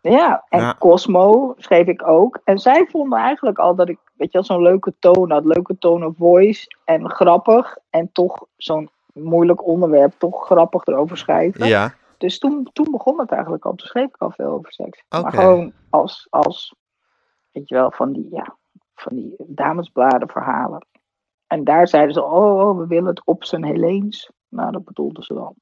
Ja, 0.02 0.46
en 0.50 0.60
Ja. 0.60 0.76
Cosmo 0.80 1.54
schreef 1.58 1.88
ik 1.88 2.08
ook. 2.08 2.40
En 2.44 2.60
zij 2.60 2.86
vonden 2.86 3.20
eigenlijk 3.20 3.58
al 3.58 3.76
dat 3.76 3.90
ik, 3.90 4.00
weet 4.14 4.32
je 4.32 4.38
wel, 4.38 4.44
zo'n 4.44 4.62
leuke 4.62 4.94
toon 5.00 5.32
had. 5.32 5.46
Leuke 5.46 5.78
tone 5.78 6.06
of 6.06 6.16
voice. 6.18 6.68
En 6.84 7.10
grappig. 7.10 7.78
En 7.90 8.10
toch 8.12 8.46
zo'n 8.58 8.90
moeilijk 9.14 9.66
onderwerp. 9.66 10.14
Toch 10.18 10.46
grappig 10.46 10.86
erover 10.86 11.18
schrijven. 11.18 11.68
Ja, 11.68 11.94
Dus 12.18 12.40
toen, 12.40 12.70
toen 12.74 12.92
begon 12.92 13.20
het 13.20 13.32
eigenlijk 13.32 13.66
al. 13.66 13.76
Toen 13.76 13.88
schreef 13.88 14.08
ik 14.08 14.18
al 14.18 14.32
veel 14.32 14.50
over 14.50 14.72
seks. 14.72 15.04
Maar 15.10 15.34
gewoon 15.34 15.74
als, 15.90 16.28
als, 16.30 16.76
weet 17.52 17.70
je 17.70 17.76
wel, 17.76 17.92
van 17.92 18.12
die, 18.14 18.28
ja, 18.32 18.56
van 18.96 19.16
die 19.16 19.36
damesbladen 19.38 20.30
verhalen. 20.30 20.86
En 21.48 21.64
daar 21.64 21.88
zeiden 21.88 22.14
ze, 22.14 22.24
oh, 22.24 22.68
oh, 22.68 22.78
we 22.78 22.88
willen 22.88 23.10
het 23.10 23.26
op 23.26 23.44
zijn 23.44 23.64
Heleens. 23.64 24.32
Nou, 24.50 24.72
dat 24.72 24.84
bedoelden 24.84 25.24
ze 25.24 25.34
dan. 25.34 25.54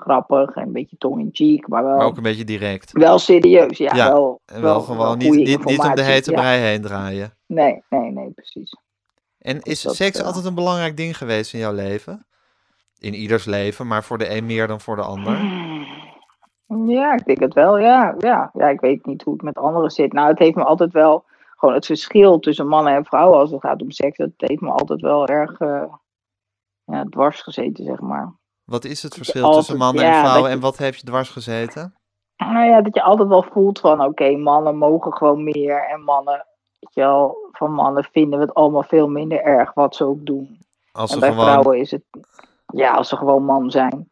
Grappig 0.00 0.54
en 0.54 0.62
een 0.62 0.72
beetje 0.72 0.96
tong 0.96 1.20
in 1.20 1.28
cheek, 1.32 1.68
maar 1.68 1.84
wel, 1.84 1.96
maar 1.96 2.06
ook 2.06 2.16
een 2.16 2.22
beetje 2.22 2.44
direct. 2.44 2.92
wel 2.92 3.18
serieus. 3.18 3.78
Ja, 3.78 3.94
Ja, 3.94 4.12
wel, 4.12 4.40
En 4.46 4.62
wel, 4.62 4.80
gewoon 4.80 5.18
niet, 5.18 5.34
niet, 5.34 5.64
niet 5.64 5.78
om 5.78 5.94
de 5.94 6.02
hete 6.02 6.30
ja. 6.30 6.40
brei 6.40 6.60
heen 6.60 6.82
draaien. 6.82 7.34
Nee, 7.46 7.82
nee, 7.88 8.10
nee, 8.10 8.30
precies. 8.30 8.76
En 9.38 9.60
is 9.62 9.82
dat, 9.82 9.94
seks 9.94 10.18
eh, 10.18 10.26
altijd 10.26 10.44
een 10.44 10.54
belangrijk 10.54 10.96
ding 10.96 11.16
geweest 11.16 11.52
in 11.52 11.58
jouw 11.58 11.72
leven? 11.72 12.26
In 12.98 13.14
ieders 13.14 13.44
leven, 13.44 13.86
maar 13.86 14.04
voor 14.04 14.18
de 14.18 14.36
een 14.36 14.46
meer 14.46 14.66
dan 14.66 14.80
voor 14.80 14.96
de 14.96 15.02
ander? 15.02 15.38
Ja, 16.86 17.14
ik 17.14 17.24
denk 17.24 17.40
het 17.40 17.54
wel, 17.54 17.78
ja. 17.78 18.14
ja. 18.18 18.50
Ja, 18.52 18.68
ik 18.68 18.80
weet 18.80 19.06
niet 19.06 19.22
hoe 19.22 19.32
het 19.32 19.42
met 19.42 19.58
anderen 19.58 19.90
zit. 19.90 20.12
Nou, 20.12 20.28
het 20.28 20.38
heeft 20.38 20.54
me 20.54 20.64
altijd 20.64 20.92
wel, 20.92 21.24
gewoon 21.56 21.74
het 21.74 21.86
verschil 21.86 22.38
tussen 22.38 22.66
mannen 22.66 22.94
en 22.94 23.04
vrouwen 23.04 23.38
als 23.38 23.50
het 23.50 23.60
gaat 23.60 23.82
om 23.82 23.90
seks, 23.90 24.16
dat 24.16 24.30
heeft 24.36 24.60
me 24.60 24.70
altijd 24.70 25.00
wel 25.00 25.26
erg 25.26 25.60
eh, 25.60 25.94
ja, 26.84 27.04
dwars 27.04 27.40
gezeten, 27.40 27.84
zeg 27.84 28.00
maar. 28.00 28.38
Wat 28.70 28.84
is 28.84 29.02
het 29.02 29.14
verschil 29.14 29.42
altijd- 29.42 29.58
tussen 29.60 29.78
mannen 29.78 30.04
ja, 30.04 30.12
en 30.14 30.18
vrouwen 30.20 30.48
je- 30.50 30.56
en 30.56 30.60
wat 30.62 30.76
heeft 30.76 31.00
je 31.00 31.06
dwars 31.06 31.28
gezeten? 31.30 31.94
Nou 32.36 32.64
ja, 32.64 32.80
dat 32.80 32.94
je 32.94 33.02
altijd 33.02 33.28
wel 33.28 33.42
voelt 33.42 33.80
van, 33.80 34.04
oké, 34.04 34.36
mannen 34.36 34.76
mogen 34.76 35.12
gewoon 35.12 35.44
meer 35.44 35.88
en 35.88 36.02
mannen, 36.02 36.46
weet 36.78 36.94
je 36.94 37.00
wel, 37.00 37.36
van 37.52 37.72
mannen 37.72 38.04
vinden 38.04 38.38
we 38.38 38.44
het 38.44 38.54
allemaal 38.54 38.82
veel 38.82 39.08
minder 39.08 39.42
erg 39.42 39.74
wat 39.74 39.96
ze 39.96 40.04
ook 40.04 40.26
doen. 40.26 40.58
Als 40.92 41.08
En 41.10 41.14
ze 41.14 41.20
bij 41.20 41.30
gewoon... 41.30 41.44
vrouwen 41.44 41.78
is 41.78 41.90
het, 41.90 42.02
ja, 42.66 42.92
als 42.92 43.08
ze 43.08 43.16
gewoon 43.16 43.44
man 43.44 43.70
zijn. 43.70 44.08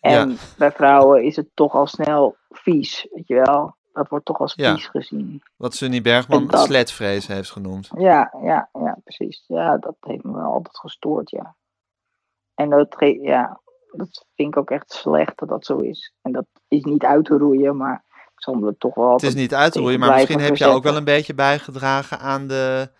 En 0.00 0.30
Ja. 0.30 0.36
bij 0.58 0.72
vrouwen 0.72 1.24
is 1.24 1.36
het 1.36 1.48
toch 1.54 1.74
al 1.74 1.86
snel 1.86 2.36
vies, 2.50 3.06
weet 3.12 3.26
je 3.28 3.34
wel. 3.34 3.74
Dat 3.92 4.08
wordt 4.08 4.24
toch 4.24 4.40
als 4.40 4.54
Ja. 4.56 4.74
vies 4.74 4.86
gezien. 4.86 5.42
Wat 5.56 5.74
Sunny 5.74 6.00
Bergman 6.02 6.46
dat- 6.46 6.60
sletvrees 6.64 7.26
heeft 7.26 7.50
genoemd. 7.50 7.90
Ja, 7.98 8.34
ja, 8.42 8.68
ja, 8.72 8.96
precies. 9.04 9.44
Ja, 9.46 9.76
dat 9.78 9.94
heeft 10.00 10.24
me 10.24 10.32
wel 10.32 10.52
altijd 10.52 10.78
gestoord, 10.78 11.30
ja. 11.30 11.54
En 12.54 12.70
dat, 12.70 12.96
ja, 13.20 13.60
dat 13.92 14.26
vind 14.34 14.48
ik 14.48 14.56
ook 14.56 14.70
echt 14.70 14.92
slecht 14.92 15.38
dat 15.38 15.48
dat 15.48 15.64
zo 15.64 15.76
is. 15.76 16.12
En 16.22 16.32
dat 16.32 16.46
is 16.68 16.84
niet 16.84 17.04
uit 17.04 17.24
te 17.24 17.38
roeien, 17.38 17.76
maar 17.76 18.04
ik 18.08 18.42
zal 18.42 18.54
me 18.54 18.76
toch 18.78 18.94
wel 18.94 19.12
Het 19.12 19.22
is 19.22 19.34
niet 19.34 19.54
uit 19.54 19.72
te 19.72 19.80
roeien, 19.80 20.00
maar 20.00 20.14
misschien 20.14 20.40
heb 20.40 20.56
je 20.56 20.66
ook 20.66 20.82
wel 20.82 20.96
een 20.96 21.04
beetje 21.04 21.34
bijgedragen 21.34 22.18
aan 22.18 22.46
de 22.46 22.90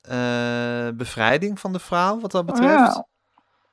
eh, 0.00 0.88
bevrijding 0.96 1.60
van 1.60 1.72
de 1.72 1.78
vrouw, 1.78 2.20
wat 2.20 2.30
dat 2.30 2.46
betreft. 2.46 2.94
Ja. 2.94 3.06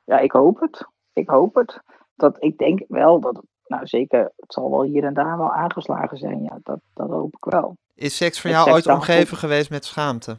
ja, 0.03 0.19
ik 0.19 0.31
hoop 0.31 0.59
het. 0.59 0.87
Ik 1.13 1.29
hoop 1.29 1.55
het. 1.55 1.81
Dat, 2.15 2.43
ik 2.43 2.57
denk 2.57 2.83
wel 2.87 3.19
dat, 3.19 3.43
nou 3.65 3.87
zeker, 3.87 4.31
het 4.35 4.53
zal 4.53 4.71
wel 4.71 4.83
hier 4.83 5.03
en 5.03 5.13
daar 5.13 5.37
wel 5.37 5.53
aangeslagen 5.53 6.17
zijn. 6.17 6.43
Ja, 6.43 6.59
dat, 6.63 6.79
dat 6.93 7.09
hoop 7.09 7.33
ik 7.33 7.45
wel. 7.45 7.77
Is 7.95 8.15
seks 8.15 8.41
voor 8.41 8.49
jou 8.49 8.71
ooit 8.71 8.87
omgeven 8.87 9.37
geweest 9.37 9.69
met 9.69 9.85
schaamte? 9.85 10.37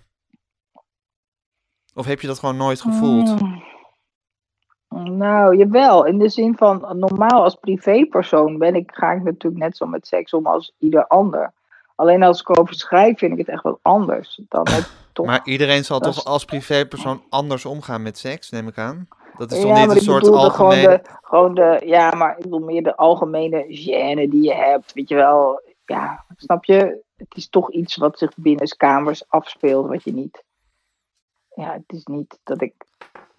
Of 1.95 2.07
heb 2.07 2.21
je 2.21 2.27
dat 2.27 2.39
gewoon 2.39 2.57
nooit 2.57 2.81
gevoeld? 2.81 3.41
Mm. 3.41 3.62
Nou, 5.03 5.57
jawel. 5.57 6.05
In 6.05 6.19
de 6.19 6.29
zin 6.29 6.57
van, 6.57 6.87
normaal 6.93 7.43
als 7.43 7.55
privépersoon 7.55 8.59
ben 8.59 8.75
ik, 8.75 8.91
ga 8.95 9.13
ik 9.13 9.23
natuurlijk 9.23 9.63
net 9.63 9.77
zo 9.77 9.87
met 9.87 10.07
seks 10.07 10.33
om 10.33 10.47
als 10.47 10.73
ieder 10.79 11.07
ander. 11.07 11.53
Alleen 11.95 12.23
als 12.23 12.41
ik 12.41 12.59
over 12.59 12.75
schrijf, 12.75 13.19
vind 13.19 13.33
ik 13.33 13.39
het 13.39 13.49
echt 13.49 13.63
wat 13.63 13.79
anders. 13.83 14.41
Dan 14.49 14.67
toch... 15.13 15.27
Maar 15.27 15.41
iedereen 15.45 15.85
zal 15.85 16.01
toch 16.01 16.25
als 16.25 16.45
privépersoon 16.45 17.23
anders 17.29 17.65
omgaan 17.65 18.03
met 18.03 18.19
seks, 18.19 18.51
neem 18.51 18.69
ik 18.69 18.79
aan? 18.79 19.09
Dat 19.37 19.53
is 19.53 19.61
toch 19.61 19.77
ja, 19.77 19.87
niet 19.87 19.97
een 19.97 20.01
soort 20.01 20.23
bedoelde 20.23 20.51
gewoon 20.51 20.71
algemene... 20.71 21.03
de, 21.03 21.11
gewoon 21.23 21.55
de, 21.55 21.83
ja, 21.85 22.11
maar 22.11 22.37
ik 22.37 22.43
bedoel 22.43 22.59
meer 22.59 22.83
de 22.83 22.97
algemene 22.97 23.65
gêne 23.69 24.31
die 24.31 24.43
je 24.43 24.55
hebt, 24.55 24.93
weet 24.93 25.09
je 25.09 25.15
wel. 25.15 25.61
Ja, 25.85 26.25
snap 26.37 26.65
je? 26.65 27.03
Het 27.17 27.37
is 27.37 27.49
toch 27.49 27.71
iets 27.71 27.97
wat 27.97 28.19
zich 28.19 28.31
binnen 28.37 28.77
kamers 28.77 29.29
afspeelt, 29.29 29.87
wat 29.87 30.05
je 30.05 30.13
niet, 30.13 30.45
ja, 31.55 31.73
het 31.73 31.97
is 31.97 32.05
niet 32.05 32.39
dat 32.43 32.63
ik, 32.63 32.75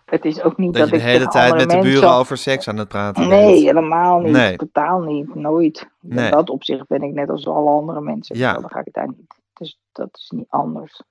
het 0.05 0.25
is 0.25 0.41
ook 0.41 0.57
niet 0.57 0.73
Dat 0.73 0.81
dat, 0.81 0.89
je 0.89 0.95
de 0.95 1.01
ik 1.01 1.09
hele 1.09 1.27
tijd 1.27 1.55
met 1.55 1.69
de 1.69 1.79
buren 1.79 2.11
over 2.11 2.37
seks 2.37 2.67
aan 2.67 2.77
het 2.77 2.87
praten 2.87 3.27
Nee, 3.27 3.63
helemaal 3.63 4.19
niet. 4.19 4.31
Nee. 4.31 4.55
Totaal 4.55 5.01
niet. 5.01 5.35
Nooit. 5.35 5.89
Nee. 5.99 6.25
In 6.25 6.31
dat 6.31 6.49
opzicht 6.49 6.87
ben 6.87 7.01
ik 7.01 7.13
net 7.13 7.29
als 7.29 7.47
alle 7.47 7.69
andere 7.69 8.01
mensen. 8.01 8.37
Ja. 8.37 8.53
Dan 8.53 8.69
ga 8.69 8.79
ik 8.79 8.85
het 8.85 8.93
daar 8.93 9.07
niet. 9.07 9.35
Dus 9.53 9.79
dat 9.91 10.09
is 10.11 10.29
niet 10.35 10.49
anders. 10.49 11.01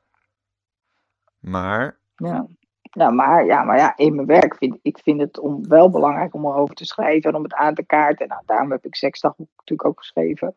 Maar, 1.38 1.98
Ja. 2.16 2.46
Ja, 2.94 3.10
maar, 3.10 3.44
ja, 3.44 3.62
maar 3.62 3.76
ja, 3.76 3.96
in 3.96 4.14
mijn 4.14 4.26
werk 4.26 4.56
vind 4.56 4.78
ik 4.82 4.98
vind 4.98 5.20
het 5.20 5.38
om, 5.38 5.68
wel 5.68 5.90
belangrijk 5.90 6.34
om 6.34 6.44
erover 6.44 6.74
te 6.74 6.84
schrijven 6.84 7.30
en 7.30 7.36
om 7.36 7.42
het 7.42 7.54
aan 7.54 7.74
te 7.74 7.84
kaarten. 7.84 8.28
Nou, 8.28 8.42
daarom 8.46 8.70
heb 8.70 8.84
ik 8.84 8.94
Seksdagboek 8.94 9.48
natuurlijk 9.56 9.88
ook 9.88 9.98
geschreven. 9.98 10.56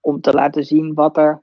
Om 0.00 0.20
te 0.20 0.32
laten 0.32 0.64
zien 0.64 0.94
wat 0.94 1.16
er, 1.16 1.42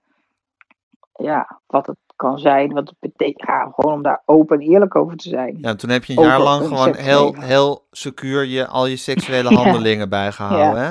ja, 1.13 1.59
wat 1.65 1.87
het 1.87 1.97
kan 2.17 2.39
zijn, 2.39 2.73
wat 2.73 2.87
het 2.89 2.99
betekent. 2.99 3.47
Ja, 3.47 3.71
gewoon 3.75 3.93
om 3.93 4.01
daar 4.03 4.21
open 4.25 4.59
en 4.59 4.67
eerlijk 4.67 4.95
over 4.95 5.17
te 5.17 5.29
zijn. 5.29 5.57
ja, 5.61 5.75
toen 5.75 5.89
heb 5.89 6.03
je 6.03 6.13
een 6.13 6.19
Over 6.19 6.31
jaar 6.31 6.41
lang 6.41 6.61
een 6.61 6.67
gewoon 6.67 6.95
heel, 6.95 7.35
heel 7.39 7.87
secuur 7.91 8.45
je, 8.45 8.67
al 8.67 8.85
je 8.85 8.95
seksuele 8.95 9.49
Ja. 9.53 9.55
handelingen 9.55 10.09
bijgehouden, 10.09 10.81
hè? 10.81 10.89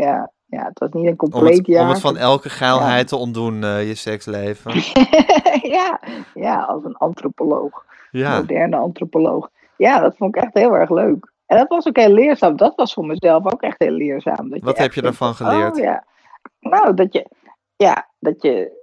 Ja, 0.00 0.30
ja, 0.46 0.64
het 0.64 0.78
was 0.78 0.90
niet 0.92 1.04
een 1.04 1.10
Om 1.10 1.16
compleet 1.30 1.56
het, 1.56 1.66
jaar. 1.66 1.82
om 1.82 1.88
het 1.88 2.00
van 2.00 2.16
elke 2.16 2.48
geilheid 2.50 3.08
te 3.08 3.16
ontdoen, 3.16 3.64
eh, 3.64 3.88
je 3.88 3.94
seksleven. 3.94 4.72
ja, 5.76 6.00
ja, 6.34 6.60
als 6.62 6.84
een 6.84 6.96
antropoloog. 6.96 7.84
Ja, 8.10 8.38
moderne 8.38 8.76
antropoloog. 8.76 9.48
Ja, 9.76 10.00
dat 10.00 10.16
vond 10.16 10.36
ik 10.36 10.42
echt 10.42 10.54
heel 10.54 10.74
erg 10.76 10.90
leuk. 10.90 11.32
En 11.46 11.56
dat 11.56 11.68
was 11.68 11.86
ook 11.86 11.96
heel 11.96 12.12
leerzaam. 12.12 12.56
Dat 12.56 12.74
was 12.76 12.92
voor 12.92 13.06
mezelf 13.06 13.52
ook 13.52 13.62
echt 13.62 13.78
heel 13.78 13.90
leerzaam. 13.90 14.50
Dat 14.50 14.60
Wat 14.60 14.78
heb 14.78 14.92
je 14.92 15.02
daarvan 15.02 15.34
van, 15.34 15.46
geleerd? 15.46 15.76
Oh, 15.76 15.82
ja. 15.82 16.04
Nou, 16.60 16.94
dat 16.94 17.12
je, 17.12 17.26
ja, 17.76 18.08
dat 18.18 18.42
je, 18.42 18.77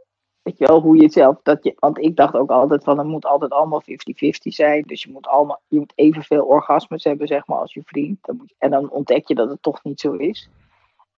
weet 0.45 0.57
je 0.57 0.65
wel, 0.67 0.81
hoe 0.81 1.01
je 1.01 1.09
zelf, 1.09 1.37
dat 1.43 1.63
je, 1.63 1.75
want 1.79 1.97
ik 1.99 2.15
dacht 2.15 2.33
ook 2.33 2.49
altijd 2.49 2.83
van, 2.83 2.97
het 2.97 3.07
moet 3.07 3.25
altijd 3.25 3.51
allemaal 3.51 3.81
50-50 3.81 3.85
zijn. 4.41 4.81
Dus 4.81 5.03
je 5.03 5.11
moet 5.11 5.27
allemaal, 5.27 5.61
je 5.67 5.79
moet 5.79 5.91
evenveel 5.95 6.45
orgasmes 6.45 7.03
hebben, 7.03 7.27
zeg 7.27 7.47
maar, 7.47 7.57
als 7.57 7.73
je 7.73 7.81
vriend. 7.85 8.17
Dan 8.21 8.35
moet 8.37 8.49
je- 8.49 8.55
en 8.57 8.69
dan 8.71 8.89
ontdek 8.89 9.27
je 9.27 9.35
dat 9.35 9.49
het 9.49 9.61
toch 9.61 9.83
niet 9.83 9.99
zo 9.99 10.11
is. 10.13 10.49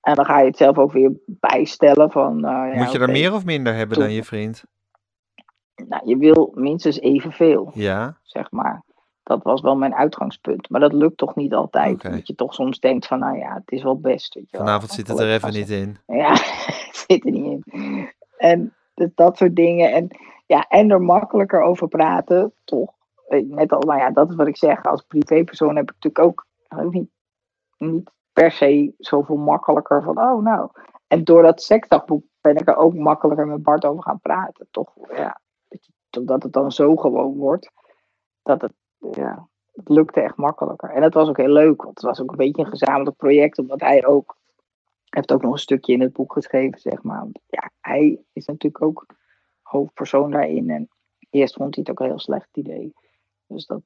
En 0.01 0.15
dan 0.15 0.25
ga 0.25 0.41
je 0.41 0.47
het 0.47 0.57
zelf 0.57 0.79
ook 0.79 0.93
weer 0.93 1.13
bijstellen 1.27 2.11
van, 2.11 2.41
nou 2.41 2.69
ja, 2.69 2.83
Moet 2.83 2.93
je 2.93 2.99
er 2.99 3.11
meer 3.11 3.35
of 3.35 3.45
minder 3.45 3.75
hebben 3.75 3.99
dan 3.99 4.13
je 4.13 4.25
vriend? 4.25 4.65
Nou, 5.89 6.03
je 6.09 6.17
wil 6.17 6.53
minstens 6.55 7.01
evenveel. 7.01 7.71
Ja, 7.75 8.17
zeg 8.23 8.51
maar. 8.51 8.83
Dat 9.23 9.43
was 9.43 9.61
wel 9.61 9.77
mijn 9.77 9.95
uitgangspunt. 9.95 10.71
Maar 10.71 10.81
dat 10.81 10.93
lukt 10.93 11.17
toch 11.17 11.35
niet 11.35 11.55
altijd. 11.55 12.03
Dat 12.03 12.27
je 12.27 12.35
toch 12.35 12.55
soms 12.55 12.79
denkt 12.81 13.07
van, 13.07 13.19
nou 13.19 13.39
ja, 13.39 13.55
het 13.55 13.71
is 13.71 13.83
wel 13.83 14.01
best. 14.01 14.35
Weet 14.35 14.51
je 14.51 14.57
wel. 14.57 14.67
vanavond 14.67 14.91
zit 14.91 15.09
het 15.09 15.19
er 15.19 15.33
even 15.33 15.53
niet 15.53 15.71
in. 15.71 15.97
Ja, 16.07 16.31
het 16.87 17.05
zit 17.09 17.25
er 17.25 17.31
niet 17.31 17.63
in. 17.67 18.13
En 18.37 18.75
dus 18.97 19.11
dat 19.15 19.37
soort 19.37 19.57
dingen. 19.57 19.93
En, 19.93 20.09
ja, 20.47 20.67
en 20.69 20.91
er 20.91 21.03
makkelijker 21.03 21.63
over 21.63 21.89
praten, 21.89 22.53
toch. 22.65 22.93
Eh, 23.29 23.45
Net 23.45 23.73
al, 23.73 23.81
nou 23.81 24.01
ja, 24.01 24.11
dat 24.11 24.31
is 24.31 24.37
wat 24.37 24.47
ik 24.47 24.57
zeg. 24.57 24.85
Als 24.85 25.03
privépersoon 25.03 25.77
heb 25.77 25.91
ik 25.91 25.95
natuurlijk 25.95 26.25
ook 26.25 26.47
ook 26.69 26.93
niet, 26.93 27.09
niet 27.79 28.11
per 28.33 28.51
se 28.51 28.95
zoveel 28.99 29.37
makkelijker 29.37 30.03
van, 30.03 30.19
oh 30.19 30.43
nou. 30.43 30.71
En 31.07 31.25
door 31.25 31.43
dat 31.43 31.63
seksdagboek 31.63 32.25
ben 32.41 32.57
ik 32.57 32.69
er 32.69 32.77
ook 32.77 32.95
makkelijker 32.95 33.47
met 33.47 33.63
Bart 33.63 33.85
over 33.85 34.03
gaan 34.03 34.21
praten, 34.21 34.69
toch. 34.71 34.93
Ja, 35.15 35.41
omdat 36.19 36.43
het 36.43 36.53
dan 36.53 36.73
zo 36.73 36.97
gewoon 36.97 37.37
wordt, 37.37 37.71
dat 38.43 38.63
het, 38.63 38.73
ja, 38.99 39.49
het 39.73 39.89
lukte 39.89 40.21
echt 40.21 40.37
makkelijker. 40.37 40.91
En 40.91 41.01
dat 41.01 41.15
was 41.15 41.29
ook 41.29 41.37
heel 41.37 41.49
leuk, 41.49 41.83
want 41.83 41.95
het 41.95 42.05
was 42.05 42.21
ook 42.21 42.31
een 42.31 42.37
beetje 42.37 42.63
een 42.63 42.71
gezamenlijk 42.71 43.17
project, 43.17 43.59
omdat 43.59 43.81
hij 43.81 44.07
ook, 44.07 44.37
heeft 45.17 45.33
ook 45.33 45.43
nog 45.43 45.53
een 45.53 45.59
stukje 45.59 45.93
in 45.93 46.01
het 46.01 46.13
boek 46.13 46.33
geschreven, 46.33 46.81
zeg 46.81 47.03
maar. 47.03 47.27
Ja, 47.47 47.71
hij 47.81 48.19
is 48.33 48.47
natuurlijk 48.47 48.85
ook 48.85 49.07
hoofdpersoon 49.63 50.31
daarin. 50.31 50.71
En 50.71 50.89
eerst 51.31 51.55
vond 51.55 51.75
hij 51.75 51.85
het 51.87 51.93
ook 51.93 52.01
een 52.01 52.11
heel 52.13 52.19
slecht 52.19 52.49
idee. 52.53 52.95
Dus 53.47 53.67
dat 53.67 53.83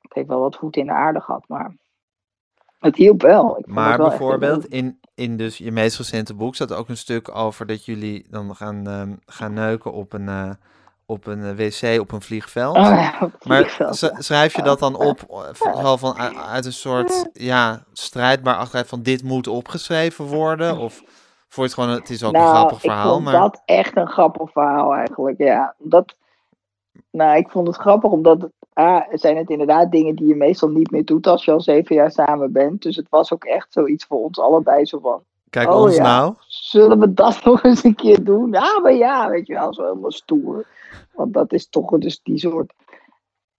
het 0.00 0.14
heeft 0.14 0.28
wel 0.28 0.40
wat 0.40 0.56
voet 0.56 0.76
in 0.76 0.86
de 0.86 0.92
aarde 0.92 1.20
gehad, 1.20 1.48
maar 1.48 1.76
het 2.78 2.96
hielp 2.96 3.22
wel. 3.22 3.58
Ik 3.58 3.66
Maar 3.66 3.98
wel 3.98 4.08
bijvoorbeeld 4.08 4.66
in, 4.66 5.00
in 5.14 5.36
dus 5.36 5.58
je 5.58 5.72
meest 5.72 5.96
recente 5.96 6.34
boek 6.34 6.54
staat 6.54 6.72
ook 6.72 6.88
een 6.88 6.96
stuk 6.96 7.34
over 7.36 7.66
dat 7.66 7.84
jullie 7.84 8.26
dan 8.30 8.56
gaan, 8.56 8.86
ehm, 8.86 9.14
gaan 9.26 9.52
neuken 9.52 9.92
op 9.92 10.12
een, 10.12 10.28
eh, 10.28 10.50
op 11.10 11.26
een 11.26 11.44
eh, 11.44 11.52
wc 11.56 12.00
op 12.00 12.12
een 12.12 12.20
vliegveld. 12.22 12.76
Oh, 12.76 12.82
ja, 12.82 13.14
op 13.20 13.32
het 13.32 13.44
Maar 13.44 13.86
schrijf 14.18 14.56
je 14.56 14.62
dat 14.62 14.78
dan 14.78 14.96
op 14.96 15.20
eh, 15.30 15.38
v- 15.52 15.60
zo 15.80 15.96
van, 15.96 16.16
uit, 16.16 16.64
een 16.66 16.72
soort 16.72 17.28
ja, 17.32 17.84
strijdbaar 17.92 18.56
achteruit 18.56 18.88
van 18.88 19.02
dit 19.02 19.22
moet 19.22 19.46
opgeschreven 19.46 20.24
worden? 20.24 20.78
Of 20.78 21.02
je 21.48 21.62
het 21.62 21.74
gewoon, 21.74 21.88
het 21.88 22.10
is 22.10 22.24
ook 22.24 22.34
een 22.34 22.40
grappig 22.40 22.62
Nou, 22.68 22.74
ik 22.74 22.80
verhaal, 22.80 23.12
vond 23.12 23.24
maar 23.24 23.40
dat 23.40 23.62
echt 23.64 23.96
een 23.96 24.08
grappig 24.08 24.50
verhaal 24.52 24.94
eigenlijk, 24.94 25.38
ja. 25.38 25.74
Dat, 25.78 26.16
nou, 27.10 27.36
ik 27.38 27.48
vond 27.50 27.66
het 27.66 27.76
grappig 27.76 28.10
omdat, 28.10 28.42
het- 28.42 28.52
ah, 28.72 29.02
zijn 29.12 29.36
het 29.36 29.50
inderdaad 29.50 29.90
dingen 29.90 30.16
die 30.16 30.26
je 30.26 30.34
meestal 30.34 30.68
niet 30.68 30.90
meer 30.90 31.04
doet 31.04 31.26
als 31.26 31.44
je 31.44 31.52
al 31.52 31.60
zeven 31.60 31.94
jaar 31.94 32.10
samen 32.10 32.52
bent. 32.52 32.82
Dus 32.82 32.96
het 32.96 33.08
was 33.08 33.32
ook 33.32 33.44
echt 33.44 33.72
zoiets 33.72 34.04
voor 34.04 34.22
ons 34.22 34.38
allebei 34.40 34.84
zo 34.84 34.98
van, 34.98 35.22
kijk 35.50 35.68
oh 35.70 35.82
ons 35.82 35.96
ja. 35.96 36.02
nou. 36.02 36.34
zullen 36.46 36.98
we 36.98 37.12
dat 37.14 37.40
nog 37.44 37.62
eens 37.62 37.84
een 37.84 37.94
keer 37.94 38.24
doen? 38.24 38.52
Ja, 38.52 38.80
maar 38.80 38.94
ja, 38.94 39.28
weet 39.30 39.46
je 39.46 39.54
wel, 39.54 39.74
zo 39.74 39.82
helemaal 39.82 40.12
stoer. 40.12 40.66
Want 41.12 41.32
dat 41.34 41.52
is 41.52 41.68
toch 41.68 41.90
dus 41.98 42.20
die 42.22 42.38
soort, 42.38 42.72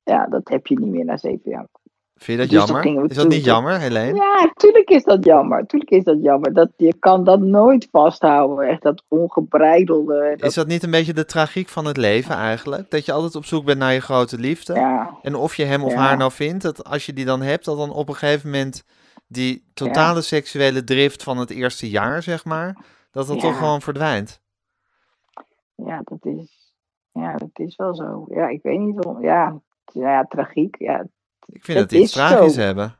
ja, 0.04 0.26
dat 0.26 0.50
heb 0.50 0.68
je 0.68 0.80
niet 0.80 0.90
meer 0.90 1.06
na 1.06 1.18
zeven 1.18 1.52
jaar. 1.52 1.68
Vind 2.16 2.40
je 2.40 2.48
dat 2.48 2.68
Dus 2.68 2.84
jammer? 2.84 3.10
Is 3.10 3.16
dat 3.16 3.28
niet 3.28 3.46
jammer, 3.46 3.80
Helene? 3.80 4.16
Ja, 4.16 4.52
tuurlijk 4.56 4.90
is 4.90 5.04
dat 5.04 5.26
jammer. 5.26 5.66
Tuurlijk 5.66 5.92
is 5.92 6.04
dat 6.04 6.18
jammer. 6.22 6.54
Dat, 6.54 6.70
je 6.78 6.94
kan 7.00 7.24
dat 7.24 7.40
nooit 7.40 7.88
vasthouden. 7.92 8.68
Echt 8.68 8.82
dat 8.82 9.04
ongebreidelde. 9.08 10.34
Dat, 10.38 10.50
Is 10.50 10.56
dat 10.56 10.68
niet 10.68 10.84
een 10.84 10.92
beetje 10.92 11.14
de 11.14 11.26
tragiek 11.26 11.70
van 11.70 11.86
het 11.86 11.98
leven 11.98 12.36
eigenlijk? 12.36 12.90
Dat 12.92 13.06
je 13.06 13.12
altijd 13.12 13.36
op 13.36 13.46
zoek 13.46 13.66
bent 13.66 13.80
naar 13.80 13.94
je 13.94 14.00
grote 14.00 14.38
liefde? 14.38 14.74
ja, 14.74 15.18
En 15.22 15.36
of 15.36 15.56
je 15.56 15.64
hem 15.64 15.84
of 15.84 15.92
Ja. 15.92 15.98
haar 15.98 16.18
nou 16.18 16.32
vindt, 16.32 16.64
dat 16.64 16.84
als 16.84 17.06
je 17.06 17.14
die 17.14 17.26
dan 17.26 17.42
hebt, 17.42 17.66
dat 17.66 17.78
dan 17.78 17.92
op 17.94 18.10
een 18.10 18.16
gegeven 18.16 18.50
moment 18.50 18.84
die 19.32 19.64
totale 19.74 20.22
seksuele 20.22 20.84
drift 20.84 21.24
van 21.24 21.38
het 21.38 21.50
eerste 21.50 21.90
jaar, 21.90 22.24
zeg 22.24 22.46
maar, 22.46 22.78
dat 23.12 23.28
dat 23.28 23.36
Ja. 23.36 23.42
toch 23.42 23.58
gewoon 23.58 23.82
verdwijnt. 23.82 24.42
ja, 25.76 26.02
dat 26.04 26.26
is, 26.26 26.74
ja, 27.12 27.36
dat 27.36 27.50
is 27.54 27.76
wel 27.76 27.96
zo. 27.96 28.26
Ja, 28.30 28.48
ik 28.48 28.62
weet 28.62 28.80
niet 28.80 28.96
waarom. 28.96 29.24
Ja, 29.24 29.62
ja 29.94 30.24
tragiek. 30.24 30.76
Ja. 30.80 31.00
Ik 31.46 31.64
vind 31.66 31.80
Het 31.80 31.92
het 31.92 32.00
iets 32.00 32.04
is 32.04 32.12
tragisch 32.12 32.54
zo. 32.54 32.62
hebben. 32.62 32.96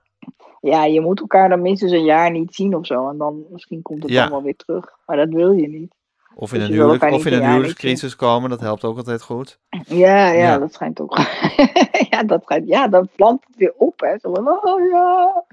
ja, 0.62 0.86
je 0.86 1.02
moet 1.02 1.20
elkaar 1.20 1.50
dan 1.50 1.62
minstens 1.62 1.92
een 1.92 2.04
jaar 2.06 2.32
niet 2.32 2.56
zien 2.56 2.76
of 2.76 2.86
zo. 2.86 3.10
En 3.10 3.18
dan 3.18 3.46
misschien 3.52 3.82
komt 3.82 4.04
het 4.04 4.12
wel 4.30 4.44
weer 4.44 4.56
terug. 4.56 4.98
Maar 5.06 5.18
dat 5.18 5.30
wil 5.30 5.52
je 5.52 5.68
niet. 5.68 5.96
Of 6.36 6.54
in 6.54 6.60
Dus 6.60 6.68
een, 6.70 6.74
huwelijk, 6.74 7.04
of 7.04 7.26
in 7.26 7.34
een 7.34 7.50
huwelijkscrisis 7.50 8.16
komen, 8.16 8.50
dat 8.50 8.60
helpt 8.60 8.84
ook 8.84 8.98
altijd 8.98 9.22
goed. 9.22 9.60
Ja, 9.88 10.28
ja, 10.28 10.32
Ja. 10.32 10.58
dat 10.58 10.74
schijnt 10.74 11.00
ook. 11.02 11.18
ja, 12.10 12.24
dat 12.24 12.44
schijnt, 12.44 12.68
ja, 12.68 12.88
dan 12.88 13.08
vlamt 13.16 13.46
het 13.48 13.56
weer 13.56 13.74
op. 13.78 14.00
Hè. 14.00 14.18
Zo 14.20 14.34
van, 14.34 14.48
oh 14.64 14.90
ja. 14.92 15.44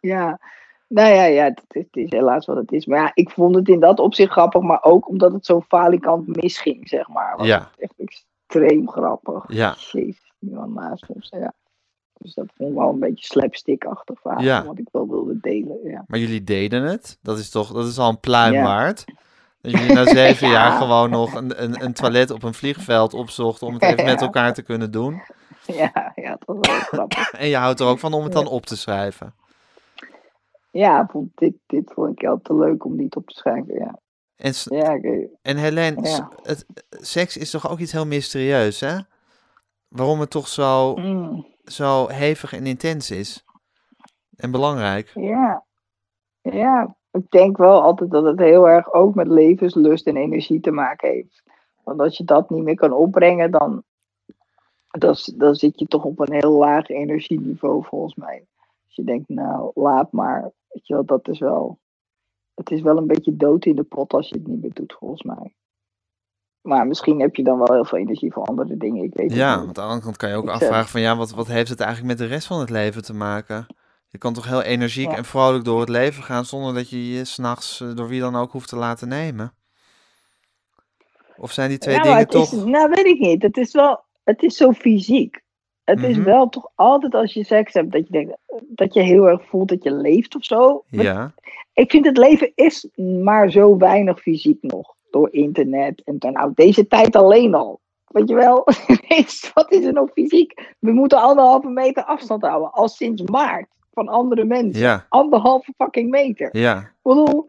Ja. 0.00 0.38
Nou 0.88 1.14
ja, 1.14 1.24
ja 1.24 1.44
het, 1.44 1.62
is, 1.68 1.82
het 1.90 1.96
is 1.96 2.10
helaas 2.10 2.46
wat 2.46 2.56
het 2.56 2.72
is. 2.72 2.86
Maar 2.86 2.98
ja, 2.98 3.10
ik 3.14 3.30
vond 3.30 3.54
het 3.54 3.68
in 3.68 3.80
dat 3.80 3.98
opzicht 3.98 4.32
grappig, 4.32 4.62
maar 4.62 4.82
ook 4.82 5.08
omdat 5.08 5.32
het 5.32 5.46
zo 5.46 5.60
falikant 5.60 6.36
misging, 6.36 6.88
zeg 6.88 7.08
maar. 7.08 7.36
Was 7.36 7.46
Ja. 7.46 7.70
echt 7.78 7.94
extreem 7.96 8.88
grappig. 8.90 9.44
Ja. 9.48 9.74
Jezus, 9.92 10.32
man 10.38 10.72
naast 10.72 11.06
ons, 11.06 11.28
ja. 11.38 11.52
Dus 12.18 12.34
dat 12.34 12.46
vond 12.56 12.70
ik 12.70 12.76
wel 12.76 12.88
een 12.88 12.98
beetje 12.98 13.24
slapstick-achtig 13.24 14.20
verhaal, 14.20 14.42
Ja. 14.42 14.64
wat 14.64 14.78
ik 14.78 14.88
wel 14.92 15.08
wilde 15.08 15.38
delen, 15.40 15.78
ja. 15.84 16.04
Maar 16.06 16.18
jullie 16.18 16.44
deden 16.44 16.82
het. 16.82 17.18
Dat 17.22 17.38
is 17.38 17.50
toch, 17.50 17.72
dat 17.72 17.86
is 17.86 17.98
al 17.98 18.08
een 18.08 18.20
pluim 18.20 18.52
Ja. 18.52 18.62
waard. 18.62 19.04
Dat 19.60 19.72
jullie 19.72 19.92
na 19.92 20.04
zeven 20.06 20.46
Ja. 20.48 20.52
jaar 20.52 20.70
gewoon 20.78 21.10
nog 21.10 21.34
een, 21.34 21.62
een, 21.62 21.82
een 21.84 21.92
toilet 21.92 22.30
op 22.30 22.42
een 22.42 22.54
vliegveld 22.54 23.14
opzochten 23.14 23.66
om 23.66 23.72
het 23.74 23.82
even 23.82 24.04
met 24.04 24.20
elkaar 24.28 24.54
te 24.54 24.62
kunnen 24.62 24.90
doen. 24.90 25.22
Ja, 25.66 26.12
ja, 26.14 26.36
dat 26.44 26.56
was 26.56 26.68
wel 26.70 26.80
grappig. 26.80 27.30
En 27.40 27.48
je 27.48 27.56
houdt 27.56 27.80
er 27.80 27.86
ook 27.86 27.98
van 27.98 28.12
om 28.12 28.22
het 28.24 28.32
dan 28.32 28.46
op 28.46 28.66
te 28.66 28.76
schrijven. 28.76 29.34
Ja, 30.70 31.10
dit, 31.34 31.54
dit 31.66 31.92
vond 31.94 32.10
ik 32.22 32.28
altijd 32.28 32.58
leuk 32.58 32.84
om 32.84 32.96
niet 32.96 33.16
op 33.16 33.26
te 33.28 33.34
schrijven, 33.34 33.74
ja. 33.74 33.98
En, 34.36 34.52
Ja, 34.64 34.98
en 35.42 35.56
Helene, 35.56 36.06
s- 36.06 36.16
Ja. 36.16 36.30
het, 36.42 36.66
seks 36.90 37.36
is 37.36 37.50
toch 37.50 37.70
ook 37.70 37.78
iets 37.78 37.92
heel 37.92 38.06
mysterieus, 38.06 38.80
hè? 38.80 38.96
Waarom 39.88 40.20
het 40.20 40.30
toch 40.30 40.48
zo, 40.48 40.94
mm. 40.96 41.46
zo 41.64 42.08
hevig 42.08 42.52
en 42.52 42.66
intens 42.66 43.10
is. 43.10 43.44
En 44.36 44.50
belangrijk. 44.50 45.10
Ja. 45.14 45.64
ja, 46.42 46.96
ik 47.16 47.30
denk 47.30 47.56
wel 47.56 47.82
altijd 47.82 48.10
dat 48.10 48.24
het 48.24 48.38
heel 48.38 48.68
erg 48.68 48.92
ook 48.92 49.14
met 49.14 49.28
levenslust 49.28 50.06
en 50.06 50.16
energie 50.16 50.60
te 50.60 50.70
maken 50.70 51.08
heeft. 51.08 51.42
Want 51.84 52.00
als 52.00 52.16
je 52.16 52.24
dat 52.24 52.50
niet 52.50 52.62
meer 52.62 52.74
kan 52.74 52.92
opbrengen, 52.92 53.50
dan, 53.50 53.82
dan, 55.36 55.54
zit 55.54 55.78
je 55.78 55.86
toch 55.86 56.04
op 56.04 56.20
een 56.20 56.32
heel 56.32 56.52
laag 56.52 56.88
energieniveau 56.88 57.84
volgens 57.84 58.14
mij. 58.14 58.46
Als 58.86 58.94
je 58.94 59.04
denkt, 59.04 59.28
nou, 59.28 59.70
laat 59.74 60.12
maar. 60.12 60.52
Weet 60.68 60.86
je 60.86 60.94
wel, 60.94 61.04
dat 61.04 61.28
is 61.28 61.38
wel. 61.38 61.78
Het 62.54 62.70
is 62.70 62.80
wel 62.80 62.96
een 62.96 63.06
beetje 63.06 63.36
dood 63.36 63.64
in 63.64 63.76
de 63.76 63.82
pot 63.82 64.12
als 64.12 64.28
je 64.28 64.34
het 64.34 64.46
niet 64.46 64.62
meer 64.62 64.72
doet, 64.74 64.92
volgens 64.92 65.22
mij. 65.22 65.54
Maar 66.60 66.86
misschien 66.86 67.20
heb 67.20 67.36
je 67.36 67.42
dan 67.42 67.58
wel 67.58 67.72
heel 67.72 67.84
veel 67.84 67.98
energie 67.98 68.32
voor 68.32 68.44
andere 68.44 68.76
dingen. 68.76 69.04
Ik 69.04 69.14
weet 69.14 69.32
Ja, 69.32 69.56
niet. 69.56 69.64
want 69.64 69.78
aan 69.78 69.84
de 69.84 69.90
andere 69.90 70.02
kant 70.02 70.16
kan 70.16 70.28
je 70.28 70.36
ook 70.36 70.44
Ik, 70.44 70.50
afvragen 70.50 70.88
van 70.88 71.00
ja, 71.00 71.16
wat, 71.16 71.30
wat 71.30 71.46
heeft 71.46 71.68
het 71.70 71.80
eigenlijk 71.80 72.18
met 72.18 72.28
de 72.28 72.34
rest 72.34 72.46
van 72.46 72.60
het 72.60 72.70
leven 72.70 73.02
te 73.02 73.14
maken? 73.14 73.66
Je 74.08 74.18
kan 74.18 74.32
toch 74.34 74.48
heel 74.48 74.62
energiek 74.62 75.10
Ja. 75.10 75.16
en 75.16 75.24
vrolijk 75.24 75.64
door 75.64 75.80
het 75.80 75.88
leven 75.88 76.22
gaan 76.22 76.44
zonder 76.44 76.74
dat 76.74 76.90
je 76.90 77.12
je 77.14 77.24
s'nachts 77.24 77.80
eh, 77.80 77.94
door 77.94 78.08
wie 78.08 78.20
dan 78.20 78.36
ook 78.36 78.52
hoeft 78.52 78.68
te 78.68 78.76
laten 78.76 79.08
nemen? 79.08 79.54
Of 81.36 81.52
zijn 81.52 81.68
die 81.68 81.78
twee 81.78 81.94
Ja, 81.94 82.02
dingen 82.02 82.28
toch... 82.28 82.52
Is, 82.52 82.64
nou, 82.64 82.88
weet 82.90 83.06
ik 83.06 83.18
niet. 83.18 83.42
Het 83.42 83.56
is 83.56 83.72
wel, 83.72 84.04
het 84.24 84.42
is 84.42 84.56
zo 84.56 84.72
fysiek. 84.72 85.44
Het 85.84 86.02
is 86.02 86.16
Mhm. 86.16 86.24
wel 86.24 86.48
toch 86.48 86.70
altijd 86.74 87.14
als 87.14 87.32
je 87.34 87.44
seks 87.44 87.72
hebt 87.72 87.92
dat 87.92 88.06
je 88.06 88.12
denkt 88.12 88.36
dat 88.68 88.94
je 88.94 89.00
heel 89.02 89.28
erg 89.28 89.46
voelt 89.48 89.68
dat 89.68 89.82
je 89.82 89.92
leeft 89.92 90.34
of 90.36 90.44
zo. 90.44 90.84
Ja, 90.88 91.34
Ik 91.72 91.90
vind 91.90 92.06
het 92.06 92.16
leven 92.16 92.52
is 92.54 92.88
maar 93.22 93.50
zo 93.50 93.76
weinig 93.76 94.20
fysiek 94.20 94.62
nog 94.62 94.94
door 95.10 95.32
internet 95.32 96.02
en 96.04 96.18
dan 96.18 96.32
nou 96.32 96.52
deze 96.54 96.86
tijd 96.86 97.16
alleen 97.16 97.54
al. 97.54 97.80
Weet 98.06 98.28
je 98.28 98.34
wel? 98.34 98.64
Wat 99.54 99.72
is 99.72 99.84
er 99.84 99.92
nog 99.92 100.10
fysiek? 100.12 100.74
We 100.78 100.92
moeten 100.92 101.20
anderhalve 101.22 101.68
meter 101.68 102.04
afstand 102.04 102.42
houden. 102.42 102.72
Al 102.72 102.88
sinds 102.88 103.22
maart 103.22 103.68
van 103.96 104.08
andere 104.08 104.44
mensen. 104.44 104.82
ja, 104.82 105.06
Anderhalve 105.08 105.72
fucking 105.76 106.10
meter. 106.10 106.48
ja, 106.58 106.78
Ik 106.78 106.92
bedoel, 107.02 107.46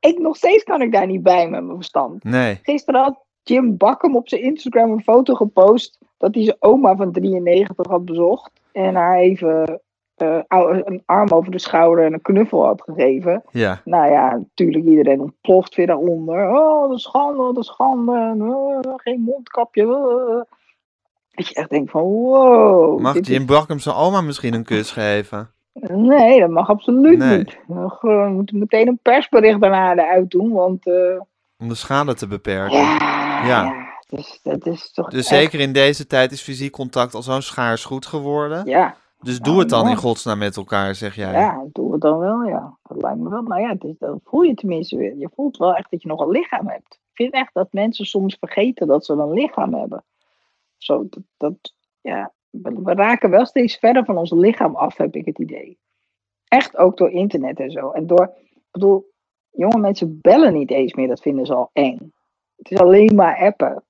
ik 0.00 0.18
nog 0.18 0.36
steeds 0.36 0.64
kan 0.64 0.82
ik 0.82 0.92
daar 0.92 1.06
niet 1.06 1.22
bij 1.22 1.48
met 1.48 1.62
mijn 1.64 1.76
verstand. 1.76 2.24
nee. 2.24 2.58
Gisteren 2.62 3.00
had 3.00 3.24
Jim 3.42 3.76
Bakkum 3.76 4.16
op 4.16 4.28
zijn 4.28 4.42
Instagram 4.42 4.90
een 4.90 5.02
foto 5.02 5.34
gepost 5.34 5.98
dat 6.18 6.34
hij 6.34 6.44
zijn 6.44 6.56
oma 6.60 6.96
van 6.96 7.12
93 7.12 7.86
had 7.86 8.04
bezocht. 8.04 8.50
En 8.72 8.94
haar 8.94 9.16
even 9.18 9.80
eh, 10.14 10.38
een 10.84 11.02
arm 11.06 11.30
over 11.30 11.50
de 11.52 11.58
schouder 11.58 12.04
en 12.04 12.12
een 12.12 12.22
knuffel 12.22 12.64
had 12.64 12.82
gegeven. 12.82 13.42
Ja, 13.50 13.80
Nou 13.84 14.10
ja, 14.12 14.30
natuurlijk 14.36 14.84
iedereen 14.84 15.20
ontploft 15.20 15.74
weer 15.74 15.86
daaronder. 15.86 16.50
Oh, 16.60 16.90
de 16.90 16.98
schande, 16.98 17.52
de 17.52 17.64
schande. 17.64 18.34
eh, 18.82 18.92
geen 18.96 19.20
mondkapje. 19.20 19.82
eh. 19.82 20.56
Dat 21.30 21.48
je 21.48 21.54
echt 21.54 21.70
denkt 21.70 21.90
van, 21.90 22.02
wow. 22.02 23.00
mag 23.00 23.14
is- 23.14 23.28
Jim 23.28 23.46
Bakkum 23.46 23.78
zijn 23.78 23.94
oma 23.96 24.20
misschien 24.20 24.54
een 24.54 24.64
kus 24.64 24.90
geven? 24.90 25.50
Nee, 25.80 26.40
dat 26.40 26.50
mag 26.50 26.68
absoluut 26.68 27.18
Nee. 27.18 27.38
niet. 27.38 27.58
We 27.66 28.28
moeten 28.32 28.58
meteen 28.58 28.88
een 28.88 28.98
persbericht 29.02 29.60
daarna 29.60 29.92
eruit 29.92 30.30
doen, 30.30 30.52
want... 30.52 30.86
eh, 30.86 31.20
Om 31.58 31.68
de 31.68 31.74
schade 31.74 32.14
te 32.14 32.26
beperken. 32.26 32.78
ja, 32.78 33.44
Ja. 33.46 33.64
ja. 33.64 33.86
Dus 34.08 34.40
dat 34.42 34.66
is 34.66 34.92
toch 34.92 35.08
Dus 35.10 35.18
echt- 35.18 35.40
zeker 35.40 35.60
in 35.60 35.72
deze 35.72 36.06
tijd 36.06 36.32
is 36.32 36.42
fysiek 36.42 36.72
contact 36.72 37.14
al 37.14 37.22
zo'n 37.22 37.42
schaars 37.42 37.84
goed 37.84 38.06
geworden. 38.06 38.66
Ja, 38.66 38.96
Dus 39.20 39.38
Nou, 39.38 39.50
doe 39.50 39.58
het 39.60 39.68
dan 39.68 39.88
in 39.88 39.96
godsnaam 39.96 40.38
met 40.38 40.56
elkaar, 40.56 40.94
zeg 40.94 41.14
jij. 41.14 41.32
ja, 41.32 41.64
doe 41.72 41.92
het 41.92 42.00
dan 42.00 42.18
wel, 42.18 42.42
ja. 42.42 42.76
Dat 42.82 43.02
lijkt 43.02 43.18
me 43.18 43.28
wel. 43.30 43.42
Nou 43.42 43.60
ja, 43.60 43.74
is, 43.78 43.98
dan 43.98 44.20
voel 44.24 44.42
je 44.42 44.54
tenminste 44.54 44.96
weer. 44.96 45.16
Je 45.16 45.30
voelt 45.34 45.56
wel 45.56 45.74
echt 45.74 45.90
dat 45.90 46.02
je 46.02 46.08
nog 46.08 46.20
een 46.20 46.30
lichaam 46.30 46.68
hebt. 46.68 46.94
Ik 46.94 47.10
vind 47.24 47.32
echt 47.32 47.54
dat 47.54 47.68
mensen 47.72 48.04
soms 48.06 48.36
vergeten 48.40 48.86
dat 48.86 49.04
ze 49.04 49.12
een 49.12 49.32
lichaam 49.32 49.74
hebben. 49.74 50.04
Zo, 50.76 51.06
dat, 51.10 51.22
dat 51.36 51.72
ja, 52.00 52.32
we, 52.50 52.94
raken 52.94 53.30
wel 53.30 53.46
steeds 53.46 53.76
verder 53.76 54.04
van 54.04 54.16
ons 54.16 54.30
lichaam 54.30 54.76
af, 54.76 54.96
heb 54.96 55.14
ik 55.14 55.24
het 55.24 55.38
idee. 55.38 55.78
Echt 56.48 56.76
ook 56.76 56.96
door 56.96 57.10
internet 57.10 57.60
en 57.60 57.70
zo. 57.70 57.90
En 57.90 58.06
door, 58.06 58.32
ik 58.44 58.68
bedoel, 58.70 59.10
jonge 59.50 59.78
mensen 59.78 60.18
bellen 60.20 60.52
niet 60.52 60.70
eens 60.70 60.94
meer, 60.94 61.08
dat 61.08 61.20
vinden 61.20 61.46
ze 61.46 61.54
al 61.54 61.70
eng. 61.72 62.12
Het 62.56 62.70
is 62.70 62.78
alleen 62.78 63.14
maar 63.14 63.36
appen. 63.36 63.82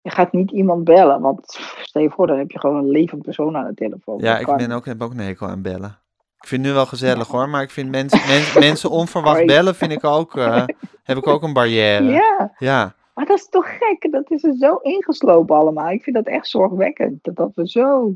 Je 0.00 0.10
gaat 0.10 0.32
niet 0.32 0.50
iemand 0.50 0.84
bellen, 0.84 1.20
want 1.20 1.44
stel 1.82 2.02
je 2.02 2.10
voor, 2.10 2.26
dan 2.26 2.38
heb 2.38 2.50
je 2.50 2.60
gewoon 2.60 2.76
een 2.76 2.90
levend 2.90 3.22
persoon 3.22 3.56
aan 3.56 3.66
de 3.66 3.74
telefoon. 3.74 4.18
Ja, 4.18 4.38
ik 4.38 4.56
ben 4.56 4.70
ook, 4.70 4.86
heb 4.86 5.02
ook 5.02 5.12
een 5.12 5.18
hekel 5.18 5.46
aan 5.46 5.62
bellen. 5.62 5.98
Ik 6.38 6.46
vind 6.46 6.60
het 6.60 6.70
nu 6.70 6.76
wel 6.76 6.86
gezellig 6.86 7.28
hoor, 7.28 7.48
maar 7.48 7.62
ik 7.62 7.70
vind 7.70 7.90
mensen, 7.90 8.28
mensen, 8.28 8.60
mensen 8.60 8.90
onverwacht 8.90 9.46
bellen, 9.46 9.74
vind 9.74 9.92
ik 9.92 10.04
ook, 10.04 10.36
eh, 10.36 10.64
heb 11.02 11.16
ik 11.16 11.26
ook 11.26 11.42
een 11.42 11.52
barrière. 11.52 12.04
Ja, 12.04 12.52
Ja, 12.58 12.94
maar 13.16 13.26
dat 13.26 13.38
is 13.38 13.48
toch 13.48 13.66
gek? 13.78 14.12
Dat 14.12 14.30
is 14.30 14.44
er 14.44 14.54
zo 14.54 14.74
ingeslopen 14.74 15.56
allemaal. 15.56 15.90
Ik 15.90 16.02
vind 16.02 16.16
dat 16.16 16.26
echt 16.26 16.48
zorgwekkend. 16.48 17.24
Dat, 17.24 17.36
dat 17.36 17.50
we 17.54 17.68
zo... 17.68 18.14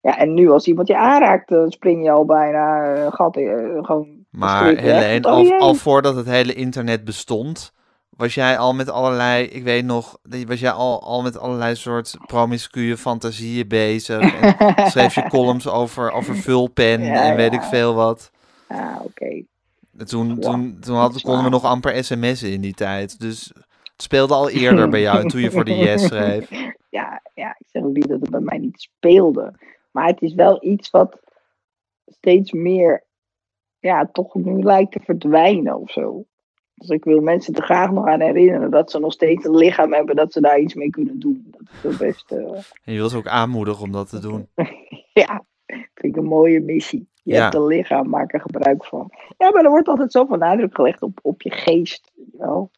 Ja, 0.00 0.18
en 0.18 0.34
nu 0.34 0.50
als 0.50 0.66
iemand 0.66 0.88
je 0.88 0.96
aanraakt, 0.96 1.48
dan 1.48 1.70
spring 1.70 2.04
je 2.04 2.10
al 2.10 2.24
bijna 2.24 2.94
eh, 2.94 3.12
gat 3.12 3.36
in, 3.36 3.48
eh, 3.48 3.84
gewoon... 3.84 4.26
maar. 4.30 4.76
Helene, 4.76 5.58
al, 5.58 5.74
voordat 5.74 6.16
het 6.16 6.26
hele 6.26 6.54
internet 6.54 7.04
bestond, 7.04 7.72
was 8.10 8.34
jij 8.34 8.58
al 8.58 8.74
met 8.74 8.90
allerlei, 8.90 9.44
ik 9.44 9.62
weet 9.62 9.84
nog, 9.84 10.18
was 10.46 10.60
jij 10.60 10.70
al, 10.70 11.02
al 11.02 11.22
met 11.22 11.38
allerlei 11.38 11.74
soort 11.74 12.16
promiscue 12.26 12.96
fantasieën 12.96 13.68
bezig. 13.68 14.40
En 14.40 14.56
schreef 14.90 15.14
je 15.14 15.28
columns 15.28 15.68
over, 15.68 16.12
over 16.12 16.36
vulpen 16.36 17.02
Ja, 17.02 17.22
en 17.22 17.36
weet 17.36 17.52
ja. 17.52 17.58
ik 17.58 17.64
veel 17.64 17.94
wat. 17.94 18.30
Ah, 18.66 18.96
oké. 19.02 19.44
En 19.98 20.06
Toen, 20.06 20.38
toen, 20.40 20.78
toen 20.80 20.94
dat 20.94 21.02
had, 21.02 21.14
is 21.14 21.22
konden 21.22 21.44
we 21.44 21.50
nog 21.50 21.64
amper 21.64 22.04
sms'en 22.04 22.52
in 22.52 22.60
die 22.60 22.74
tijd. 22.74 23.20
Dus 23.20 23.52
speelde 24.02 24.34
al 24.34 24.50
eerder 24.50 24.88
bij 24.88 25.00
jou 25.00 25.28
toen 25.28 25.40
je 25.40 25.50
voor 25.50 25.64
de 25.64 25.76
yes 25.76 26.02
schreef. 26.06 26.50
Ja, 26.90 27.22
ja, 27.34 27.50
ik 27.58 27.66
zeg 27.68 27.82
ook 27.82 27.92
niet 27.94 28.08
dat 28.08 28.20
het 28.20 28.30
bij 28.30 28.40
mij 28.40 28.58
niet 28.58 28.80
speelde. 28.80 29.52
Maar 29.90 30.06
het 30.06 30.22
is 30.22 30.34
wel 30.34 30.64
iets 30.64 30.90
wat 30.90 31.20
steeds 32.06 32.52
meer, 32.52 33.04
ja, 33.78 34.08
toch 34.12 34.34
nu 34.34 34.62
lijkt 34.62 34.92
te 34.92 35.00
verdwijnen 35.00 35.80
of 35.80 35.90
zo. 35.90 36.24
Dus 36.74 36.88
ik 36.88 37.04
wil 37.04 37.20
mensen 37.20 37.54
er 37.54 37.62
graag 37.62 37.90
nog 37.90 38.06
aan 38.06 38.20
herinneren 38.20 38.70
dat 38.70 38.90
ze 38.90 38.98
nog 38.98 39.12
steeds 39.12 39.44
een 39.44 39.56
lichaam 39.56 39.92
hebben, 39.92 40.16
dat 40.16 40.32
ze 40.32 40.40
daar 40.40 40.58
iets 40.58 40.74
mee 40.74 40.90
kunnen 40.90 41.18
doen. 41.18 41.46
Dat 41.50 41.62
is 41.72 41.80
wel 41.98 42.08
best, 42.08 42.32
eh, 42.32 42.38
En 42.84 42.92
je 42.92 42.98
wil 42.98 43.08
ze 43.08 43.16
ook 43.16 43.26
aanmoedigen 43.28 43.82
om 43.84 43.92
dat 43.92 44.08
te 44.08 44.18
doen. 44.20 44.48
ja, 45.12 45.44
vind 45.66 46.14
ik 46.14 46.16
een 46.16 46.28
mooie 46.28 46.60
missie. 46.60 47.08
Je 47.22 47.34
Ja. 47.34 47.42
hebt 47.42 47.54
een 47.54 47.66
lichaam, 47.66 48.08
maak 48.08 48.32
er 48.34 48.40
gebruik 48.40 48.84
van. 48.84 49.10
Ja, 49.38 49.50
maar 49.50 49.64
er 49.64 49.70
wordt 49.70 49.88
altijd 49.88 50.12
zoveel 50.12 50.36
nadruk 50.36 50.74
gelegd 50.74 51.02
op, 51.02 51.18
op 51.22 51.42
je 51.42 51.50
geest. 51.50 52.12
je 52.14 52.68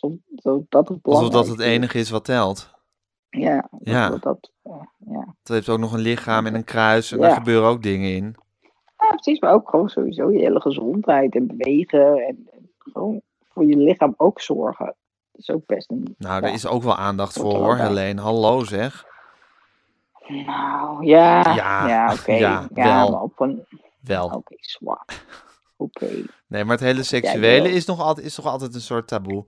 Het 0.00 0.98
Alsof 1.02 1.28
dat 1.28 1.46
het 1.48 1.60
enige 1.60 1.98
is 1.98 2.10
wat 2.10 2.24
telt. 2.24 2.70
Ja, 3.30 3.68
Ja. 3.80 4.08
Dat, 4.08 4.22
dat, 4.22 4.50
eh, 4.62 4.72
ja. 4.98 5.34
Het 5.38 5.48
heeft 5.48 5.68
ook 5.68 5.78
nog 5.78 5.92
een 5.92 6.00
lichaam 6.00 6.46
en 6.46 6.54
een 6.54 6.64
kruis 6.64 7.12
en 7.12 7.18
Ja. 7.18 7.26
daar 7.26 7.36
gebeuren 7.36 7.68
ook 7.68 7.82
dingen 7.82 8.10
in. 8.14 8.36
Ja, 8.98 9.08
precies, 9.08 9.40
maar 9.40 9.52
ook 9.52 9.68
gewoon 9.68 9.88
sowieso 9.88 10.30
je 10.30 10.38
hele 10.38 10.60
gezondheid 10.60 11.34
en 11.34 11.46
bewegen 11.46 12.26
en, 12.26 12.48
en 12.52 12.70
gewoon 12.78 13.20
voor 13.52 13.64
je 13.64 13.76
lichaam 13.76 14.14
ook 14.16 14.40
zorgen. 14.40 14.86
Dat 14.86 15.40
is 15.40 15.50
ook 15.50 15.66
best 15.66 15.90
een. 15.90 16.14
Nou, 16.18 16.42
ja. 16.42 16.48
er 16.48 16.54
is 16.54 16.66
ook 16.66 16.82
wel 16.82 16.96
aandacht 16.96 17.38
voor 17.38 17.54
hoor. 17.54 17.76
Helene. 17.76 18.20
Hallo 18.20 18.64
zeg. 18.64 19.06
Nou, 20.28 21.06
ja. 21.06 21.54
Ja, 21.54 22.12
oké. 22.12 22.32
ja, 22.32 22.68
Ja, 22.74 22.96
wel. 22.98 23.10
maar 23.10 23.22
op 23.22 23.40
een. 23.40 23.66
Wel. 24.00 24.26
Oké, 24.26 24.54
zwaar. 24.58 25.06
Oké. 25.76 26.08
Nee, 26.46 26.64
maar 26.64 26.76
het 26.76 26.84
hele 26.84 27.02
seksuele 27.02 27.70
is, 27.70 27.86
nog 27.86 28.00
altijd, 28.00 28.26
is 28.26 28.34
toch 28.34 28.46
altijd 28.46 28.74
een 28.74 28.80
soort 28.80 29.08
taboe. 29.08 29.44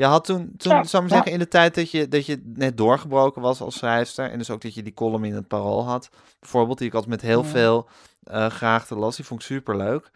Je 0.00 0.06
had 0.06 0.24
toen, 0.24 0.52
toen 0.56 0.72
Ja, 0.72 0.84
zou 0.84 1.04
ik 1.04 1.08
ja. 1.10 1.14
zeggen, 1.14 1.32
in 1.32 1.38
de 1.38 1.48
tijd 1.48 1.74
dat 1.74 1.90
je, 1.90 2.08
dat 2.08 2.26
je 2.26 2.42
net 2.54 2.76
doorgebroken 2.76 3.42
was 3.42 3.60
als 3.60 3.76
schrijfster. 3.78 4.30
En 4.30 4.38
dus 4.38 4.50
ook 4.50 4.60
dat 4.62 4.74
je 4.74 4.82
die 4.82 4.94
column 4.94 5.24
in 5.24 5.34
het 5.34 5.48
parool 5.48 5.84
had. 5.84 6.10
Bijvoorbeeld, 6.40 6.78
die 6.78 6.86
ik 6.86 6.94
altijd 6.94 7.10
met 7.12 7.20
heel 7.22 7.42
Ja. 7.42 7.48
veel 7.48 7.88
eh 8.24 8.46
graag 8.46 8.86
te 8.86 8.94
las. 8.96 9.16
Die 9.16 9.24
vond 9.24 9.40
ik 9.40 9.46
superleuk. 9.46 10.10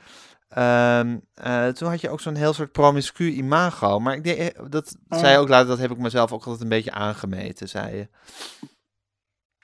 Ehm, 0.49 1.17
eh, 1.35 1.67
toen 1.69 1.89
had 1.89 2.01
je 2.01 2.11
ook 2.11 2.21
zo'n 2.21 2.35
heel 2.35 2.53
soort 2.53 2.73
promiscu 2.73 3.31
imago. 3.31 3.99
Maar 4.01 4.15
ik 4.15 4.25
denk, 4.25 4.39
eh, 4.39 4.65
dat 4.71 4.97
zei 5.09 5.33
je 5.33 5.39
ook 5.39 5.49
later, 5.49 5.69
dat 5.69 5.79
heb 5.79 5.91
ik 5.91 5.99
mezelf 5.99 6.33
ook 6.33 6.45
altijd 6.45 6.63
een 6.63 6.69
beetje 6.69 6.93
aangemeten, 6.93 7.69
zei 7.69 7.97
je. 7.97 8.09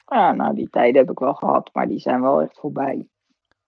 Ja, 0.06 0.32
nou, 0.32 0.54
die 0.54 0.70
tijden 0.70 1.00
heb 1.00 1.10
ik 1.10 1.18
wel 1.18 1.34
gehad, 1.34 1.70
maar 1.72 1.88
die 1.88 1.98
zijn 2.00 2.20
wel 2.22 2.40
echt 2.42 2.58
voorbij. 2.60 3.06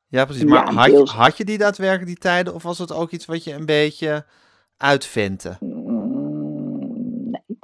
Ja, 0.06 0.24
precies. 0.24 0.42
Ja, 0.42 0.48
Maar 0.48 0.72
had, 0.74 0.84
je, 0.86 0.90
deels. 0.92 1.10
had 1.12 1.36
je 1.36 1.44
die 1.44 1.58
daadwerkelijk 1.58 2.06
die 2.06 2.16
tijden? 2.18 2.54
Of 2.54 2.62
was 2.62 2.78
het 2.78 2.92
ook 2.92 3.10
iets 3.10 3.26
wat 3.26 3.44
je 3.44 3.52
een 3.54 3.66
beetje 3.66 4.24
uitventte? 4.76 5.56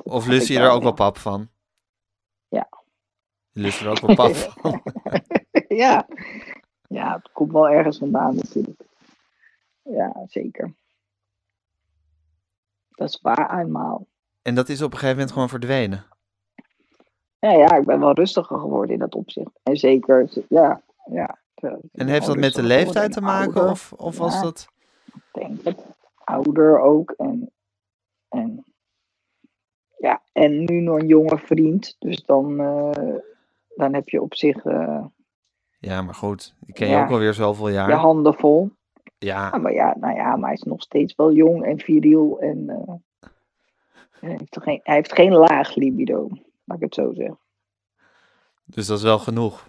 Of 0.08 0.26
lust 0.26 0.48
je 0.48 0.58
er 0.58 0.70
ook 0.70 0.82
wel 0.82 0.92
pap 0.92 1.18
van? 1.18 1.48
Ja. 2.48 2.68
Je 3.50 3.60
lust 3.60 3.80
er 3.80 3.88
ook 3.88 4.00
wel 4.00 4.14
pap 4.14 4.34
van? 4.60 4.82
ja. 5.68 6.06
ja, 6.88 7.12
het 7.12 7.32
komt 7.32 7.52
wel 7.52 7.68
ergens 7.68 7.98
vandaan 7.98 8.34
natuurlijk. 8.34 8.82
Ja, 9.82 10.22
zeker. 10.26 10.74
Dat 12.88 13.08
is 13.08 13.20
waar 13.20 13.60
eenmaal. 13.60 14.06
En 14.42 14.54
dat 14.54 14.68
is 14.68 14.82
op 14.82 14.92
een 14.92 14.98
gegeven 14.98 15.16
moment 15.16 15.32
gewoon 15.32 15.48
verdwenen. 15.48 16.06
Ja, 17.38 17.52
ja, 17.52 17.76
ik 17.76 17.84
ben 17.84 18.00
wel 18.00 18.12
rustiger 18.12 18.58
geworden 18.58 18.92
in 18.94 19.00
dat 19.00 19.14
opzicht. 19.14 19.60
En 19.62 19.76
zeker, 19.76 20.28
ja, 20.48 20.82
ja. 21.04 21.38
En 21.92 22.06
heeft 22.06 22.26
dat 22.26 22.36
met 22.36 22.54
de 22.54 22.62
leeftijd 22.62 23.12
te 23.12 23.20
maken? 23.20 23.54
ouder. 23.54 23.70
Of, 23.70 23.92
of 23.92 24.18
was 24.18 24.42
dat... 24.42 24.68
Ik 25.14 25.22
denk 25.32 25.64
het. 25.64 25.86
Ouder 26.24 26.80
ook. 26.80 27.10
En, 27.10 27.52
en, 28.28 28.64
ja, 29.98 30.22
en 30.32 30.64
nu 30.64 30.80
nog 30.80 30.98
een 30.98 31.06
jonge 31.06 31.38
vriend. 31.38 31.96
Dus 31.98 32.22
dan, 32.24 32.60
eh, 32.60 33.14
dan 33.76 33.94
heb 33.94 34.08
je 34.08 34.22
op 34.22 34.34
zich 34.34 34.64
eh, 34.64 35.04
Ja, 35.78 36.02
maar 36.02 36.14
goed. 36.14 36.54
Die 36.60 36.74
ken 36.74 36.88
je 36.88 36.96
ook 36.96 37.10
alweer 37.10 37.34
zoveel 37.34 37.68
je 37.68 37.74
jaar. 37.74 37.92
handen 37.92 38.34
vol. 38.34 38.70
Ja, 39.18 39.58
maar 39.58 39.72
ja, 39.72 39.96
nou 40.00 40.14
ja, 40.14 40.36
maar 40.36 40.48
hij 40.48 40.58
is 40.58 40.62
nog 40.62 40.82
steeds 40.82 41.14
wel 41.16 41.32
jong 41.32 41.64
en 41.64 41.78
viriel. 41.78 42.40
En 42.40 42.68
eh, 42.68 42.94
hij, 44.20 44.30
heeft 44.30 44.62
geen, 44.62 44.80
hij 44.82 44.94
heeft 44.94 45.12
geen 45.12 45.32
laag 45.32 45.74
libido, 45.74 46.28
laat 46.64 46.76
ik 46.76 46.84
het 46.84 46.94
zo 46.94 47.12
zeggen. 47.12 47.38
dus 48.64 48.86
dat 48.86 48.96
is 48.98 49.04
wel 49.04 49.18
genoeg. 49.18 49.68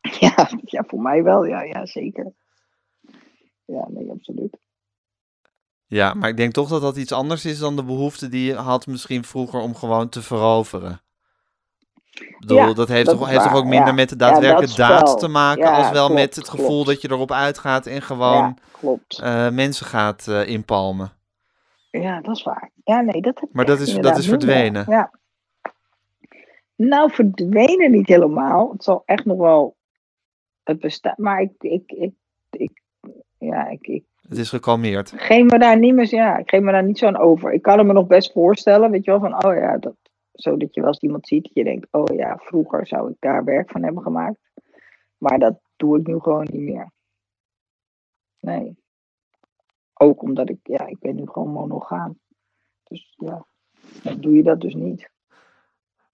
Ja, 0.20 0.48
ja 0.64 0.84
voor 0.86 1.00
mij 1.00 1.22
wel. 1.22 1.44
Ja, 1.44 1.62
ja 1.62 1.86
zeker. 1.86 2.32
Ja, 3.64 3.88
nee, 3.88 4.10
absoluut. 4.10 4.58
Ja, 5.92 6.14
maar 6.14 6.28
ik 6.28 6.36
denk 6.36 6.52
toch 6.52 6.68
dat 6.68 6.80
dat 6.80 6.96
iets 6.96 7.12
anders 7.12 7.44
is 7.44 7.58
dan 7.58 7.76
de 7.76 7.84
behoefte 7.84 8.28
die 8.28 8.44
je 8.46 8.54
had 8.54 8.86
misschien 8.86 9.24
vroeger 9.24 9.60
om 9.60 9.74
gewoon 9.74 10.08
te 10.08 10.22
veroveren. 10.22 11.00
Ik 12.10 12.36
bedoel, 12.38 12.56
Ja, 12.56 12.72
dat 12.72 12.88
heeft, 12.88 13.06
dat 13.06 13.18
toch, 13.18 13.28
heeft 13.28 13.42
toch 13.42 13.54
ook 13.54 13.64
minder 13.64 13.86
ja. 13.88 13.92
met 13.92 14.08
de 14.08 14.16
daadwerkelijke 14.16 14.76
daad 14.76 15.18
te 15.18 15.28
maken, 15.28 15.72
als 15.72 15.90
wel 15.90 16.06
klopt, 16.06 16.20
met 16.20 16.36
het 16.36 16.48
gevoel 16.48 16.66
klopt. 16.68 16.86
dat 16.86 17.00
je 17.02 17.10
erop 17.10 17.32
uitgaat 17.32 17.86
en 17.86 18.02
gewoon 18.02 18.58
eh, 19.08 19.50
mensen 19.50 19.86
gaat 19.86 20.28
eh, 20.28 20.46
inpalmen. 20.46 21.12
Ja, 21.90 22.20
dat 22.20 22.36
is 22.36 22.42
waar. 22.42 22.70
Ja, 22.84 23.00
nee, 23.00 23.20
dat 23.22 23.40
heb 23.40 23.48
Maar 23.52 23.64
dat 23.64 23.80
is- 23.80 23.94
dat 23.94 24.18
is 24.18 24.26
verdwenen. 24.28 24.84
Ja. 24.88 25.10
Nou, 26.76 27.10
verdwenen 27.12 27.90
niet 27.90 28.08
helemaal. 28.08 28.72
Het 28.72 28.84
zal 28.84 29.02
echt 29.04 29.24
nog 29.24 29.38
wel 29.38 29.76
het 30.62 30.80
bestaan. 30.80 31.14
Maar 31.16 31.40
ik, 31.40 31.52
ik, 31.58 31.92
ik, 31.92 32.12
ik 32.50 32.82
ja, 33.38 33.68
ik, 33.68 33.86
ik 33.86 34.04
Het 34.28 34.38
is 34.38 34.48
gekalmeerd. 34.48 35.12
geef 35.16 35.50
me 35.50 35.58
daar 35.58 35.78
niet 35.78 35.94
meer, 35.94 36.14
ja, 36.14 36.38
ik 36.38 36.50
geef 36.50 36.60
me 36.60 36.72
daar 36.72 36.84
niet 36.84 36.98
zo 36.98 37.06
aan 37.06 37.18
over. 37.18 37.52
Ik 37.52 37.62
kan 37.62 37.78
het 37.78 37.86
me 37.86 37.92
nog 37.92 38.06
best 38.06 38.32
voorstellen, 38.32 38.90
weet 38.90 39.04
je 39.04 39.10
wel, 39.10 39.20
van, 39.20 39.44
oh 39.44 39.54
ja, 39.54 39.78
dat, 39.78 39.94
zo 40.32 40.56
dat 40.56 40.74
je 40.74 40.80
wel 40.80 40.90
eens 40.90 41.00
iemand 41.00 41.26
ziet, 41.26 41.42
dat 41.42 41.54
je 41.54 41.64
denkt, 41.64 41.88
oh 41.90 42.16
ja, 42.16 42.36
vroeger 42.36 42.86
zou 42.86 43.10
ik 43.10 43.16
daar 43.18 43.44
werk 43.44 43.70
van 43.70 43.82
hebben 43.82 44.02
gemaakt. 44.02 44.50
Maar 45.18 45.38
dat 45.38 45.60
doe 45.76 45.98
ik 45.98 46.06
nu 46.06 46.18
gewoon 46.18 46.48
niet 46.50 46.60
meer. 46.60 46.92
Nee. 48.40 48.76
Ook 49.94 50.22
omdat 50.22 50.48
ik, 50.48 50.58
ja, 50.62 50.86
ik 50.86 50.98
ben 50.98 51.14
nu 51.14 51.26
gewoon 51.26 51.52
monogaam. 51.52 52.18
Dus 52.82 53.14
ja, 53.16 53.46
dan 54.02 54.20
doe 54.20 54.36
je 54.36 54.42
dat 54.42 54.60
dus 54.60 54.74
niet. 54.74 55.10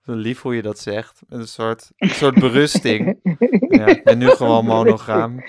Zo 0.01 0.15
lief 0.15 0.43
hoe 0.43 0.55
je 0.55 0.63
dat 0.63 0.79
zegt. 0.79 1.23
Een 1.29 1.47
soort, 1.47 1.93
een 1.97 2.09
soort 2.09 2.35
berusting. 2.35 3.19
Ja, 3.69 3.87
ik 3.87 4.05
ben 4.05 4.19
nu 4.19 4.27
gewoon 4.27 4.65
monogaam. 4.65 5.43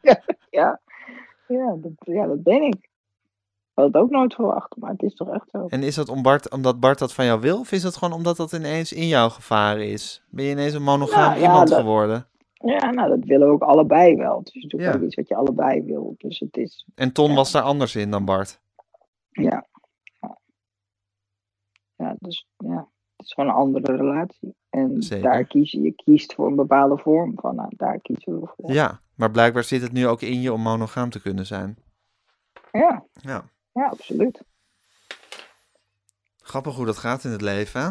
ja, 0.00 0.22
ja, 0.50 0.80
ja, 1.50 1.76
dat, 1.80 1.92
ja, 1.98 2.26
dat 2.26 2.42
ben 2.42 2.62
ik. 2.62 2.74
Ik 2.74 2.88
had 3.74 3.84
het 3.94 3.96
ook 4.02 4.10
nooit 4.10 4.34
verwacht, 4.34 4.76
maar 4.76 4.90
het 4.90 5.02
is 5.02 5.14
toch 5.14 5.28
echt 5.28 5.50
zo. 5.50 5.66
En 5.66 5.82
is 5.82 5.94
dat 5.94 6.08
om 6.08 6.22
Bart, 6.22 6.50
omdat 6.50 6.80
Bart 6.80 6.98
dat 6.98 7.14
van 7.14 7.24
jou 7.24 7.40
wil? 7.40 7.58
Of 7.58 7.72
is 7.72 7.82
dat 7.82 7.96
gewoon 7.96 8.14
omdat 8.14 8.36
dat 8.36 8.52
ineens 8.52 8.92
in 8.92 9.06
jou 9.06 9.30
gevaren 9.30 9.88
is? 9.90 10.22
Ben 10.30 10.44
je 10.44 10.50
ineens 10.50 10.74
een 10.74 10.82
monogaam 10.82 11.28
Nou, 11.30 11.40
ja, 11.40 11.46
iemand 11.46 11.68
dat- 11.68 11.78
geworden? 11.80 12.26
Ja, 12.52 12.90
nou, 12.90 13.08
dat 13.08 13.24
willen 13.24 13.46
we 13.46 13.52
ook 13.52 13.62
allebei 13.62 14.16
wel. 14.16 14.38
Het 14.38 14.54
is 14.54 14.62
natuurlijk 14.62 14.92
Ja. 14.92 14.98
ook 14.98 15.04
iets 15.06 15.14
wat 15.14 15.28
je 15.28 15.36
allebei 15.36 15.82
wil. 15.82 16.14
Dus 16.18 16.38
het 16.38 16.56
is, 16.56 16.86
En 16.94 17.12
Ton 17.12 17.28
Ja. 17.28 17.34
was 17.34 17.50
daar 17.52 17.62
anders 17.62 17.96
in 17.96 18.10
dan 18.10 18.24
Bart. 18.24 18.60
ja. 19.30 19.66
Ja, 20.20 20.38
ja 21.96 22.16
dus 22.18 22.46
ja, 22.56 22.88
het 23.16 23.26
is 23.26 23.32
gewoon 23.32 23.50
een 23.50 23.56
andere 23.56 23.96
relatie. 23.96 24.54
En 24.70 25.02
Zeker. 25.02 25.30
daar 25.30 25.44
kies 25.44 25.70
je, 25.70 25.80
je 25.82 25.92
kiest 25.92 26.34
voor 26.34 26.46
een 26.46 26.56
bepaalde 26.56 26.98
vorm 26.98 27.32
van. 27.40 27.54
Nou, 27.54 27.68
daar 27.76 28.00
kiezen 28.00 28.40
we 28.40 28.46
voor. 28.56 28.72
Ja, 28.72 29.00
maar 29.14 29.30
blijkbaar 29.30 29.64
zit 29.64 29.82
het 29.82 29.92
nu 29.92 30.06
ook 30.06 30.20
in 30.22 30.40
je 30.40 30.52
om 30.52 30.60
monogaam 30.60 31.10
te 31.10 31.20
kunnen 31.20 31.46
zijn. 31.46 31.76
ja, 32.72 33.04
Ja. 33.12 33.44
ja, 33.72 33.86
absoluut. 33.86 34.42
Grappig 36.42 36.74
hoe 36.74 36.86
dat 36.86 36.96
gaat 36.98 37.24
in 37.24 37.30
het 37.30 37.40
leven, 37.40 37.80
hè? 37.82 37.88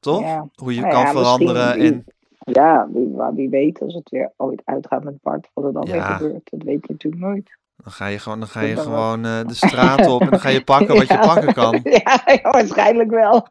Toch? 0.00 0.20
Ja. 0.20 0.48
Hoe 0.54 0.74
je 0.74 0.80
Nou 0.80 0.92
kan 0.92 1.02
ja, 1.02 1.10
veranderen 1.10 1.78
wie- 1.78 1.92
en... 1.92 2.04
Ja, 2.38 2.88
wie, 2.92 3.08
wie 3.34 3.48
weet 3.48 3.80
als 3.80 3.94
het 3.94 4.10
weer 4.10 4.32
ooit 4.36 4.62
uitgaat 4.64 5.04
met 5.04 5.20
Bart, 5.22 5.50
wat 5.54 5.64
er 5.64 5.72
dan 5.72 5.84
weer 5.84 6.02
gebeurt. 6.02 6.50
Dat 6.50 6.62
weet 6.62 6.86
je 6.86 6.92
natuurlijk 6.92 7.22
nooit. 7.22 7.58
Dan 7.76 7.92
ga 7.92 8.06
je 8.06 8.18
gewoon, 8.18 8.38
dan 8.38 8.48
ga 8.48 8.60
je 8.60 8.74
dan 8.74 8.84
gewoon 8.84 9.24
eh, 9.24 9.44
de 9.46 9.54
straat 9.54 10.06
op 10.06 10.20
en 10.20 10.30
dan 10.30 10.40
ga 10.40 10.48
je 10.48 10.64
pakken 10.64 10.94
wat 10.96 11.06
je 11.08 11.18
pakken 11.34 11.54
kan. 11.54 11.80
Ja, 12.04 12.22
waarschijnlijk 12.50 13.10
wel. 13.10 13.46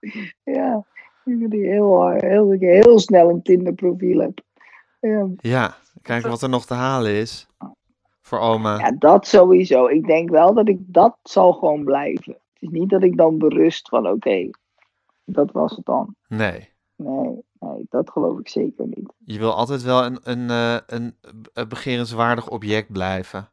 ja, 0.42 0.84
die 1.24 1.66
heel, 1.66 2.10
heel, 2.10 2.50
heel 2.50 2.98
snel 2.98 3.30
een 3.30 3.42
Tinder 3.42 3.74
profiel 3.74 4.20
heb. 4.20 4.40
Ja. 5.00 5.28
Ja, 5.36 5.76
kijken 6.02 6.30
wat 6.30 6.42
er 6.42 6.48
nog 6.48 6.66
te 6.66 6.74
halen 6.74 7.12
is. 7.12 7.48
Voor 8.20 8.38
oma. 8.38 8.78
ja, 8.78 8.90
dat 8.90 9.26
sowieso. 9.26 9.86
Ik 9.86 10.06
denk 10.06 10.30
wel 10.30 10.54
dat 10.54 10.68
ik 10.68 10.78
dat 10.86 11.18
zal 11.22 11.52
gewoon 11.52 11.84
blijven. 11.84 12.32
Het 12.32 12.62
is 12.62 12.68
niet 12.68 12.90
dat 12.90 13.02
ik 13.02 13.16
dan 13.16 13.38
berust 13.38 13.88
van 13.88 14.08
oké, 14.08 14.50
dat 15.24 15.52
was 15.52 15.76
het 15.76 15.84
dan. 15.84 16.14
Nee. 16.28 16.68
Nee, 16.96 17.44
nee, 17.58 17.86
dat 17.88 18.10
geloof 18.10 18.38
ik 18.38 18.48
zeker 18.48 18.86
niet. 18.86 19.12
Je 19.24 19.38
wil 19.38 19.54
altijd 19.54 19.82
wel 19.82 20.04
een, 20.04 20.18
een, 20.22 20.50
eh, 20.50 20.78
een, 20.86 21.16
een 21.52 21.68
begerenswaardig 21.68 22.48
object 22.50 22.92
blijven. 22.92 23.48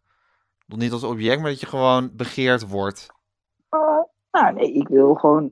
Niet 0.66 0.92
als 0.92 1.04
object, 1.04 1.42
maar 1.42 1.50
dat 1.50 1.60
je 1.60 1.66
gewoon 1.66 2.10
begeerd 2.14 2.70
wordt. 2.70 3.08
Uh, 3.72 3.82
nou 4.32 4.54
nee, 4.54 4.74
ik 4.74 4.88
wil 4.88 5.14
gewoon 5.14 5.52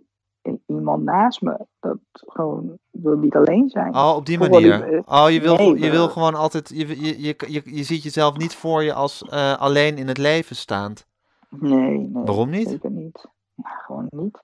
iemand 0.68 1.04
naast 1.04 1.41
me. 1.41 1.66
Dat 1.80 1.98
gewoon, 2.12 2.78
wil 2.91 3.18
niet 3.18 3.36
alleen 3.36 3.70
zijn. 3.70 3.96
Oh, 3.96 4.14
op 4.16 4.26
die 4.26 4.38
manier. 4.38 4.86
die- 4.89 5.02
Oh, 5.08 5.30
je 5.30 5.41
wil, 5.41 5.76
je 5.76 5.89
wil 5.91 6.08
gewoon 6.08 6.36
altijd... 6.36 6.70
Je, 6.70 6.88
je, 6.88 7.22
je, 7.22 7.36
je, 7.48 7.62
je 7.66 7.84
ziet 7.84 8.04
jezelf 8.04 8.38
niet 8.38 8.56
voor 8.56 8.84
je 8.84 8.94
als 8.94 9.22
eh, 9.22 9.58
alleen 9.58 9.98
in 9.98 10.08
het 10.08 10.18
leven 10.18 10.56
staand. 10.56 11.06
Nee, 11.50 11.98
nee. 11.98 12.24
Waarom 12.26 12.50
niet? 12.50 12.70
Zeker 12.70 12.91
niet. 12.91 13.26
Ja, 13.56 13.70
gewoon 13.86 14.08
niet. 14.10 14.41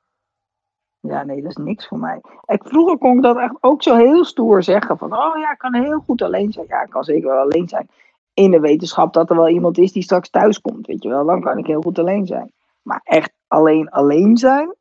Ja, 0.99 1.23
nee, 1.23 1.41
dat 1.41 1.49
is 1.51 1.57
niks 1.57 1.87
voor 1.87 1.99
mij. 1.99 2.21
Ik, 2.45 2.63
vroeger 2.63 2.97
kon 2.97 3.15
ik 3.15 3.21
dat 3.23 3.37
echt 3.37 3.55
ook 3.61 3.83
zo 3.83 3.95
heel 3.95 4.25
stoer 4.25 4.63
zeggen. 4.63 4.97
Van, 4.97 5.13
oh 5.13 5.37
ja, 5.37 5.51
ik 5.51 5.57
kan 5.57 5.75
heel 5.75 5.99
goed 5.99 6.21
alleen 6.21 6.51
zijn. 6.51 6.65
Ja, 6.69 6.83
ik 6.83 6.89
kan 6.89 7.03
zeker 7.03 7.29
wel 7.29 7.39
alleen 7.41 7.67
zijn. 7.67 7.89
In 8.33 8.51
de 8.51 8.59
wetenschap 8.59 9.13
dat 9.13 9.29
er 9.29 9.35
wel 9.35 9.49
iemand 9.49 9.77
is 9.77 9.91
die 9.91 10.03
straks 10.03 10.29
thuis 10.29 10.61
komt, 10.61 10.87
weet 10.87 11.03
je 11.03 11.09
wel. 11.09 11.25
Dan 11.25 11.41
kan 11.41 11.57
ik 11.57 11.65
heel 11.67 11.81
goed 11.81 11.99
alleen 11.99 12.25
zijn. 12.27 12.51
Maar 12.81 13.01
echt 13.03 13.31
alleen 13.47 13.89
alleen 13.89 14.37
zijn, 14.37 14.75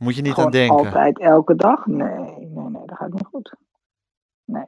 Moet 0.00 0.16
je 0.16 0.22
niet 0.22 0.32
gewoon 0.32 0.44
aan 0.46 0.50
denken. 0.52 0.76
altijd, 0.76 1.18
elke 1.18 1.54
dag, 1.54 1.86
nee, 1.86 2.18
nee, 2.38 2.68
nee, 2.68 2.86
dat 2.86 2.96
gaat 2.96 3.12
niet 3.12 3.26
goed. 3.26 3.54
Nee, 4.44 4.64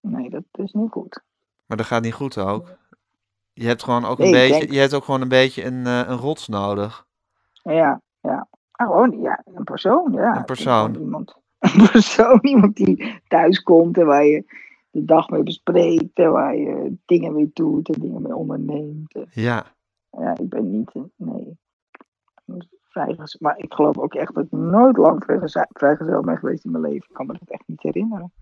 nee, 0.00 0.30
dat 0.30 0.42
is 0.52 0.72
niet 0.72 0.90
goed. 0.90 1.22
Maar 1.66 1.76
dat 1.76 1.86
gaat 1.86 2.02
niet 2.02 2.12
goed 2.14 2.38
ook. 2.38 2.76
Je 3.52 3.66
hebt 3.66 3.82
gewoon 3.82 4.04
ook 4.04 4.18
Nee, 4.18 4.26
een 4.26 4.32
beetje, 4.32 4.58
denk- 4.58 4.70
je 4.72 4.78
hebt 4.78 4.94
ook 4.94 5.04
gewoon 5.04 5.20
een 5.20 5.28
beetje 5.28 5.64
een, 5.64 5.86
eh, 5.86 6.02
een 6.06 6.16
rots 6.16 6.48
nodig. 6.48 7.06
Ja, 7.62 8.00
ja. 8.20 8.48
Ah, 8.70 8.86
gewoon, 8.86 9.20
ja, 9.20 9.42
een 9.44 9.64
persoon, 9.64 10.12
ja. 10.12 10.36
Een 10.36 10.44
persoon. 10.44 10.94
Iemand, 10.94 11.36
een 11.58 11.88
persoon, 11.92 12.38
iemand 12.42 12.76
die 12.76 13.20
thuis 13.28 13.62
komt 13.62 13.98
en 13.98 14.06
waar 14.06 14.24
je 14.24 14.44
de 14.90 15.04
dag 15.04 15.28
mee 15.28 15.42
bespreekt 15.42 16.18
en 16.18 16.32
waar 16.32 16.56
je 16.56 16.96
dingen 17.06 17.32
mee 17.32 17.50
doet 17.52 17.88
en 17.94 18.00
dingen 18.00 18.22
mee 18.22 18.34
onderneemt. 18.36 19.14
Ja. 19.30 19.66
Ja, 20.10 20.36
ik 20.38 20.48
ben 20.48 20.70
niet, 20.70 20.90
een- 20.94 21.12
nee, 21.16 21.58
vrijgezel. 23.04 23.38
Maar 23.42 23.58
ik 23.58 23.72
geloof 23.72 23.98
ook 23.98 24.14
echt 24.14 24.34
dat 24.34 24.44
ik 24.44 24.52
nooit 24.52 24.96
lang 24.96 25.22
vrijgezel, 25.72 26.20
ben 26.22 26.38
geweest 26.38 26.64
in 26.64 26.70
mijn 26.70 26.82
leven. 26.82 27.06
Ik 27.08 27.14
kan 27.14 27.26
me 27.26 27.32
dat 27.32 27.48
echt 27.50 27.62
niet 27.66 27.82
herinneren. 27.82 28.32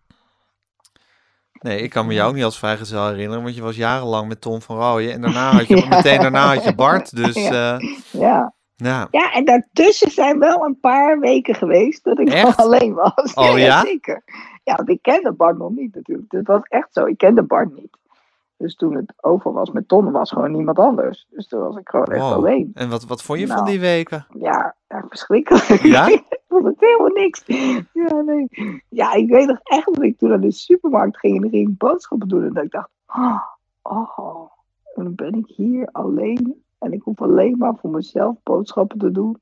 Nee, 1.61 1.81
ik 1.81 1.91
kan 1.91 2.07
me 2.07 2.15
jou 2.15 2.29
ook 2.29 2.35
niet 2.35 2.45
als 2.45 2.59
vrijgezel 2.59 3.07
herinneren, 3.09 3.43
want 3.43 3.55
je 3.57 3.63
was 3.63 3.77
jarenlang 3.77 4.29
met 4.29 4.41
Tom 4.41 4.63
van 4.63 4.77
Rooyen. 4.77 5.13
En 5.13 5.21
daarna 5.21 5.51
had 5.53 5.67
je, 5.67 5.77
Ja. 5.87 5.89
meteen 5.89 6.21
daarna 6.21 6.55
had 6.55 6.65
je 6.65 6.75
Bart. 6.75 7.17
Dus 7.17 7.35
Ja. 7.49 7.79
eh, 7.79 7.97
Ja. 8.13 8.55
ja. 8.77 9.09
ja, 9.11 9.33
en 9.33 9.45
daartussen 9.45 10.11
zijn 10.11 10.39
wel 10.39 10.65
een 10.65 10.81
paar 10.81 11.19
weken 11.19 11.55
geweest 11.55 12.05
dat 12.05 12.19
ik 12.19 12.29
Echt? 12.29 12.57
alleen 12.57 12.95
was. 12.95 13.35
Oh, 13.35 13.59
ja? 13.69 13.81
Zeker. 13.81 14.23
Ja, 14.65 14.75
want 14.75 14.89
ik 14.89 15.03
kende 15.03 15.33
Bart 15.33 15.59
nog 15.59 15.71
niet 15.71 15.95
natuurlijk. 15.95 16.33
Het 16.33 16.47
was 16.47 16.63
echt 16.63 16.89
zo, 16.93 17.05
ik 17.05 17.19
kende 17.19 17.43
Bart 17.43 17.75
niet. 17.75 17.97
Dus 18.59 18.75
toen 18.75 18.95
het 18.95 19.13
over 19.21 19.53
was 19.53 19.71
met 19.71 19.89
Ton, 19.89 20.11
was 20.13 20.31
gewoon 20.31 20.53
niemand 20.53 20.79
anders. 20.79 21.27
Dus 21.31 21.49
toen 21.49 21.61
was 21.61 21.77
ik 21.77 21.89
gewoon 21.89 22.07
echt 22.07 22.23
Wow. 22.23 22.33
alleen. 22.33 22.71
En 22.75 22.89
wat, 22.91 23.05
wat 23.05 23.23
vond 23.23 23.39
je 23.39 23.47
van 23.47 23.57
Nou. 23.57 23.69
die 23.69 23.81
weken? 23.81 24.27
Ja, 24.39 24.75
echt 24.87 25.09
verschrikkelijk. 25.09 25.83
Ja? 25.83 26.07
ik 26.13 26.41
vond 26.49 26.65
het 26.65 26.75
helemaal 26.79 27.09
niks. 27.09 27.43
Ja, 27.93 28.21
nee. 28.21 28.49
Ja, 28.89 29.13
ik 29.13 29.29
weet 29.29 29.47
nog 29.47 29.59
echt 29.63 29.87
dat 29.95 30.03
ik 30.03 30.19
toen 30.19 30.29
naar 30.29 30.41
de 30.41 30.51
supermarkt 30.51 31.19
ging 31.19 31.37
en 31.37 31.45
ik 31.45 31.51
ging 31.51 31.79
boodschappen 31.79 32.29
doen. 32.29 32.45
En 32.45 32.53
dat 32.53 32.65
ik 32.65 32.71
dacht, 32.71 32.91
oh, 33.07 33.43
oh, 33.83 34.51
dan 34.95 35.15
ben 35.15 35.35
ik 35.35 35.47
hier 35.57 35.89
alleen. 35.93 36.65
En 36.79 36.93
ik 36.93 37.03
hoef 37.03 37.21
alleen 37.21 37.59
maar 37.59 37.75
voor 37.81 37.91
mezelf 37.91 38.37
boodschappen 38.43 38.99
te 38.99 39.11
doen. 39.11 39.41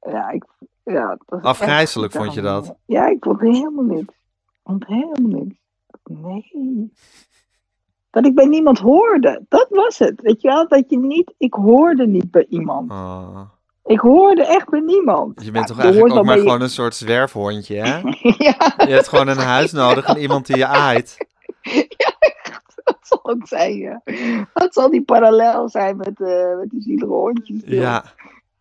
Ja, 0.00 0.30
ik, 0.30 0.44
ja, 0.82 1.18
Afgrijzelijk 1.26 2.12
vond 2.12 2.34
je 2.34 2.40
dat? 2.40 2.74
Ja, 2.86 3.06
ik 3.06 3.24
vond 3.24 3.40
helemaal 3.40 3.84
niks. 3.84 4.12
Ik 4.12 4.60
vond 4.64 4.86
helemaal 4.86 5.30
niks. 5.40 5.56
Nee. 6.04 6.92
Dat 8.14 8.26
ik 8.26 8.34
bij 8.34 8.46
niemand 8.46 8.78
hoorde. 8.78 9.44
Dat 9.48 9.66
was 9.70 9.98
het. 9.98 10.20
Weet 10.20 10.42
je 10.42 10.48
wel? 10.48 10.68
Dat 10.68 10.84
je 10.88 10.98
niet... 10.98 11.34
Ik 11.38 11.54
hoorde 11.54 12.06
niet 12.06 12.30
bij 12.30 12.46
iemand. 12.48 12.90
Oh. 12.90 13.40
Ik 13.84 13.98
hoorde 14.00 14.46
echt 14.46 14.68
bij 14.68 14.80
niemand. 14.80 15.44
Je 15.44 15.50
bent 15.50 15.68
Ja, 15.68 15.74
toch 15.74 15.84
eigenlijk 15.84 16.14
ook 16.14 16.24
maar 16.24 16.36
je- 16.36 16.42
gewoon 16.42 16.60
een 16.60 16.70
soort 16.70 16.94
zwerfhondje, 16.94 17.76
hè? 17.76 17.98
ja, 18.48 18.74
Je 18.76 18.92
hebt 18.92 19.08
gewoon 19.08 19.28
een 19.28 19.36
huis 19.38 19.72
nodig 19.72 20.04
en 20.04 20.18
iemand 20.18 20.46
die 20.46 20.56
je 20.56 20.66
aait. 20.66 21.16
dat 22.84 22.98
zal 23.00 23.20
het 23.22 23.48
zijn, 23.48 23.76
ja. 23.76 24.02
Dat 24.54 24.74
zal 24.74 24.90
die 24.90 25.02
parallel 25.02 25.68
zijn 25.68 25.96
met, 25.96 26.20
eh, 26.20 26.56
met 26.58 26.70
die 26.70 26.82
zielige 26.82 27.12
hondjes. 27.12 27.60
Ja, 27.64 28.04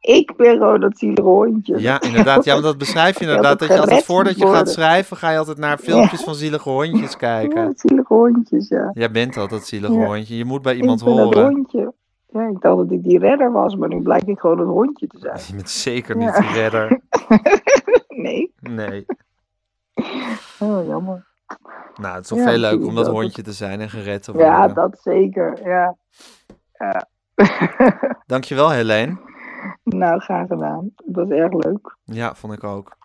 Ik 0.04 0.36
ben 0.38 0.58
gewoon 0.58 0.80
dat 0.80 0.98
zielige 0.98 1.22
hondje. 1.30 1.80
ja, 1.80 2.02
inderdaad. 2.02 2.44
Ja, 2.46 2.54
maar 2.54 2.64
dat 2.64 2.78
beschrijf 2.78 3.20
je 3.20 3.26
Ja, 3.26 3.30
inderdaad. 3.30 3.60
dat 3.60 3.68
Dat 3.68 3.78
je 3.78 3.84
altijd 3.84 4.04
voordat 4.06 4.38
je 4.38 4.48
gaat 4.48 4.70
schrijven, 4.70 5.18
ga 5.18 5.30
je 5.30 5.38
altijd 5.38 5.58
naar 5.58 5.78
filmpjes 5.78 6.22
van 6.24 6.36
zielige 6.36 6.70
hondjes 6.70 7.12
Ja, 7.12 7.18
kijken. 7.18 7.66
dat 7.66 7.80
zielige 7.80 8.14
hondjes, 8.14 8.68
ja. 8.68 8.92
Jij 8.94 9.12
bent 9.12 9.38
al 9.38 9.48
dat 9.48 9.66
zielige 9.66 9.94
Ja. 9.94 10.06
hondje. 10.06 10.38
Je 10.38 10.46
moet 10.46 10.62
bij 10.62 10.76
iemand 10.76 11.00
ik 11.00 11.06
ben 11.06 11.16
dat 11.16 11.24
horen. 11.34 11.50
hondje. 11.54 11.94
Ja, 12.30 12.48
ik 12.48 12.62
dacht 12.62 12.78
dat 12.78 12.92
ik 12.92 13.04
die 13.04 13.20
redder 13.20 13.52
was, 13.52 13.76
maar 13.76 13.90
nu 13.90 14.02
blijkt 14.02 14.28
ik 14.28 14.40
gewoon 14.40 14.60
een 14.60 14.66
hondje 14.68 15.08
te 15.08 15.18
zijn. 15.20 15.38
Je 15.48 15.56
bent 15.56 15.70
zeker 15.70 16.20
Ja. 16.20 16.26
niet 16.26 16.36
de 16.36 16.54
redder. 16.54 17.00
Nee, 18.24 18.54
Nee. 18.60 19.06
oh, 20.60 20.88
jammer. 20.88 21.26
Nou, 22.02 22.14
het 22.16 22.24
is 22.24 22.28
toch 22.30 22.38
Ja, 22.38 22.44
veel 22.44 22.58
leuker 22.58 22.70
precies, 22.78 22.90
om 22.90 22.96
dat 22.96 23.06
dat 23.06 23.14
hondje 23.14 23.42
te 23.42 23.52
zijn 23.54 23.82
en 23.82 23.90
gered 23.90 24.24
te 24.24 24.32
worden. 24.32 24.50
Ja, 24.50 24.68
dat 24.68 25.00
zeker, 25.02 25.60
ja. 25.64 25.96
ja. 26.78 27.08
Dankjewel, 28.26 28.70
Helene. 28.72 29.18
Nou, 29.84 30.20
graag 30.20 30.48
gedaan. 30.48 30.92
Het 31.06 31.16
was 31.16 31.30
erg 31.30 31.54
leuk. 31.54 31.96
Ja, 32.06 32.36
vond 32.36 32.54
ik 32.54 32.64
ook. 32.64 32.98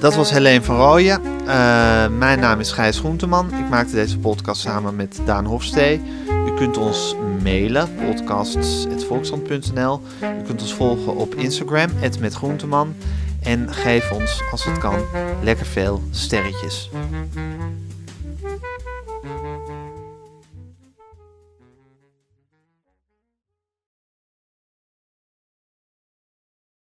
Dat 0.00 0.14
was 0.14 0.30
Helene 0.30 0.62
van 0.62 0.76
Rooyen. 0.76 1.20
Uh, 1.22 2.08
mijn 2.08 2.40
naam 2.40 2.60
is 2.60 2.72
Gijs 2.72 2.98
Groenteman. 2.98 3.54
Ik 3.54 3.68
maakte 3.68 3.94
deze 3.94 4.18
podcast 4.18 4.60
samen 4.60 4.96
met 4.96 5.20
Daan 5.24 5.44
Hofstee. 5.44 6.02
U 6.46 6.54
kunt 6.54 6.76
ons 6.76 7.16
mailen, 7.42 7.94
podcasts.volkshand.nl. 7.94 10.00
U 10.40 10.42
kunt 10.42 10.60
ons 10.60 10.74
volgen 10.74 11.16
op 11.16 11.34
Instagram, 11.34 11.90
@metgroenteman. 12.20 12.94
En 13.42 13.74
geef 13.74 14.12
ons, 14.12 14.42
als 14.50 14.64
het 14.64 14.78
kan, 14.78 14.98
lekker 15.42 15.66
veel 15.66 16.02
sterretjes. 16.10 16.90